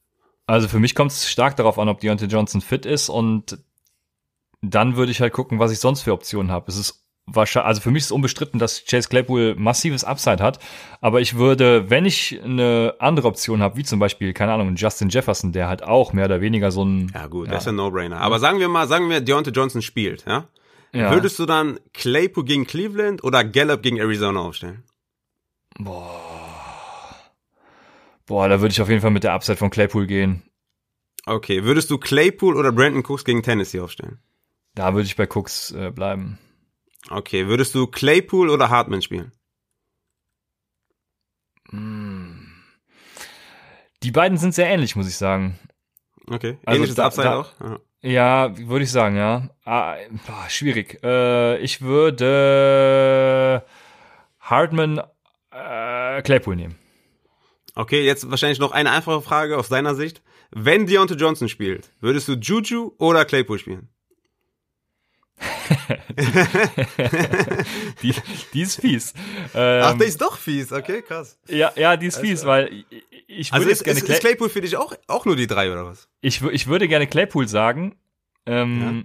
[0.45, 3.59] Also für mich kommt es stark darauf an, ob Deontay Johnson fit ist und
[4.61, 6.65] dann würde ich halt gucken, was ich sonst für Optionen habe.
[6.69, 10.59] Es ist wahrscheinlich, also für mich ist unbestritten, dass Chase Claypool massives Upside hat,
[11.01, 15.09] aber ich würde, wenn ich eine andere Option habe, wie zum Beispiel, keine Ahnung, Justin
[15.09, 17.11] Jefferson, der halt auch mehr oder weniger so ein...
[17.13, 18.19] Ja gut, ja, das ist ein No-Brainer.
[18.21, 20.47] Aber sagen wir mal, sagen wir, Deontay Johnson spielt, ja?
[20.93, 21.11] ja?
[21.11, 24.83] Würdest du dann Claypool gegen Cleveland oder Gallup gegen Arizona aufstellen?
[25.77, 26.21] Boah.
[28.25, 30.43] Boah, da würde ich auf jeden Fall mit der Upside von Claypool gehen.
[31.25, 34.19] Okay, würdest du Claypool oder Brandon Cooks gegen Tennessee aufstellen?
[34.77, 36.37] Da würde ich bei Cooks äh, bleiben.
[37.09, 39.31] Okay, würdest du Claypool oder Hartman spielen?
[41.71, 42.47] Hm.
[44.03, 45.57] Die beiden sind sehr ähnlich, muss ich sagen.
[46.29, 47.53] Okay, also ähnliches da, Upside da, auch?
[47.59, 47.79] Ja.
[48.01, 49.49] Ja, würde ich sagen, ja.
[49.65, 49.95] Ah,
[50.47, 50.99] schwierig.
[51.03, 53.65] Äh, ich würde
[54.39, 55.01] Hartman
[55.49, 56.75] äh, Claypool nehmen.
[57.73, 60.21] Okay, jetzt wahrscheinlich noch eine einfache Frage aus deiner Sicht.
[60.51, 63.89] Wenn Deontay Johnson spielt, würdest du Juju oder Claypool spielen?
[68.01, 68.13] die,
[68.53, 69.13] die ist fies.
[69.53, 71.37] Ähm, Ach, die ist doch fies, okay, krass.
[71.47, 72.85] Ja, ja, die ist fies, also, weil
[73.27, 75.71] ich würde also ist, gerne ist, ist Claypool für dich auch, auch nur die drei
[75.71, 76.09] oder was?
[76.21, 77.95] Ich, ich würde gerne Claypool sagen.
[78.45, 79.03] Ähm, ja.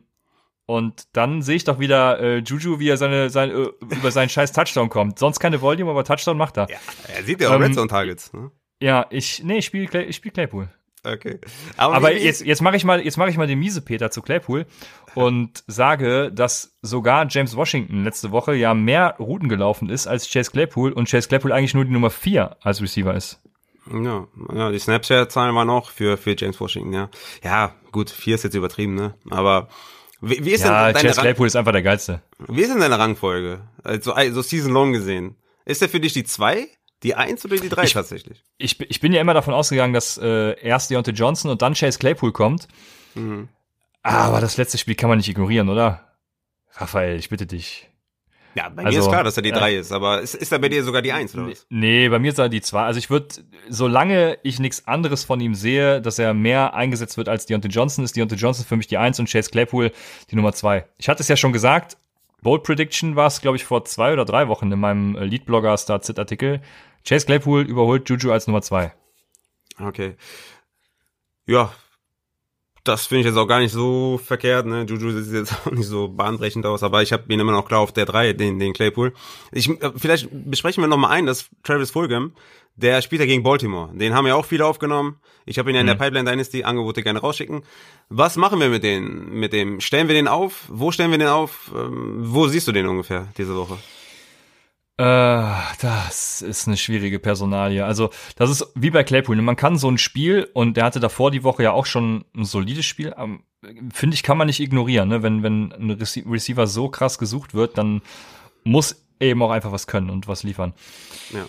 [0.66, 4.28] Und dann sehe ich doch wieder äh, Juju, wie er seine, seine, äh, über seinen
[4.28, 5.18] scheiß Touchdown kommt.
[5.18, 6.70] Sonst keine Volume, aber Touchdown macht er.
[6.70, 6.78] Ja,
[7.14, 8.32] er sieht ja auch ähm, Red Zone Targets.
[8.32, 8.50] Ne?
[8.80, 10.68] Ja, ich, nee, ich spiele Clay, ich spiel Claypool.
[11.04, 11.38] Okay.
[11.76, 14.66] Aber, Aber jetzt, jetzt mache ich mal, jetzt mache ich mal den Miesepeter zu Claypool
[15.14, 20.52] und sage, dass sogar James Washington letzte Woche ja mehr Routen gelaufen ist als Chase
[20.52, 23.40] Claypool und Chase Claypool eigentlich nur die Nummer vier als Receiver ist.
[23.90, 27.10] Ja, ja die Snapchat-Zahlen waren auch für, für James Washington, ja.
[27.42, 29.14] Ja, gut, vier ist jetzt übertrieben, ne?
[29.30, 29.68] Aber
[30.20, 32.22] wie, wie ist ja, denn deine Chase Claypool ist einfach der geilste.
[32.46, 33.62] Wie ist denn deine Rangfolge?
[33.82, 35.36] Also, also Season Long gesehen.
[35.64, 36.68] Ist er für dich die zwei?
[37.02, 38.42] Die eins oder die drei ich, tatsächlich?
[38.58, 41.98] Ich, ich bin ja immer davon ausgegangen, dass äh, erst Deontay Johnson und dann Chase
[41.98, 42.68] Claypool kommt.
[43.14, 43.48] Mhm.
[44.02, 46.12] Aber das letzte Spiel kann man nicht ignorieren, oder?
[46.74, 47.88] Raphael, ich bitte dich.
[48.54, 49.58] Ja, bei also, mir ist klar, dass er die ja.
[49.58, 51.66] drei ist, aber ist, ist er bei dir sogar die eins oder was?
[51.70, 52.82] Nee, bei mir ist er die zwei.
[52.82, 53.28] Also ich würde,
[53.68, 58.04] solange ich nichts anderes von ihm sehe, dass er mehr eingesetzt wird als Deontay Johnson,
[58.04, 59.90] ist Deontay Johnson für mich die eins und Chase Claypool
[60.30, 60.84] die Nummer zwei.
[60.98, 61.96] Ich hatte es ja schon gesagt,
[62.42, 66.60] Bold Prediction war es, glaube ich, vor zwei oder drei Wochen in meinem Lead-Blogger Star-Zit-Artikel.
[67.06, 68.92] Chase Claypool überholt Juju als Nummer zwei.
[69.80, 70.16] Okay.
[71.46, 71.72] Ja.
[72.84, 74.66] das finde ich jetzt auch gar nicht so verkehrt.
[74.66, 74.84] Ne?
[74.88, 77.80] Juju sieht jetzt auch nicht so bahnbrechend aus, aber ich habe ihn immer noch klar
[77.80, 79.12] auf der 3, den, den Claypool.
[79.52, 82.34] Ich, äh, vielleicht besprechen wir noch mal ein, dass Travis Fulgham,
[82.74, 83.94] der spielt ja gegen Baltimore.
[83.94, 85.20] Den haben ja auch viele aufgenommen.
[85.44, 86.00] Ich habe ihn ja in der mhm.
[86.00, 87.62] Pipeline Dynasty Angebote gerne rausschicken.
[88.08, 89.80] Was machen wir mit den, mit dem?
[89.80, 90.64] Stellen wir den auf?
[90.68, 91.70] Wo stellen wir den auf?
[91.74, 93.78] Ähm, wo siehst du den ungefähr diese Woche?
[94.98, 95.04] Äh,
[95.80, 97.84] das ist eine schwierige Personalie.
[97.84, 99.40] Also, das ist wie bei Claypool.
[99.40, 102.44] Man kann so ein Spiel, und der hatte davor die Woche ja auch schon ein
[102.44, 103.44] solides Spiel, ähm,
[103.92, 105.08] finde ich, kann man nicht ignorieren.
[105.08, 105.22] Ne?
[105.22, 108.02] Wenn, wenn ein Receiver so krass gesucht wird, dann
[108.64, 110.74] muss eben auch einfach was können und was liefern.
[111.30, 111.46] Ja.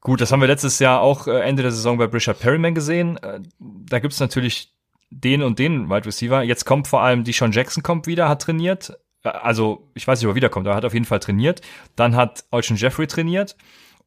[0.00, 3.16] Gut, das haben wir letztes Jahr auch äh, Ende der Saison bei Richard Perryman gesehen.
[3.18, 4.72] Äh, da gibt's natürlich
[5.10, 6.42] den und den Wide Receiver.
[6.42, 10.26] Jetzt kommt vor allem die Sean Jackson kommt wieder, hat trainiert also ich weiß nicht,
[10.26, 11.60] ob er wiederkommt, aber er hat auf jeden Fall trainiert.
[11.96, 13.56] Dann hat Olsen Jeffrey trainiert.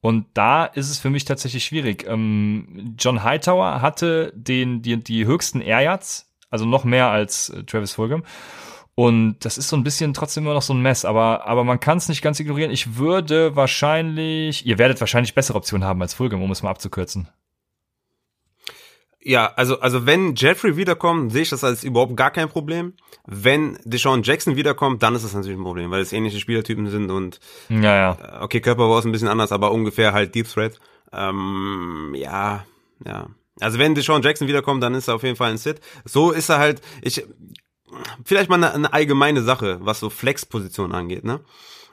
[0.02, 2.06] Und da ist es für mich tatsächlich schwierig.
[2.08, 6.00] Ähm, John Hightower hatte den, die, die höchsten Air
[6.50, 8.24] also noch mehr als äh, Travis Fulgham.
[8.96, 11.80] Und das ist so ein bisschen trotzdem immer noch so ein Mess, aber, aber man
[11.80, 12.72] kann es nicht ganz ignorieren.
[12.72, 17.30] Ich würde wahrscheinlich, ihr werdet wahrscheinlich bessere Optionen haben als Fulgham, um es mal abzukürzen.
[19.24, 22.94] Ja, also, also wenn Jeffrey wiederkommt, sehe ich das als überhaupt gar kein Problem.
[23.28, 27.12] Wenn Deshaun Jackson wiederkommt, dann ist das natürlich ein Problem, weil es ähnliche Spielertypen sind
[27.12, 27.40] und
[27.70, 28.18] ja, ja.
[28.40, 30.80] Äh, okay, Körperbau ist ein bisschen anders, aber ungefähr halt Deep Threat.
[31.14, 32.66] Ähm, ja,
[33.06, 33.28] ja.
[33.60, 35.82] Also wenn Deshaun Jackson wiederkommt, dann ist er auf jeden Fall ein Sit.
[36.04, 37.24] So ist er halt, ich,
[38.26, 41.42] vielleicht mal eine, eine allgemeine Sache, was so Flex-Position angeht, ne?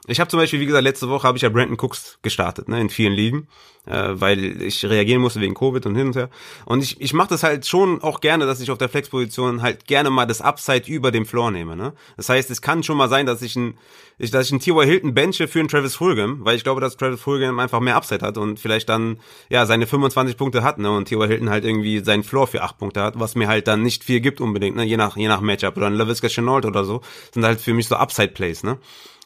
[0.09, 2.79] Ich habe zum Beispiel, wie gesagt, letzte Woche habe ich ja Brandon Cooks gestartet, ne,
[2.81, 3.47] in vielen Ligen
[3.89, 6.29] äh, weil ich reagieren musste wegen Covid und hin und her.
[6.65, 9.85] Und ich, ich mache das halt schon auch gerne, dass ich auf der Flexposition halt
[9.87, 11.75] gerne mal das Upside über dem Floor nehme.
[11.75, 11.93] Ne?
[12.17, 13.77] Das heißt, es kann schon mal sein, dass ich ein,
[14.17, 14.85] ich, dass ich einen T.Y.
[14.85, 18.25] Hilton benche für einen Travis Fulgham, weil ich glaube, dass Travis Fulgham einfach mehr Upside
[18.25, 19.19] hat und vielleicht dann
[19.49, 20.91] ja seine 25 Punkte hat, ne?
[20.91, 21.27] Und T.Y.
[21.27, 24.19] Hilton halt irgendwie seinen Floor für 8 Punkte hat, was mir halt dann nicht viel
[24.19, 24.83] gibt unbedingt, ne?
[24.83, 27.01] Je nach je nach Matchup oder ein LaVisca Chenault oder so,
[27.33, 28.77] sind halt für mich so Upside Plays, ne?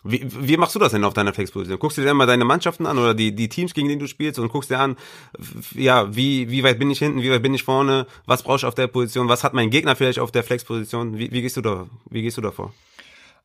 [0.03, 1.79] Wie, wie machst du das denn auf deiner Flexposition?
[1.79, 4.37] Guckst du dir mal deine Mannschaften an oder die, die Teams, gegen die du spielst
[4.37, 4.97] und guckst dir an,
[5.75, 8.65] ja, wie, wie weit bin ich hinten, wie weit bin ich vorne, was brauche ich
[8.65, 11.17] auf der Position, was hat mein Gegner vielleicht auf der Flexposition?
[11.17, 12.73] Wie, wie gehst du da, wie gehst du da vor?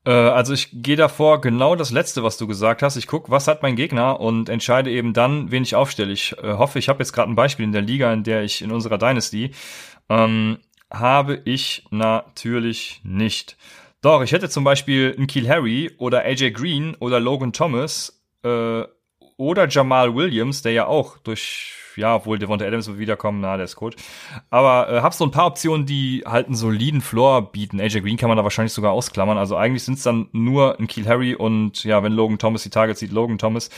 [0.04, 2.96] Äh, also ich gehe davor genau das letzte, was du gesagt hast.
[2.96, 6.12] Ich guck, was hat mein Gegner und entscheide eben dann, wen ich aufstelle.
[6.12, 8.62] Ich äh, hoffe, ich habe jetzt gerade ein Beispiel in der Liga, in der ich
[8.62, 9.52] in unserer Dynasty
[10.08, 10.58] ähm,
[10.90, 13.56] habe ich natürlich nicht.
[14.00, 18.82] Doch, ich hätte zum Beispiel einen Keel Harry oder AJ Green oder Logan Thomas äh,
[19.36, 23.64] oder Jamal Williams, der ja auch durch, ja, obwohl Devonta Adams wird wiederkommen, na, der
[23.64, 23.96] ist gut.
[24.50, 27.80] Aber äh, hab so ein paar Optionen, die halt einen soliden Floor bieten.
[27.80, 29.36] AJ Green kann man da wahrscheinlich sogar ausklammern.
[29.36, 32.70] Also eigentlich sind es dann nur ein Keel Harry und ja, wenn Logan Thomas die
[32.70, 33.68] Targets sieht, Logan Thomas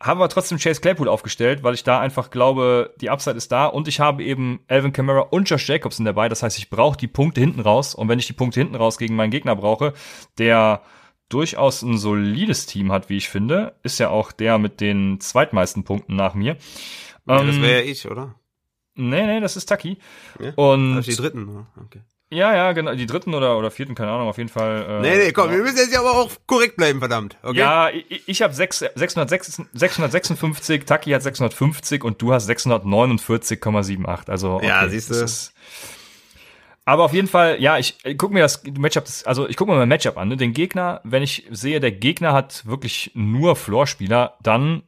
[0.00, 3.66] haben wir trotzdem Chase Claypool aufgestellt, weil ich da einfach glaube, die Upside ist da
[3.66, 6.28] und ich habe eben Alvin Kamara und Josh Jacobson dabei.
[6.28, 8.98] Das heißt, ich brauche die Punkte hinten raus und wenn ich die Punkte hinten raus
[8.98, 9.94] gegen meinen Gegner brauche,
[10.38, 10.82] der
[11.28, 15.84] durchaus ein solides Team hat, wie ich finde, ist ja auch der mit den zweitmeisten
[15.84, 16.56] Punkten nach mir.
[17.26, 18.34] Ja, ähm, das wäre ja ich, oder?
[18.94, 19.98] Nee, nee, das ist Taki.
[20.40, 20.52] Ja?
[20.54, 22.02] Und die dritten, okay.
[22.28, 24.84] Ja, ja, genau, die dritten oder, oder vierten, keine Ahnung, auf jeden Fall.
[24.88, 27.36] Äh, nee, nee, komm, wir müssen jetzt ja aber auch korrekt bleiben, verdammt.
[27.42, 27.58] Okay?
[27.58, 34.28] Ja, ich, ich habe 656, Taki hat 650 und du hast 649,78.
[34.28, 35.24] Also, okay, ja, siehst du.
[36.84, 39.76] aber auf jeden Fall, ja, ich, ich guck mir das Matchup, also ich guck mir
[39.76, 40.36] mein Matchup an, ne?
[40.36, 44.82] den Gegner, wenn ich sehe, der Gegner hat wirklich nur Floorspieler, dann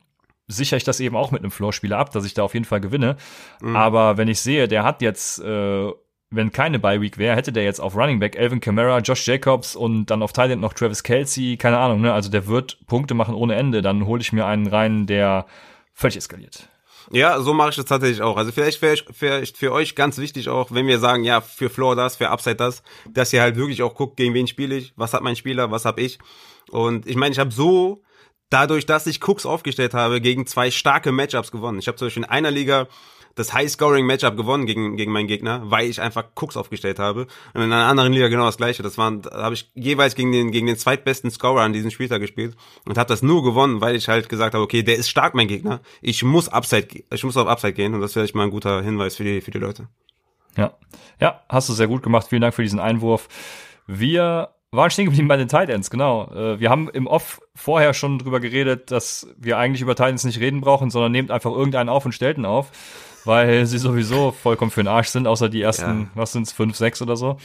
[0.48, 2.80] sichere ich das eben auch mit einem Floorspieler ab, dass ich da auf jeden Fall
[2.80, 3.16] gewinne.
[3.60, 3.76] Mhm.
[3.76, 5.92] Aber wenn ich sehe, der hat jetzt äh,
[6.30, 9.74] wenn keine Bye Week wäre, hätte der jetzt auf Running Back Alvin Kamara, Josh Jacobs
[9.74, 12.12] und dann auf Thailand noch Travis Kelsey, keine Ahnung, ne?
[12.12, 13.80] Also der wird Punkte machen ohne Ende.
[13.80, 15.46] Dann hole ich mir einen rein, der
[15.94, 16.68] völlig eskaliert.
[17.10, 18.36] Ja, so mache ich das tatsächlich auch.
[18.36, 21.96] Also vielleicht wäre vielleicht für euch ganz wichtig auch, wenn wir sagen, ja, für Floor
[21.96, 25.14] das, für Upside das, dass ihr halt wirklich auch guckt, gegen wen spiele ich, was
[25.14, 26.18] hat mein Spieler, was hab ich.
[26.70, 28.02] Und ich meine, ich habe so
[28.50, 31.78] dadurch, dass ich Cooks aufgestellt habe, gegen zwei starke Matchups gewonnen.
[31.78, 32.88] Ich habe zum Beispiel in einer Liga
[33.38, 37.26] das High-Scoring-Matchup gewonnen gegen, gegen meinen Gegner, weil ich einfach Cooks aufgestellt habe.
[37.54, 38.82] Und in einer anderen Liga genau das gleiche.
[38.82, 42.20] Das waren, da habe ich jeweils gegen den, gegen den zweitbesten Scorer an diesem Spieltag
[42.20, 45.34] gespielt und habe das nur gewonnen, weil ich halt gesagt habe, okay, der ist stark,
[45.34, 45.80] mein Gegner.
[46.02, 48.82] Ich muss Upside, ich muss auf Upside gehen und das wäre vielleicht mal ein guter
[48.82, 49.88] Hinweis für die, für die Leute.
[50.56, 50.72] Ja.
[51.20, 52.26] Ja, hast du sehr gut gemacht.
[52.28, 53.28] Vielen Dank für diesen Einwurf.
[53.86, 56.30] Wir waren stehen geblieben bei den Tight Ends, genau.
[56.34, 60.24] Äh, wir haben im Off vorher schon drüber geredet, dass wir eigentlich über Tight Ends
[60.24, 62.70] nicht reden brauchen, sondern nehmt einfach irgendeinen auf und stellt ihn auf
[63.24, 66.10] weil sie sowieso vollkommen für den Arsch sind, außer die ersten, ja.
[66.14, 67.38] was sind's, fünf, sechs oder so.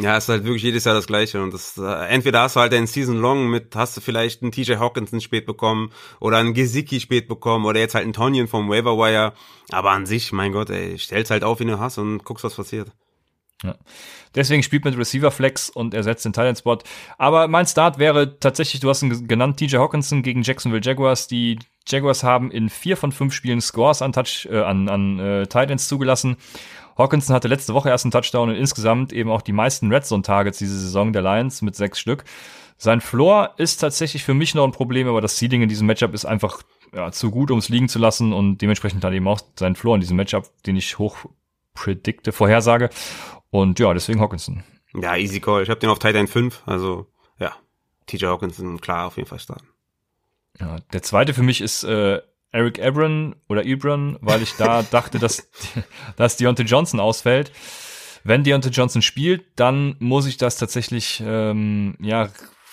[0.00, 2.74] Ja, ist halt wirklich jedes Jahr das Gleiche und das, äh, entweder hast du halt
[2.74, 6.98] einen Season Long mit, hast du vielleicht einen TJ Hawkinson spät bekommen oder einen Gesicki
[6.98, 9.32] spät bekommen oder jetzt halt einen Tonyan vom Waiver Wire,
[9.70, 12.54] aber an sich, mein Gott, ey, stell's halt auf, wie du hast und guckst, was
[12.54, 12.90] passiert.
[13.62, 13.74] Ja.
[14.34, 16.78] Deswegen spielt mit Receiver Flex und ersetzt den Thailand Spot.
[17.16, 21.26] Aber mein Start wäre tatsächlich, du hast ihn genannt, TJ Hawkinson gegen Jacksonville Jaguars.
[21.26, 21.58] Die
[21.88, 25.88] Jaguars haben in vier von fünf Spielen Scores an Touch, äh, an, an äh, Titans
[25.88, 26.36] zugelassen.
[26.98, 30.22] Hawkinson hatte letzte Woche erst einen Touchdown und insgesamt eben auch die meisten Red Zone
[30.22, 32.24] Targets diese Saison der Lions mit sechs Stück.
[32.78, 36.12] Sein Floor ist tatsächlich für mich noch ein Problem, aber das Seeding in diesem Matchup
[36.12, 36.62] ist einfach
[36.94, 39.94] ja, zu gut, um es liegen zu lassen und dementsprechend hat eben auch sein Floor
[39.94, 41.16] in diesem Matchup, den ich hoch
[41.74, 42.90] predikte, vorhersage.
[43.50, 44.64] Und ja, deswegen Hawkinson.
[44.94, 45.62] Ja, easy call.
[45.62, 47.06] Ich habe den auf Titan 5, also
[47.38, 47.54] ja,
[48.06, 49.68] TJ Hawkinson, klar, auf jeden Fall starten.
[50.58, 52.20] Ja, der zweite für mich ist äh,
[52.52, 55.50] Eric Ebron oder Ebron, weil ich da dachte, dass,
[56.16, 57.52] dass Deontay Johnson ausfällt.
[58.24, 62.28] Wenn Deontay Johnson spielt, dann muss ich das tatsächlich ähm, ja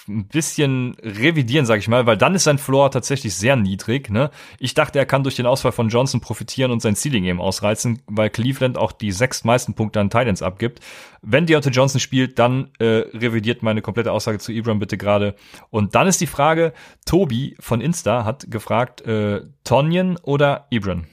[0.07, 4.09] ein bisschen revidieren, sage ich mal, weil dann ist sein Floor tatsächlich sehr niedrig.
[4.09, 4.31] Ne?
[4.59, 8.01] Ich dachte, er kann durch den Ausfall von Johnson profitieren und sein Ceiling eben ausreizen,
[8.07, 10.81] weil Cleveland auch die sechs meisten Punkte an Titans abgibt.
[11.21, 15.35] Wenn Deontay Johnson spielt, dann äh, revidiert meine komplette Aussage zu Ibram bitte gerade.
[15.69, 16.73] Und dann ist die Frage,
[17.05, 21.05] Tobi von Insta hat gefragt, äh, Tonyan oder Ibram?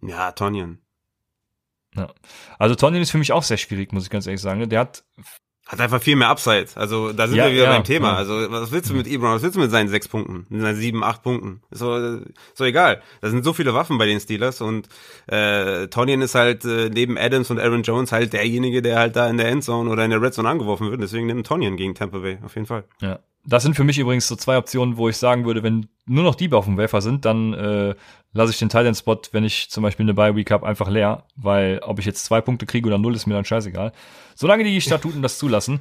[0.00, 0.78] Ja, Tonyan.
[1.96, 2.12] Ja.
[2.58, 4.60] Also Tonyan ist für mich auch sehr schwierig, muss ich ganz ehrlich sagen.
[4.60, 4.68] Ne?
[4.68, 5.04] Der hat
[5.68, 6.68] hat einfach viel mehr Upside.
[6.76, 8.12] Also da sind ja, wir wieder ja, beim Thema.
[8.12, 8.16] Ja.
[8.16, 9.34] Also was willst du mit Ebron?
[9.34, 10.46] Was willst du mit seinen sechs Punkten?
[10.48, 11.60] Mit seinen sieben, acht Punkten?
[11.70, 12.20] Ist so,
[12.54, 13.02] so egal.
[13.20, 14.88] Da sind so viele Waffen bei den Steelers und
[15.26, 19.28] äh, Tonyan ist halt äh, neben Adams und Aaron Jones halt derjenige, der halt da
[19.28, 21.02] in der Endzone oder in der Red Zone angeworfen wird.
[21.02, 22.84] Deswegen nimmt Tonyan gegen Tampa Bay auf jeden Fall.
[23.02, 23.18] Ja.
[23.44, 26.34] Das sind für mich übrigens so zwei Optionen, wo ich sagen würde, wenn nur noch
[26.34, 27.94] die auf dem Wafer sind, dann äh,
[28.32, 31.98] lasse ich den Titan-Spot, wenn ich zum Beispiel eine Bye-Week habe, einfach leer, weil ob
[31.98, 33.92] ich jetzt zwei Punkte kriege oder null, ist mir dann scheißegal.
[34.34, 35.80] Solange die Statuten das zulassen.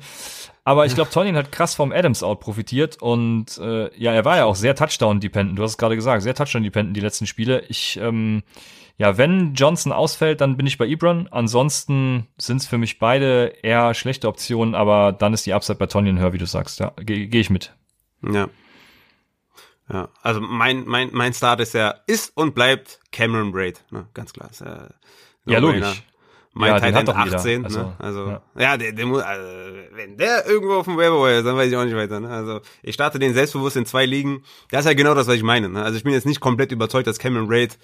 [0.63, 4.45] Aber ich glaube, Tonyan hat krass vom Adams-Out profitiert und äh, ja, er war ja
[4.45, 5.57] auch sehr Touchdown-dependent.
[5.57, 7.63] Du hast es gerade gesagt, sehr Touchdown-dependent die letzten Spiele.
[7.69, 8.43] Ich, ähm,
[8.97, 11.27] ja, wenn Johnson ausfällt, dann bin ich bei Ebron.
[11.29, 15.85] Ansonsten sind es für mich beide eher schlechte Optionen, aber dann ist die Upside bei
[15.85, 16.79] Tonyan höher, wie du sagst.
[16.79, 17.73] Ja, gehe geh ich mit.
[18.23, 18.49] Ja,
[19.91, 24.07] ja, also mein, mein, mein Start ist ja, ist und bleibt Cameron Braid, ne?
[24.13, 24.49] ganz klar.
[24.51, 24.87] Ist ja,
[25.45, 26.03] ja logisch.
[26.53, 27.95] Mein ja, Titan 18, also, ne?
[27.99, 29.45] also ja, ja der, der muss, also,
[29.91, 32.19] wenn der irgendwo auf dem Waiver ist, dann weiß ich auch nicht weiter.
[32.19, 32.29] Ne?
[32.29, 34.43] Also ich starte den selbstbewusst in zwei Ligen.
[34.71, 35.69] Das ist ja genau das, was ich meine.
[35.69, 35.83] Ne?
[35.83, 37.77] Also ich bin jetzt nicht komplett überzeugt, dass Cameron Braid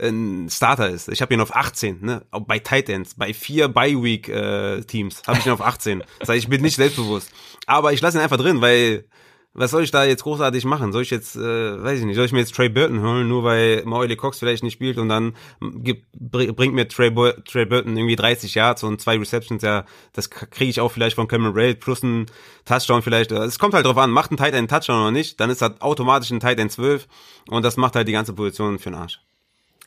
[0.00, 1.08] ein Starter ist.
[1.08, 2.22] Ich habe ihn auf 18, ne?
[2.30, 6.04] Auch bei Titans, bei vier Bye Week äh, Teams habe ich ihn auf 18.
[6.20, 7.30] Das heißt, ich bin nicht selbstbewusst.
[7.66, 9.04] Aber ich lasse ihn einfach drin, weil
[9.52, 10.92] was soll ich da jetzt großartig machen?
[10.92, 13.42] Soll ich jetzt, äh, weiß ich nicht, soll ich mir jetzt Trey Burton holen, nur
[13.42, 17.96] weil Mauli Cox vielleicht nicht spielt und dann gibt, bringt mir Trey, Bo Trey Burton
[17.96, 21.80] irgendwie 30 Yards und zwei Receptions, ja, das kriege ich auch vielleicht von Cameron Braid
[21.80, 22.26] plus ein
[22.64, 23.32] Touchdown vielleicht.
[23.32, 25.80] Es kommt halt drauf an, macht ein Tight End Touchdown oder nicht, dann ist das
[25.80, 27.08] automatisch ein Tight End 12
[27.48, 29.20] und das macht halt die ganze Position für den Arsch.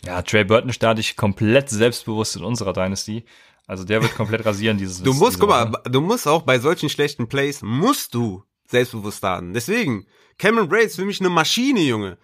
[0.05, 3.23] Ja, Trey Burton starte ich komplett selbstbewusst in unserer Dynasty.
[3.65, 5.01] Also der wird komplett rasieren dieses.
[5.01, 8.43] Du musst, guck mal, du musst auch bei solchen schlechten Plays musst du
[8.73, 9.53] selbstbewusst starten.
[9.53, 10.05] Deswegen,
[10.37, 12.17] Cameron Braid ist für mich eine Maschine, Junge.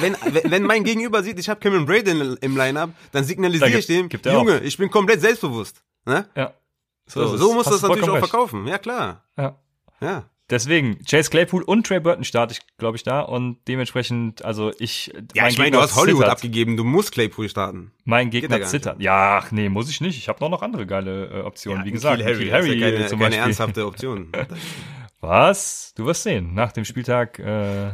[0.00, 3.86] Wenn, wenn mein Gegenüber sieht, ich habe Cameron Braid in, im Lineup, dann signalisiere ich
[3.86, 4.62] dem, Junge, auf.
[4.62, 5.82] ich bin komplett selbstbewusst.
[6.04, 6.26] Ne?
[6.36, 6.52] Ja.
[7.06, 8.66] So, so, so muss das natürlich auch verkaufen.
[8.66, 9.24] Ja, klar.
[9.36, 9.58] Ja.
[10.00, 10.24] Ja.
[10.50, 15.12] Deswegen, Chase Claypool und Trey Burton starte ich, glaube ich, da und dementsprechend, also ich.
[15.34, 16.32] Ja, ich meine, du hast Hollywood zittert.
[16.32, 17.92] abgegeben, du musst Claypool starten.
[18.04, 19.00] Mein Gegner zittert.
[19.00, 20.18] Ja, ach, nee, muss ich nicht.
[20.18, 22.22] Ich habe noch, noch andere geile äh, Optionen, ja, wie gesagt.
[22.24, 23.46] Harry, Harry ja keine, zum keine Beispiel.
[23.46, 24.32] ernsthafte Option.
[25.20, 25.92] Was?
[25.96, 26.54] Du wirst sehen.
[26.54, 27.92] Nach dem Spieltag äh,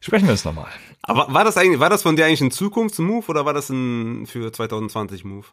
[0.00, 0.70] sprechen wir es nochmal.
[1.02, 4.26] Aber war das eigentlich, war das von dir eigentlich ein Zukunftsmove oder war das ein
[4.26, 5.46] für 2020 Move?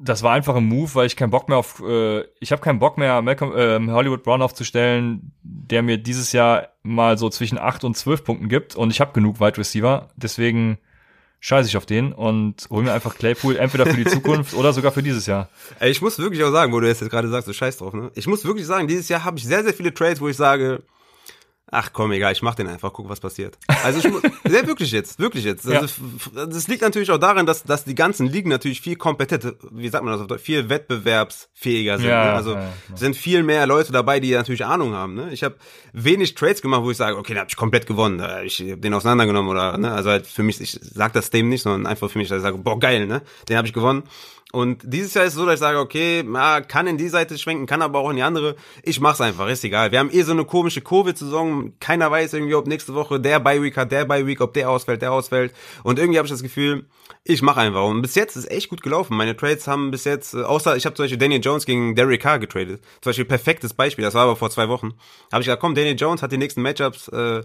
[0.00, 2.78] Das war einfach ein Move, weil ich keinen Bock mehr auf, äh, ich habe keinen
[2.78, 7.82] Bock mehr, Malcolm, äh, Hollywood Brown aufzustellen, der mir dieses Jahr mal so zwischen 8
[7.82, 10.10] und 12 Punkten gibt und ich habe genug Wide Receiver.
[10.14, 10.78] Deswegen
[11.40, 14.92] scheiße ich auf den und hol mir einfach Claypool entweder für die Zukunft oder sogar
[14.92, 15.48] für dieses Jahr.
[15.78, 18.10] Ey, ich muss wirklich auch sagen, wo du jetzt gerade sagst, du scheiß drauf, ne?
[18.14, 20.82] Ich muss wirklich sagen, dieses Jahr habe ich sehr, sehr viele Trades, wo ich sage,
[21.70, 23.58] Ach komm, egal, ich mach den einfach, guck, was passiert.
[23.84, 25.68] Also ich muss, sehr wirklich jetzt, wirklich jetzt.
[25.68, 26.02] Also,
[26.34, 26.46] ja.
[26.46, 30.02] Das liegt natürlich auch daran, dass, dass die ganzen Ligen natürlich viel kompetent, wie sagt
[30.02, 32.08] man das, viel wettbewerbsfähiger sind.
[32.08, 32.32] Ja, ne?
[32.32, 35.14] Also ja, sind viel mehr Leute dabei, die natürlich Ahnung haben.
[35.14, 35.30] Ne?
[35.32, 35.56] Ich habe
[35.92, 38.94] wenig Trades gemacht, wo ich sage, okay, da habe ich komplett gewonnen, ich hab den
[38.94, 39.92] auseinandergenommen oder, ne?
[39.92, 42.42] Also halt für mich, ich sag das dem nicht, sondern einfach für mich, dass ich
[42.42, 43.22] sage, boah, geil, ne?
[43.48, 44.04] Den habe ich gewonnen.
[44.50, 47.36] Und dieses Jahr ist es so, dass ich sage, okay, ja, kann in die Seite
[47.36, 48.56] schwenken, kann aber auch in die andere.
[48.82, 49.92] Ich mach's einfach, ist egal.
[49.92, 51.74] Wir haben eh so eine komische Covid-Saison.
[51.80, 55.12] Keiner weiß irgendwie, ob nächste Woche der Bye-Week hat, der Bye-Week, ob der ausfällt, der
[55.12, 55.52] ausfällt.
[55.82, 56.86] Und irgendwie habe ich das Gefühl,
[57.24, 57.84] ich mache einfach.
[57.84, 59.18] Und bis jetzt ist echt gut gelaufen.
[59.18, 62.22] Meine Trades haben bis jetzt, äh, außer ich habe zum Beispiel Daniel Jones gegen Derek
[62.22, 62.80] Carr getradet.
[63.02, 64.94] Zum Beispiel perfektes Beispiel, das war aber vor zwei Wochen.
[65.30, 67.42] Habe ich gesagt, komm, Daniel Jones hat die nächsten Matchups, äh,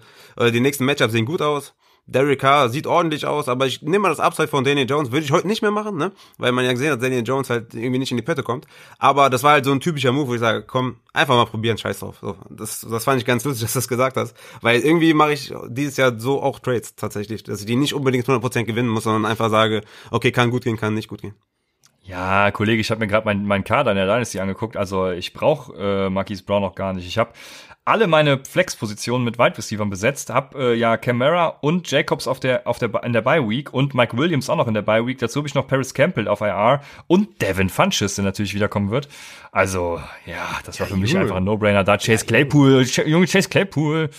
[0.52, 1.74] die nächsten Matchups sehen gut aus
[2.06, 5.24] Derek Carr sieht ordentlich aus, aber ich nehme mal das Upside von Daniel Jones, würde
[5.26, 6.12] ich heute nicht mehr machen, ne?
[6.38, 8.66] Weil man ja gesehen hat, Daniel Jones halt irgendwie nicht in die Pötte kommt.
[9.00, 11.78] Aber das war halt so ein typischer Move, wo ich sage, komm, einfach mal probieren,
[11.78, 12.18] scheiß drauf.
[12.20, 14.36] So, das, das fand ich ganz lustig, dass du das gesagt hast.
[14.62, 18.26] Weil irgendwie mache ich dieses Jahr so auch Trades tatsächlich, dass ich die nicht unbedingt
[18.26, 19.82] 100% gewinnen muss, sondern einfach sage,
[20.12, 21.36] okay, kann gut gehen, kann nicht gut gehen.
[22.06, 24.76] Ja, Kollege, ich habe mir gerade meinen mein Kader in der Dynasty angeguckt.
[24.76, 27.08] Also ich brauche äh, Marquise Brown noch gar nicht.
[27.08, 27.32] Ich habe
[27.86, 32.66] alle meine Flex-Positionen mit Wide Receivers besetzt, hab äh, ja Camara und Jacobs auf der
[32.66, 35.18] auf der in der Bye Week und Mike Williams auch noch in der Bye Week.
[35.18, 39.10] Dazu habe ich noch Paris Campbell auf IR und Devin Funches, der natürlich wiederkommen wird.
[39.52, 41.84] Also ja, das war ja, für mich einfach ein No-Brainer.
[41.84, 44.10] Da Chase Claypool, Ch junge Chase Claypool.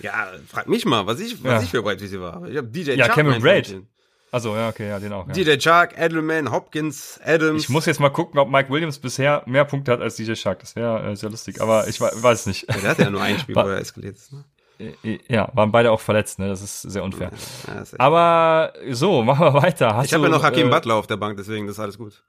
[0.00, 1.62] Ja, frag mich mal, was ich was ja.
[1.62, 2.50] ich für Wide Receiver habe.
[2.50, 3.82] Ich habe DJ Ja, Cameron Braid.
[4.30, 5.26] Also ja, okay, ja, den auch.
[5.26, 5.32] Ja.
[5.32, 7.62] DJ Shark, Edelman, Hopkins, Adams.
[7.62, 10.60] Ich muss jetzt mal gucken, ob Mike Williams bisher mehr Punkte hat als DJ Shark.
[10.60, 12.68] Das wäre äh, sehr lustig, aber ich weiß es nicht.
[12.68, 14.32] Ja, der hat ja nur ein Spiel, wo er eskaliert ist.
[14.32, 14.44] Ne?
[14.78, 16.48] Äh, äh, ja, waren beide auch verletzt, ne?
[16.48, 17.32] Das ist sehr unfair.
[17.66, 19.96] Ja, ist aber so, machen wir weiter.
[19.96, 21.98] Hast ich habe ja noch Hakim äh, Butler auf der Bank, deswegen das ist alles
[21.98, 22.22] gut.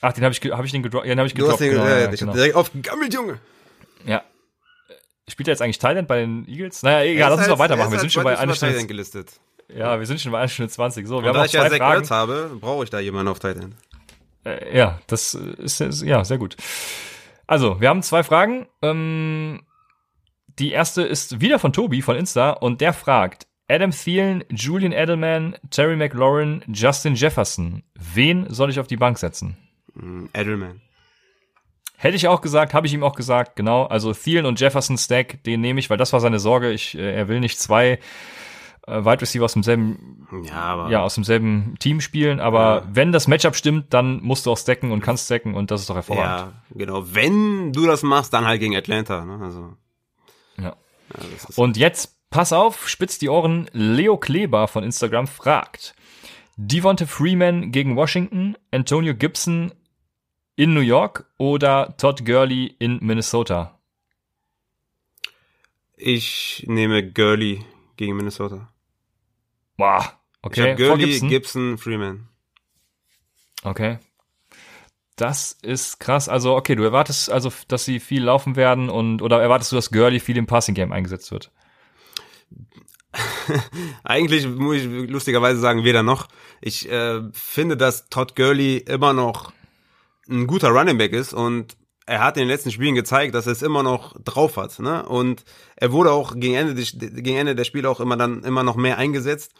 [0.00, 1.06] Ach, den habe ich, hab ich den gedroppt.
[1.06, 1.60] Ja, den habe ich gedroppt.
[1.60, 2.32] Den, genau, ja, ja, ich genau.
[2.32, 3.40] direkt aufgegammelt, Junge.
[4.04, 4.22] Ja.
[5.28, 6.82] Spielt er jetzt eigentlich Thailand bei den Eagles?
[6.82, 7.92] Naja, egal, lass uns halt, mal weitermachen.
[7.92, 8.86] Wir sind schon bei einer Stunde.
[8.86, 9.32] gelistet.
[9.68, 11.06] Ja, wir sind schon bei 1 Stunde 20.
[11.06, 13.38] So, wir Und haben da ich ja Zach Ertz habe, brauche ich da jemanden auf
[13.38, 13.74] Tight End.
[14.44, 16.56] Äh, ja, das ist, ist, ja sehr gut.
[17.46, 18.66] Also, wir haben zwei Fragen.
[18.82, 19.62] Ähm,
[20.58, 25.56] die erste ist wieder von Tobi von Insta und der fragt: Adam Thielen, Julian Edelman,
[25.70, 27.82] Terry McLaurin, Justin Jefferson.
[27.94, 29.56] Wen soll ich auf die Bank setzen?
[29.94, 30.80] Mm, Edelman.
[31.98, 33.84] Hätte ich auch gesagt, habe ich ihm auch gesagt, genau.
[33.84, 36.70] Also Thielen und Jefferson Stack, den nehme ich, weil das war seine Sorge.
[36.70, 37.98] Ich, äh, er will nicht zwei
[38.86, 42.88] äh, Wide Receiver aus demselben, ja, ja, aus demselben Team spielen, aber ja.
[42.92, 45.90] wenn das Matchup stimmt, dann musst du auch stacken und kannst stacken und das ist
[45.90, 46.52] doch hervorragend.
[46.52, 47.04] Ja, genau.
[47.12, 49.38] Wenn du das machst, dann halt gegen Atlanta, ne?
[49.42, 49.74] Also.
[50.58, 50.64] Ja.
[50.64, 50.76] ja
[51.56, 53.68] und jetzt, pass auf, spitzt die Ohren.
[53.72, 55.94] Leo Kleber von Instagram fragt.
[56.56, 59.72] Devonta Freeman gegen Washington, Antonio Gibson
[60.54, 63.78] in New York oder Todd Gurley in Minnesota?
[65.98, 67.64] Ich nehme Gurley
[67.96, 68.72] gegen Minnesota.
[69.76, 70.12] Boah,
[70.42, 70.62] okay.
[70.62, 71.28] Ich hab Gurley, Gibson.
[71.28, 72.28] Gibson, Freeman.
[73.62, 73.98] Okay.
[75.16, 76.28] Das ist krass.
[76.28, 79.90] Also, okay, du erwartest also, dass sie viel laufen werden und oder erwartest du, dass
[79.90, 81.50] Gurley viel im Passing Game eingesetzt wird?
[84.04, 86.28] Eigentlich muss ich lustigerweise sagen, weder noch.
[86.60, 89.52] Ich äh, finde, dass Todd Gurley immer noch
[90.28, 91.76] ein guter Running Back ist und
[92.06, 95.04] er hat in den letzten Spielen gezeigt, dass er es immer noch drauf hat, ne?
[95.06, 98.76] Und er wurde auch gegen Ende, gegen Ende der Spiele auch immer dann immer noch
[98.76, 99.52] mehr eingesetzt.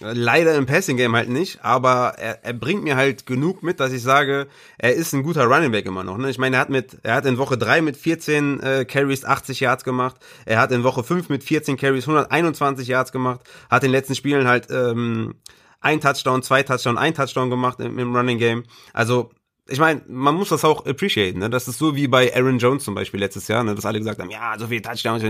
[0.00, 3.92] Leider im Passing Game halt nicht, aber er, er bringt mir halt genug mit, dass
[3.92, 6.18] ich sage, er ist ein guter Running Back immer noch.
[6.18, 6.28] Ne?
[6.30, 9.60] Ich meine, er hat mit, er hat in Woche 3 mit 14 äh, Carries 80
[9.60, 10.16] Yards gemacht,
[10.46, 13.40] er hat in Woche 5 mit 14 Carries 121 Yards gemacht,
[13.70, 15.36] hat in den letzten Spielen halt ähm,
[15.80, 18.64] ein Touchdown, zwei Touchdown, ein Touchdown gemacht im, im Running Game.
[18.92, 19.30] Also
[19.68, 21.48] ich meine, man muss das auch appreciaten, ne?
[21.48, 23.74] Das ist so wie bei Aaron Jones zum Beispiel letztes Jahr, ne?
[23.74, 25.22] Dass alle gesagt haben, ja, so viele Touchdowns,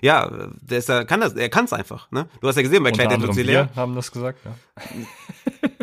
[0.00, 0.30] ja,
[0.60, 2.28] der ist, kann das, er kann es einfach, ne?
[2.40, 4.54] Du hast ja gesehen bei Clyde Edwards haben das gesagt, ja.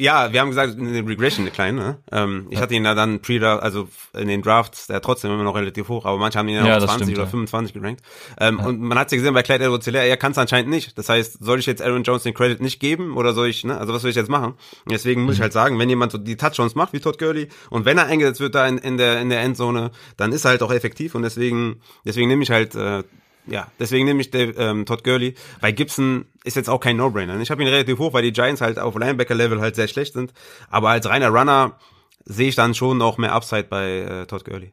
[0.00, 1.78] Ja, wir haben gesagt, eine Regression, eine kleine.
[1.78, 1.98] Ne?
[2.10, 2.62] Ähm, ich ja.
[2.62, 6.06] hatte ihn da dann pre also in den Drafts, der trotzdem immer noch relativ hoch,
[6.06, 7.30] aber manche haben ihn ja, ja auf 20 stimmt, oder ja.
[7.30, 8.02] 25 gerankt.
[8.38, 8.66] Ähm, ja.
[8.66, 10.96] Und man hat ja gesehen bei Clyde edwards er kann es anscheinend nicht.
[10.96, 13.76] Das heißt, soll ich jetzt Aaron Jones den Credit nicht geben oder soll ich, ne?
[13.76, 14.54] Also was soll ich jetzt machen?
[14.84, 15.34] Und deswegen muss mhm.
[15.34, 18.06] ich halt sagen, wenn jemand so die Touchdowns macht wie Todd Gurley und wenn er
[18.06, 21.14] eingesetzt wird da in, in der in der Endzone, dann ist er halt auch effektiv
[21.14, 23.02] und deswegen deswegen nehme ich halt äh,
[23.46, 27.38] ja, deswegen nehme ich Dave, ähm, Todd Gurley, weil Gibson ist jetzt auch kein No-Brainer.
[27.40, 30.32] Ich habe ihn relativ hoch, weil die Giants halt auf Linebacker-Level halt sehr schlecht sind.
[30.68, 31.78] Aber als reiner Runner
[32.24, 34.72] sehe ich dann schon noch mehr Upside bei äh, Todd Gurley.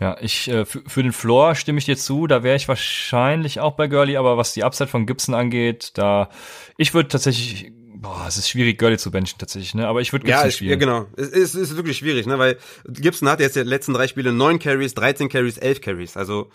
[0.00, 3.72] Ja, ich äh, für den Floor stimme ich dir zu, da wäre ich wahrscheinlich auch
[3.72, 6.28] bei Gurley, aber was die Upside von Gibson angeht, da
[6.76, 7.72] ich würde tatsächlich
[8.02, 9.86] Boah, es ist schwierig, Gurley zu benchen tatsächlich, ne?
[9.86, 10.70] Aber ich würde Gibson ja, spielen.
[10.72, 11.06] Ja, genau.
[11.16, 12.36] Es ist, ist wirklich schwierig, ne?
[12.36, 16.16] Weil Gibson hat jetzt die letzten drei Spiele neun Carries, 13 Carries, 11 Carries.
[16.16, 16.50] Also,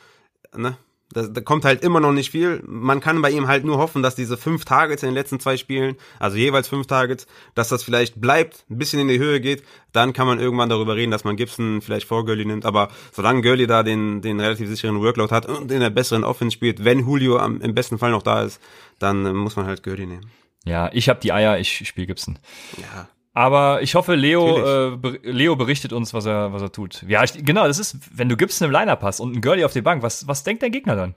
[0.54, 0.78] ne?
[1.14, 2.62] Da, da kommt halt immer noch nicht viel.
[2.66, 5.56] Man kann bei ihm halt nur hoffen, dass diese fünf Targets in den letzten zwei
[5.56, 9.64] Spielen, also jeweils fünf Targets, dass das vielleicht bleibt, ein bisschen in die Höhe geht.
[9.94, 12.66] Dann kann man irgendwann darüber reden, dass man Gibson vielleicht vor Gurley nimmt.
[12.66, 16.54] Aber solange Gurley da den, den relativ sicheren Workload hat und in der besseren Offense
[16.54, 18.62] spielt, wenn Julio am, im besten Fall noch da ist,
[19.00, 20.30] dann äh, muss man halt Gurley nehmen.
[20.66, 22.38] Ja, ich habe die Eier, ich spiele Gibson.
[22.78, 23.08] Ja.
[23.38, 27.04] Aber ich hoffe, Leo, äh, Leo berichtet uns, was er, was er tut.
[27.08, 29.74] Ja, ich, genau, das ist, wenn du gibst einem Liner Pass und ein Girlie auf
[29.74, 31.14] die Bank, was, was denkt der Gegner dann?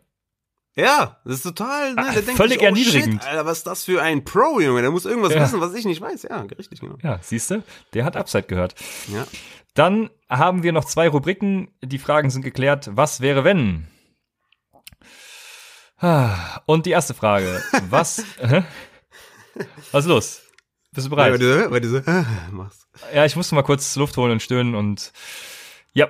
[0.77, 3.23] Ja, das ist total, ne, der ah, völlig sich, oh, erniedrigend.
[3.23, 4.83] Shit, Alter, was ist das für ein Pro, Junge?
[4.83, 5.41] Der muss irgendwas ja.
[5.41, 6.25] wissen, was ich nicht weiß.
[6.25, 6.97] Ja, richtig, genau.
[7.03, 7.63] Ja, siehst du,
[7.95, 8.75] der hat Upside gehört.
[9.09, 9.27] Ja.
[9.73, 11.69] Dann haben wir noch zwei Rubriken.
[11.83, 12.91] Die Fragen sind geklärt.
[12.93, 13.87] Was wäre, wenn?
[16.67, 17.63] Und die erste Frage.
[17.89, 18.23] Was,
[19.91, 20.43] was ist los?
[20.93, 21.41] Bist du bereit?
[21.41, 22.01] Ja, weil du, so,
[22.51, 22.89] machst.
[23.15, 25.12] ja, ich musste mal kurz Luft holen und stöhnen und
[25.93, 26.09] ja.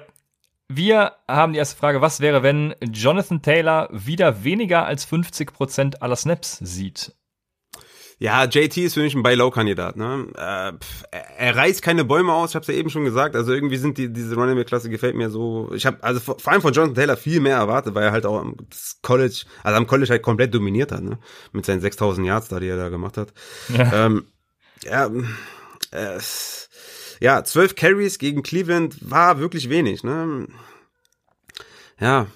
[0.73, 2.01] Wir haben die erste Frage.
[2.01, 7.13] Was wäre, wenn Jonathan Taylor wieder weniger als 50% aller Snaps sieht?
[8.21, 9.97] Ja, JT ist für mich ein Buy-Low-Kandidat.
[9.97, 10.27] Ne?
[10.37, 10.73] Äh,
[11.39, 13.35] er reißt keine Bäume aus, ich habe es ja eben schon gesagt.
[13.35, 15.73] Also irgendwie sind die diese Running Back Klasse gefällt mir so.
[15.75, 18.39] Ich habe also vor allem von Jonathan Taylor viel mehr erwartet, weil er halt auch
[18.39, 18.57] am
[19.01, 21.19] College, also am College halt komplett dominiert hat, ne?
[21.53, 23.33] Mit seinen 6000 Yards da, die er da gemacht hat.
[23.71, 24.27] Ja, ähm,
[24.85, 25.11] ja,
[25.91, 26.19] äh,
[27.21, 30.47] ja, 12 Carries gegen Cleveland war wirklich wenig, ne?
[31.99, 32.27] Ja,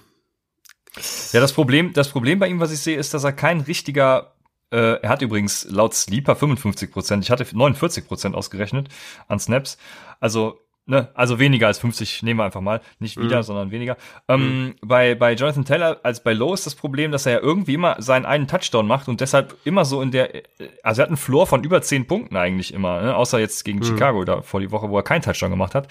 [1.32, 4.34] ja, das Problem, das Problem bei ihm, was ich sehe, ist, dass er kein richtiger
[4.70, 7.24] äh, er hat übrigens laut Sleeper 55 Prozent.
[7.24, 8.88] Ich hatte 49 Prozent ausgerechnet
[9.28, 9.78] an Snaps.
[10.18, 12.82] Also Ne, also weniger als 50 nehmen wir einfach mal.
[12.98, 13.42] Nicht wieder, mhm.
[13.42, 13.96] sondern weniger.
[14.28, 14.74] Ähm, mhm.
[14.82, 17.96] bei, bei Jonathan Taylor als bei Lowe ist das Problem, dass er ja irgendwie immer
[18.02, 20.42] seinen einen Touchdown macht und deshalb immer so in der,
[20.82, 23.16] also er hat einen Floor von über 10 Punkten eigentlich immer, ne?
[23.16, 23.84] außer jetzt gegen mhm.
[23.84, 25.88] Chicago da vor die Woche, wo er keinen Touchdown gemacht hat.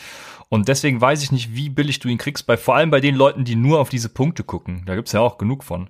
[0.49, 3.15] Und deswegen weiß ich nicht, wie billig du ihn kriegst, bei, vor allem bei den
[3.15, 4.83] Leuten, die nur auf diese Punkte gucken.
[4.85, 5.89] Da gibt's ja auch genug von.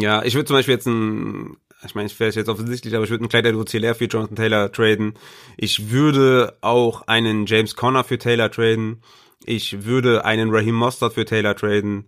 [0.00, 3.10] Ja, ich würde zum Beispiel jetzt ein ich meine, ich wäre jetzt offensichtlich, aber ich
[3.10, 5.14] würde einen Clyde edwards für Jonathan Taylor traden.
[5.56, 9.02] Ich würde auch einen James Conner für Taylor traden.
[9.44, 12.04] Ich würde einen Raheem Mostert für Taylor traden.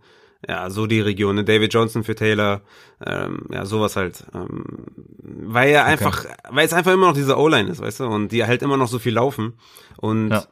[0.46, 1.44] Ja, so die Region, ne?
[1.44, 2.60] David Johnson für Taylor,
[3.04, 4.24] ähm, ja, sowas halt.
[4.34, 4.64] Ähm,
[5.22, 6.34] weil er einfach, okay.
[6.50, 8.88] weil es einfach immer noch diese O-Line ist, weißt du, und die halt immer noch
[8.88, 9.54] so viel laufen.
[9.96, 10.44] Und ja,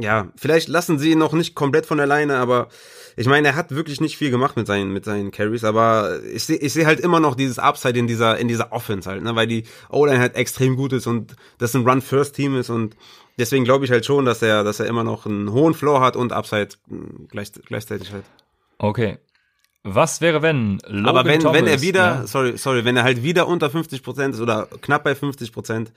[0.00, 2.68] ja vielleicht lassen sie ihn noch nicht komplett von alleine, aber
[3.16, 6.44] ich meine, er hat wirklich nicht viel gemacht mit seinen, mit seinen Carries, aber ich
[6.44, 9.34] sehe ich seh halt immer noch dieses Upside in dieser, in dieser Offense halt, ne,
[9.36, 12.96] weil die O-Line halt extrem gut ist und das ein Run-First-Team ist und
[13.38, 16.16] deswegen glaube ich halt schon, dass er, dass er immer noch einen hohen Floor hat
[16.16, 18.24] und Upside hm, gleich, gleichzeitig halt.
[18.78, 19.18] Okay.
[19.82, 22.26] Was wäre, wenn Logan Aber wenn, Thomas, wenn er wieder, ja?
[22.26, 25.88] sorry, sorry, wenn er halt wieder unter 50% ist oder knapp bei 50%,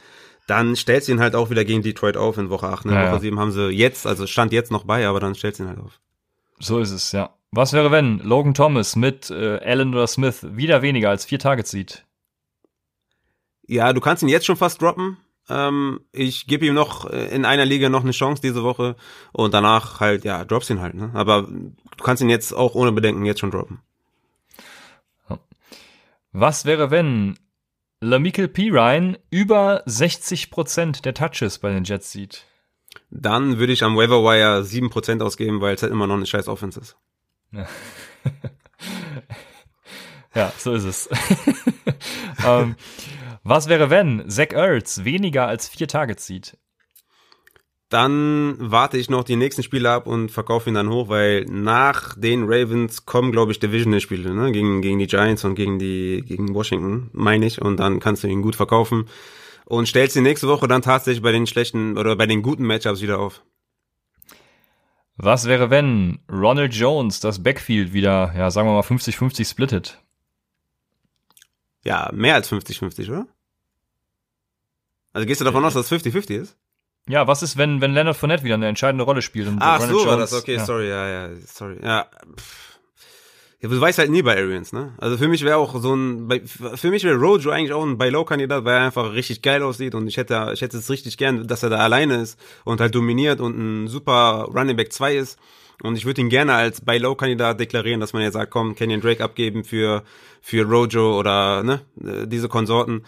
[0.48, 2.86] dann stellst du ihn halt auch wieder gegen Detroit auf in Woche 8.
[2.86, 2.94] Ne?
[2.94, 5.64] Ja, Woche 7 haben sie jetzt, also stand jetzt noch bei, aber dann stellst du
[5.64, 6.00] ihn halt auf.
[6.60, 7.34] So ist es, ja.
[7.52, 11.72] Was wäre, wenn Logan Thomas mit äh, Allen oder Smith wieder weniger als vier Targets
[11.72, 12.06] sieht?
[13.68, 15.18] Ja, du kannst ihn jetzt schon fast droppen.
[15.50, 18.96] Ähm, ich gebe ihm noch äh, in einer Liga noch eine Chance diese Woche
[19.34, 20.96] und danach halt, ja, droppst ihn halt.
[20.96, 21.12] Ne?
[21.14, 23.82] Aber du kannst ihn jetzt auch ohne Bedenken jetzt schon droppen.
[26.32, 27.38] Was wäre, wenn
[28.04, 28.70] Lamikel P.
[28.70, 32.46] Ryan über 60% der Touches bei den Jets sieht?
[33.10, 36.50] Dann würde ich am Waiver Wire 7% ausgeben, weil es halt immer noch eine scheiß
[36.50, 36.98] Offense ist.
[37.52, 37.66] Ja,
[40.36, 41.10] ja so ist es.
[42.46, 42.76] ähm,
[43.44, 46.58] was wäre, wenn Zach Ertz weniger als vier Targets sieht?
[47.94, 52.16] Dann warte ich noch die nächsten Spiele ab und verkaufe ihn dann hoch, weil nach
[52.18, 54.52] den Ravens kommen, glaube ich, Division-Spiele, ne?
[54.52, 57.62] Gegen, gegen die Giants und gegen die, gegen Washington, meine ich.
[57.62, 59.06] Und dann kannst du ihn gut verkaufen
[59.66, 63.04] und stellst ihn nächste Woche dann tatsächlich bei den schlechten oder bei den guten Matchups
[63.04, 63.44] wieder auf.
[65.16, 70.02] Was wäre, wenn Ronald Jones das Backfield wieder, ja, sagen wir mal 50-50 splittet?
[71.86, 73.28] Ja, mehr als 50-50, oder?
[75.12, 76.58] Also gehst du davon aus, dass es 50-50 ist?
[77.10, 79.48] Ja, was ist, wenn, wenn Leonard Fournette wieder eine entscheidende Rolle spielt?
[79.48, 80.66] Und Ach Ronald so, Jones, war das, okay, ja.
[80.66, 81.78] sorry, ja, ja, sorry.
[81.84, 82.08] Ja,
[82.38, 82.74] pff.
[83.64, 84.94] Ja, du weißt halt nie bei Arians, ne?
[84.98, 86.30] Also für mich wäre auch so ein,
[86.76, 90.06] für mich wäre Rojo eigentlich auch ein Buy-Low-Kandidat, weil er einfach richtig geil aussieht und
[90.06, 93.40] ich hätte, ich hätte es richtig gern, dass er da alleine ist und halt dominiert
[93.40, 95.40] und ein super Running Back 2 ist.
[95.82, 99.24] Und ich würde ihn gerne als Buy-Low-Kandidat deklarieren, dass man ja sagt, komm, Kenyon Drake
[99.24, 100.04] abgeben für,
[100.42, 103.04] für Rojo oder, ne, äh, diese Konsorten.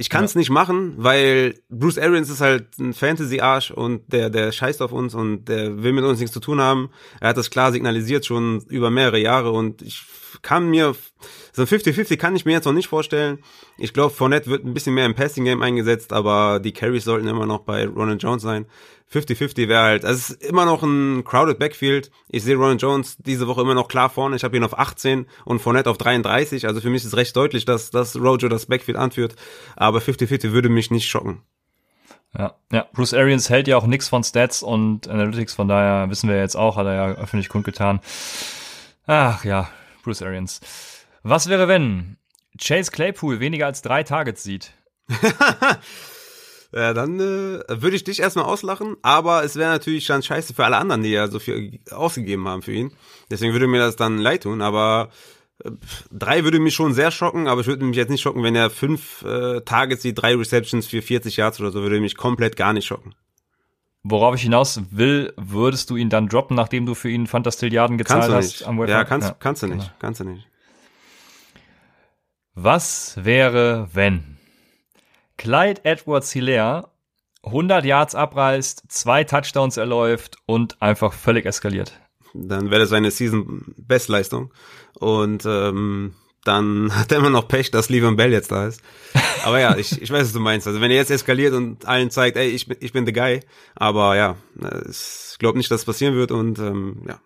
[0.00, 0.38] Ich kann es ja.
[0.38, 5.14] nicht machen, weil Bruce Arians ist halt ein Fantasy-Arsch und der, der scheißt auf uns
[5.14, 6.88] und der will mit uns nichts zu tun haben.
[7.20, 10.02] Er hat das klar signalisiert schon über mehrere Jahre und ich
[10.40, 10.94] kann mir,
[11.52, 13.40] so 50-50 kann ich mir jetzt noch nicht vorstellen.
[13.76, 17.44] Ich glaube, Fournette wird ein bisschen mehr im Passing-Game eingesetzt, aber die Carries sollten immer
[17.44, 18.64] noch bei Ronald Jones sein.
[19.12, 22.12] 50-50 wäre halt, also es ist immer noch ein crowded Backfield.
[22.28, 24.36] Ich sehe Ronald Jones diese Woche immer noch klar vorne.
[24.36, 26.66] Ich habe ihn auf 18 und Fournette auf 33.
[26.66, 29.34] Also für mich ist recht deutlich, dass, dass Rojo das Backfield anführt.
[29.74, 31.42] Aber 50-50 würde mich nicht schocken.
[32.38, 36.28] Ja, ja, Bruce Arians hält ja auch nichts von Stats und Analytics, von daher wissen
[36.28, 37.98] wir jetzt auch, hat er ja öffentlich kundgetan.
[39.06, 39.68] Ach ja,
[40.04, 40.60] Bruce Arians.
[41.24, 42.18] Was wäre, wenn
[42.56, 44.72] Chase Claypool weniger als drei Targets sieht?
[46.72, 50.64] Ja, dann äh, würde ich dich erstmal auslachen, aber es wäre natürlich dann scheiße für
[50.64, 52.92] alle anderen, die ja so viel ausgegeben haben für ihn.
[53.28, 55.10] Deswegen würde mir das dann leid tun, aber
[55.64, 55.70] äh,
[56.12, 58.70] drei würde mich schon sehr schocken, aber ich würde mich jetzt nicht schocken, wenn er
[58.70, 62.72] fünf äh, Targets, die drei Receptions für 40 Yards oder so, würde mich komplett gar
[62.72, 63.16] nicht schocken.
[64.02, 68.32] Worauf ich hinaus will, würdest du ihn dann droppen, nachdem du für ihn Fantastilliarden gezahlt
[68.32, 68.62] hast?
[68.62, 69.92] Am ja, kannst, ja, kannst du nicht, genau.
[69.98, 70.46] kannst du nicht.
[72.54, 74.29] Was wäre, wenn
[75.40, 76.90] Clyde Edwards Hilaire
[77.44, 81.98] 100 Yards abreißt, zwei Touchdowns erläuft und einfach völlig eskaliert?
[82.34, 84.52] Dann wäre das seine Season-Bestleistung.
[84.98, 86.12] Und ähm,
[86.44, 88.82] dann hat er immer noch Pech, dass Levan Bell jetzt da ist.
[89.42, 90.66] Aber ja, ich, ich weiß, was du meinst.
[90.66, 93.40] Also wenn er jetzt eskaliert und allen zeigt, ey, ich bin, ich bin the guy.
[93.74, 94.36] Aber ja,
[94.90, 97.18] ich glaube nicht, dass es passieren wird und ähm, ja,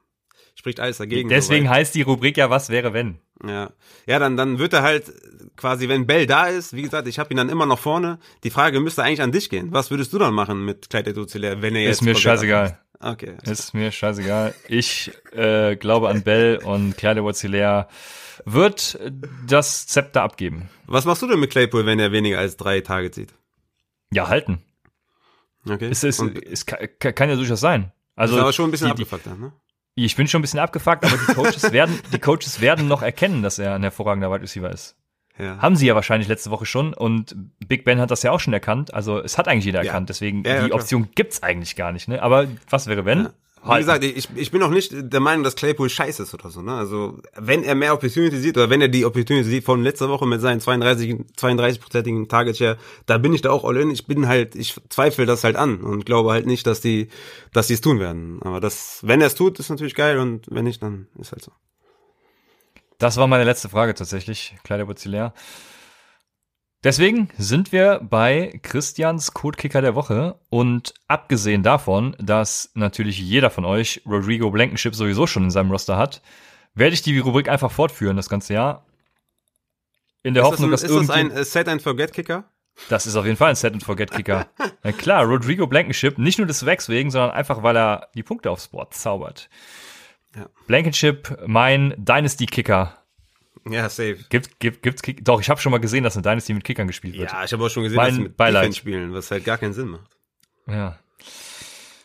[0.55, 1.29] spricht alles dagegen.
[1.29, 1.79] Deswegen soweit.
[1.79, 3.19] heißt die Rubrik ja, was wäre wenn?
[3.47, 3.71] Ja,
[4.07, 5.13] ja, dann dann wird er halt
[5.57, 8.19] quasi, wenn Bell da ist, wie gesagt, ich habe ihn dann immer noch vorne.
[8.45, 9.73] Die Frage müsste eigentlich an dich gehen.
[9.73, 12.79] Was würdest du dann machen mit Clyde Eduzelaire, wenn er jetzt Ist mir scheißegal.
[13.01, 13.37] Okay.
[13.43, 14.55] Ist mir scheißegal.
[14.69, 17.89] Ich äh, glaube an Bell und Clyde Eduzelaire
[18.45, 18.99] wird
[19.47, 20.69] das Zepter abgeben.
[20.87, 23.35] Was machst du denn mit Claypool, wenn er weniger als drei Tage zieht?
[24.11, 24.63] Ja, halten.
[25.69, 25.89] Okay.
[25.91, 27.93] Es, ist, es kann ja durchaus sein.
[28.17, 29.53] Also, ist aber schon ein bisschen die, abgefuckt dann, ne?
[29.97, 33.43] Ich bin schon ein bisschen abgefuckt, aber die Coaches werden, die Coaches werden noch erkennen,
[33.43, 34.97] dass er ein hervorragender Wide Receiver ist.
[35.39, 35.59] Ja.
[35.59, 37.35] Haben sie ja wahrscheinlich letzte Woche schon und
[37.67, 38.95] Big Ben hat das ja auch schon erkannt.
[38.95, 39.87] Also es hat eigentlich jeder ja.
[39.87, 42.09] erkannt, deswegen ja, die Option gibt's eigentlich gar nicht.
[42.09, 42.23] Ne?
[42.23, 43.29] Aber was wäre wenn?
[43.67, 46.61] Wie gesagt, ich, ich bin auch nicht der Meinung, dass Claypool scheiße ist oder so.
[46.61, 46.75] Ne?
[46.75, 50.27] Also wenn er mehr Opportunity sieht oder wenn er die Opportunity sieht von letzter Woche
[50.27, 53.91] mit seinen 32 32-prozentigen Target Share, da bin ich da auch all in.
[53.91, 57.09] Ich bin halt, ich zweifle das halt an und glaube halt nicht, dass die,
[57.53, 58.41] dass die es tun werden.
[58.43, 61.43] Aber das, wenn er es tut, ist natürlich geil und wenn nicht, dann ist halt
[61.43, 61.53] so.
[62.99, 65.33] Das war meine letzte Frage tatsächlich, Kleiderbutzilär.
[66.85, 73.65] Deswegen sind wir bei Christians Codekicker der Woche und abgesehen davon, dass natürlich jeder von
[73.65, 76.21] euch Rodrigo Blankenship sowieso schon in seinem Roster hat,
[76.75, 78.85] werde ich die Rubrik einfach fortführen das ganze Jahr.
[80.23, 82.45] In der ist Hoffnung, das ein, dass ist das ein Set and Forget Kicker?
[82.91, 84.47] Das ist auf jeden Fall ein Set and Forget Kicker.
[84.83, 88.51] Na klar, Rodrigo Blankenship, nicht nur des Wegs wegen, sondern einfach, weil er die Punkte
[88.51, 89.49] aufs Board zaubert.
[90.37, 90.51] Ja.
[90.67, 93.04] Blankenship, mein Dynasty Kicker
[93.69, 94.19] ja, safe.
[94.29, 96.87] Gibt, gibt, gibt's Kick Doch, ich habe schon mal gesehen, dass eine Dynasty mit Kickern
[96.87, 97.33] gespielt wird.
[97.33, 98.75] Ja, ich habe auch schon gesehen, mein dass sie mit Beileid.
[98.75, 100.17] Spielen, was halt gar keinen Sinn macht.
[100.67, 100.99] Ja.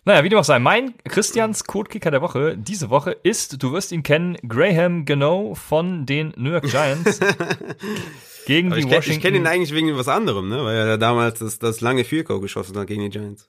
[0.05, 3.91] Naja, wie dem auch sei, mein Christians Codekicker der Woche diese Woche ist, du wirst
[3.91, 7.19] ihn kennen, Graham Gano von den New York Giants.
[8.45, 9.11] gegen Aber die ich Washington.
[9.11, 10.63] ich kenne ihn eigentlich wegen was anderem, ne?
[10.63, 13.47] Weil er damals das, das lange Field geschossen hat gegen die Giants.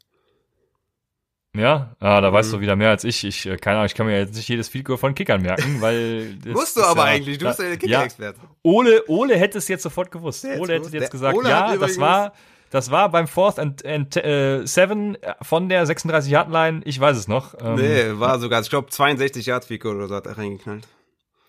[1.56, 2.34] Ja, ah, da mhm.
[2.34, 3.24] weißt du wieder mehr als ich.
[3.24, 6.36] Ich, äh, keine Ahnung, ich kann mir jetzt nicht jedes Field von Kickern merken, weil.
[6.46, 8.38] Musst du aber ja, eigentlich, du bist ja der Kicker-Experte.
[8.40, 10.44] Ja, Ole, Ole hätte es jetzt sofort gewusst.
[10.44, 12.32] Der Ole hätte jetzt gesagt, ja, das war,
[12.70, 16.82] das war beim Fourth and, and äh, Seven von der 36 Yard Line.
[16.84, 17.54] Ich weiß es noch.
[17.60, 20.86] Ähm, nee, war sogar, ich glaube 62 Yard Field oder so hat er reingeknallt.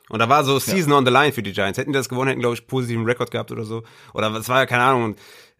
[0.09, 0.97] Und da war so Season ja.
[0.97, 1.77] on the Line für die Giants.
[1.77, 3.83] Hätten die das gewonnen, hätten glaube ich positiven Rekord gehabt oder so.
[4.13, 5.15] Oder es war ja keine Ahnung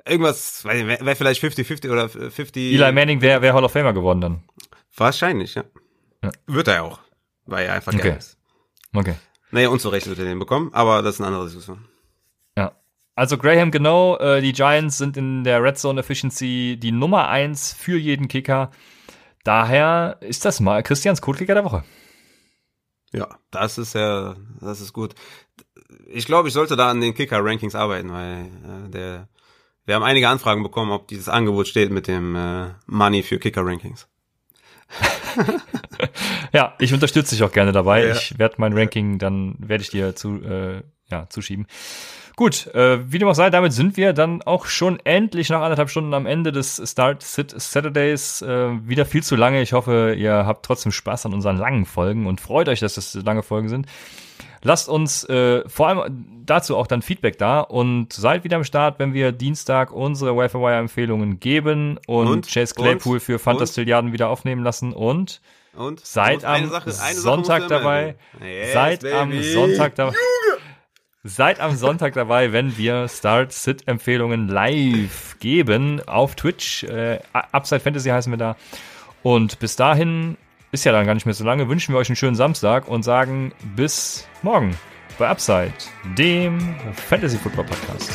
[0.06, 2.74] irgendwas, wäre wär vielleicht 50-50 oder 50.
[2.74, 4.44] Eli Manning wäre wär Hall of Famer geworden dann.
[4.96, 5.64] Wahrscheinlich, ja.
[6.24, 6.32] ja.
[6.48, 7.00] Wird er auch.
[7.46, 8.10] Weil er einfach okay.
[8.10, 8.38] geil ist.
[8.94, 9.16] Okay.
[9.52, 11.86] Naja, unzurecht wird er den bekommen, aber das ist eine andere Diskussion.
[12.58, 12.74] Ja.
[13.16, 17.74] Also Graham genau, äh, die Giants sind in der Red Zone Efficiency die Nummer eins
[17.74, 18.72] für jeden Kicker.
[19.44, 21.84] Daher ist das mal Christians Codekicker der Woche.
[23.12, 25.16] Ja, das ist ja, das ist gut.
[26.08, 29.28] Ich glaube, ich sollte da an den Kicker-Rankings arbeiten, weil äh, der
[29.86, 34.08] wir haben einige Anfragen bekommen, ob dieses Angebot steht mit dem äh, Money für Kicker-Rankings.
[36.54, 38.08] ja, ich unterstütze dich auch gerne dabei.
[38.08, 38.14] Ja.
[38.14, 41.68] Ich werde mein Ranking, dann werde ich dir zu, äh, ja, zuschieben.
[42.36, 45.90] Gut, äh, wie dem auch sei, damit sind wir dann auch schon endlich nach anderthalb
[45.90, 48.42] Stunden am Ende des Start Sit Saturdays.
[48.42, 49.62] Äh, wieder viel zu lange.
[49.62, 53.14] Ich hoffe, ihr habt trotzdem Spaß an unseren langen Folgen und freut euch, dass das
[53.14, 53.86] lange Folgen sind.
[54.64, 59.00] Lasst uns äh, vor allem dazu auch dann Feedback da und seid wieder am Start,
[59.00, 63.22] wenn wir Dienstag unsere wi wire empfehlungen geben und, und, Chase Claypool und?
[63.22, 65.42] für Fantastilliarden wieder aufnehmen lassen und,
[65.76, 66.00] und?
[66.06, 68.16] seid am Sache, Sonntag dabei.
[68.40, 69.16] Yes, seid baby.
[69.16, 70.16] am Sonntag dabei.
[71.24, 76.84] Seid am Sonntag dabei, wenn wir Start-Sit-Empfehlungen live geben auf Twitch.
[76.84, 78.56] Äh, Upside Fantasy heißen wir da.
[79.22, 80.36] Und bis dahin
[80.72, 83.04] ist ja dann gar nicht mehr so lange, wünschen wir euch einen schönen Samstag und
[83.04, 84.76] sagen bis morgen
[85.18, 85.74] bei Upside,
[86.18, 88.12] dem Fantasy Football Podcast.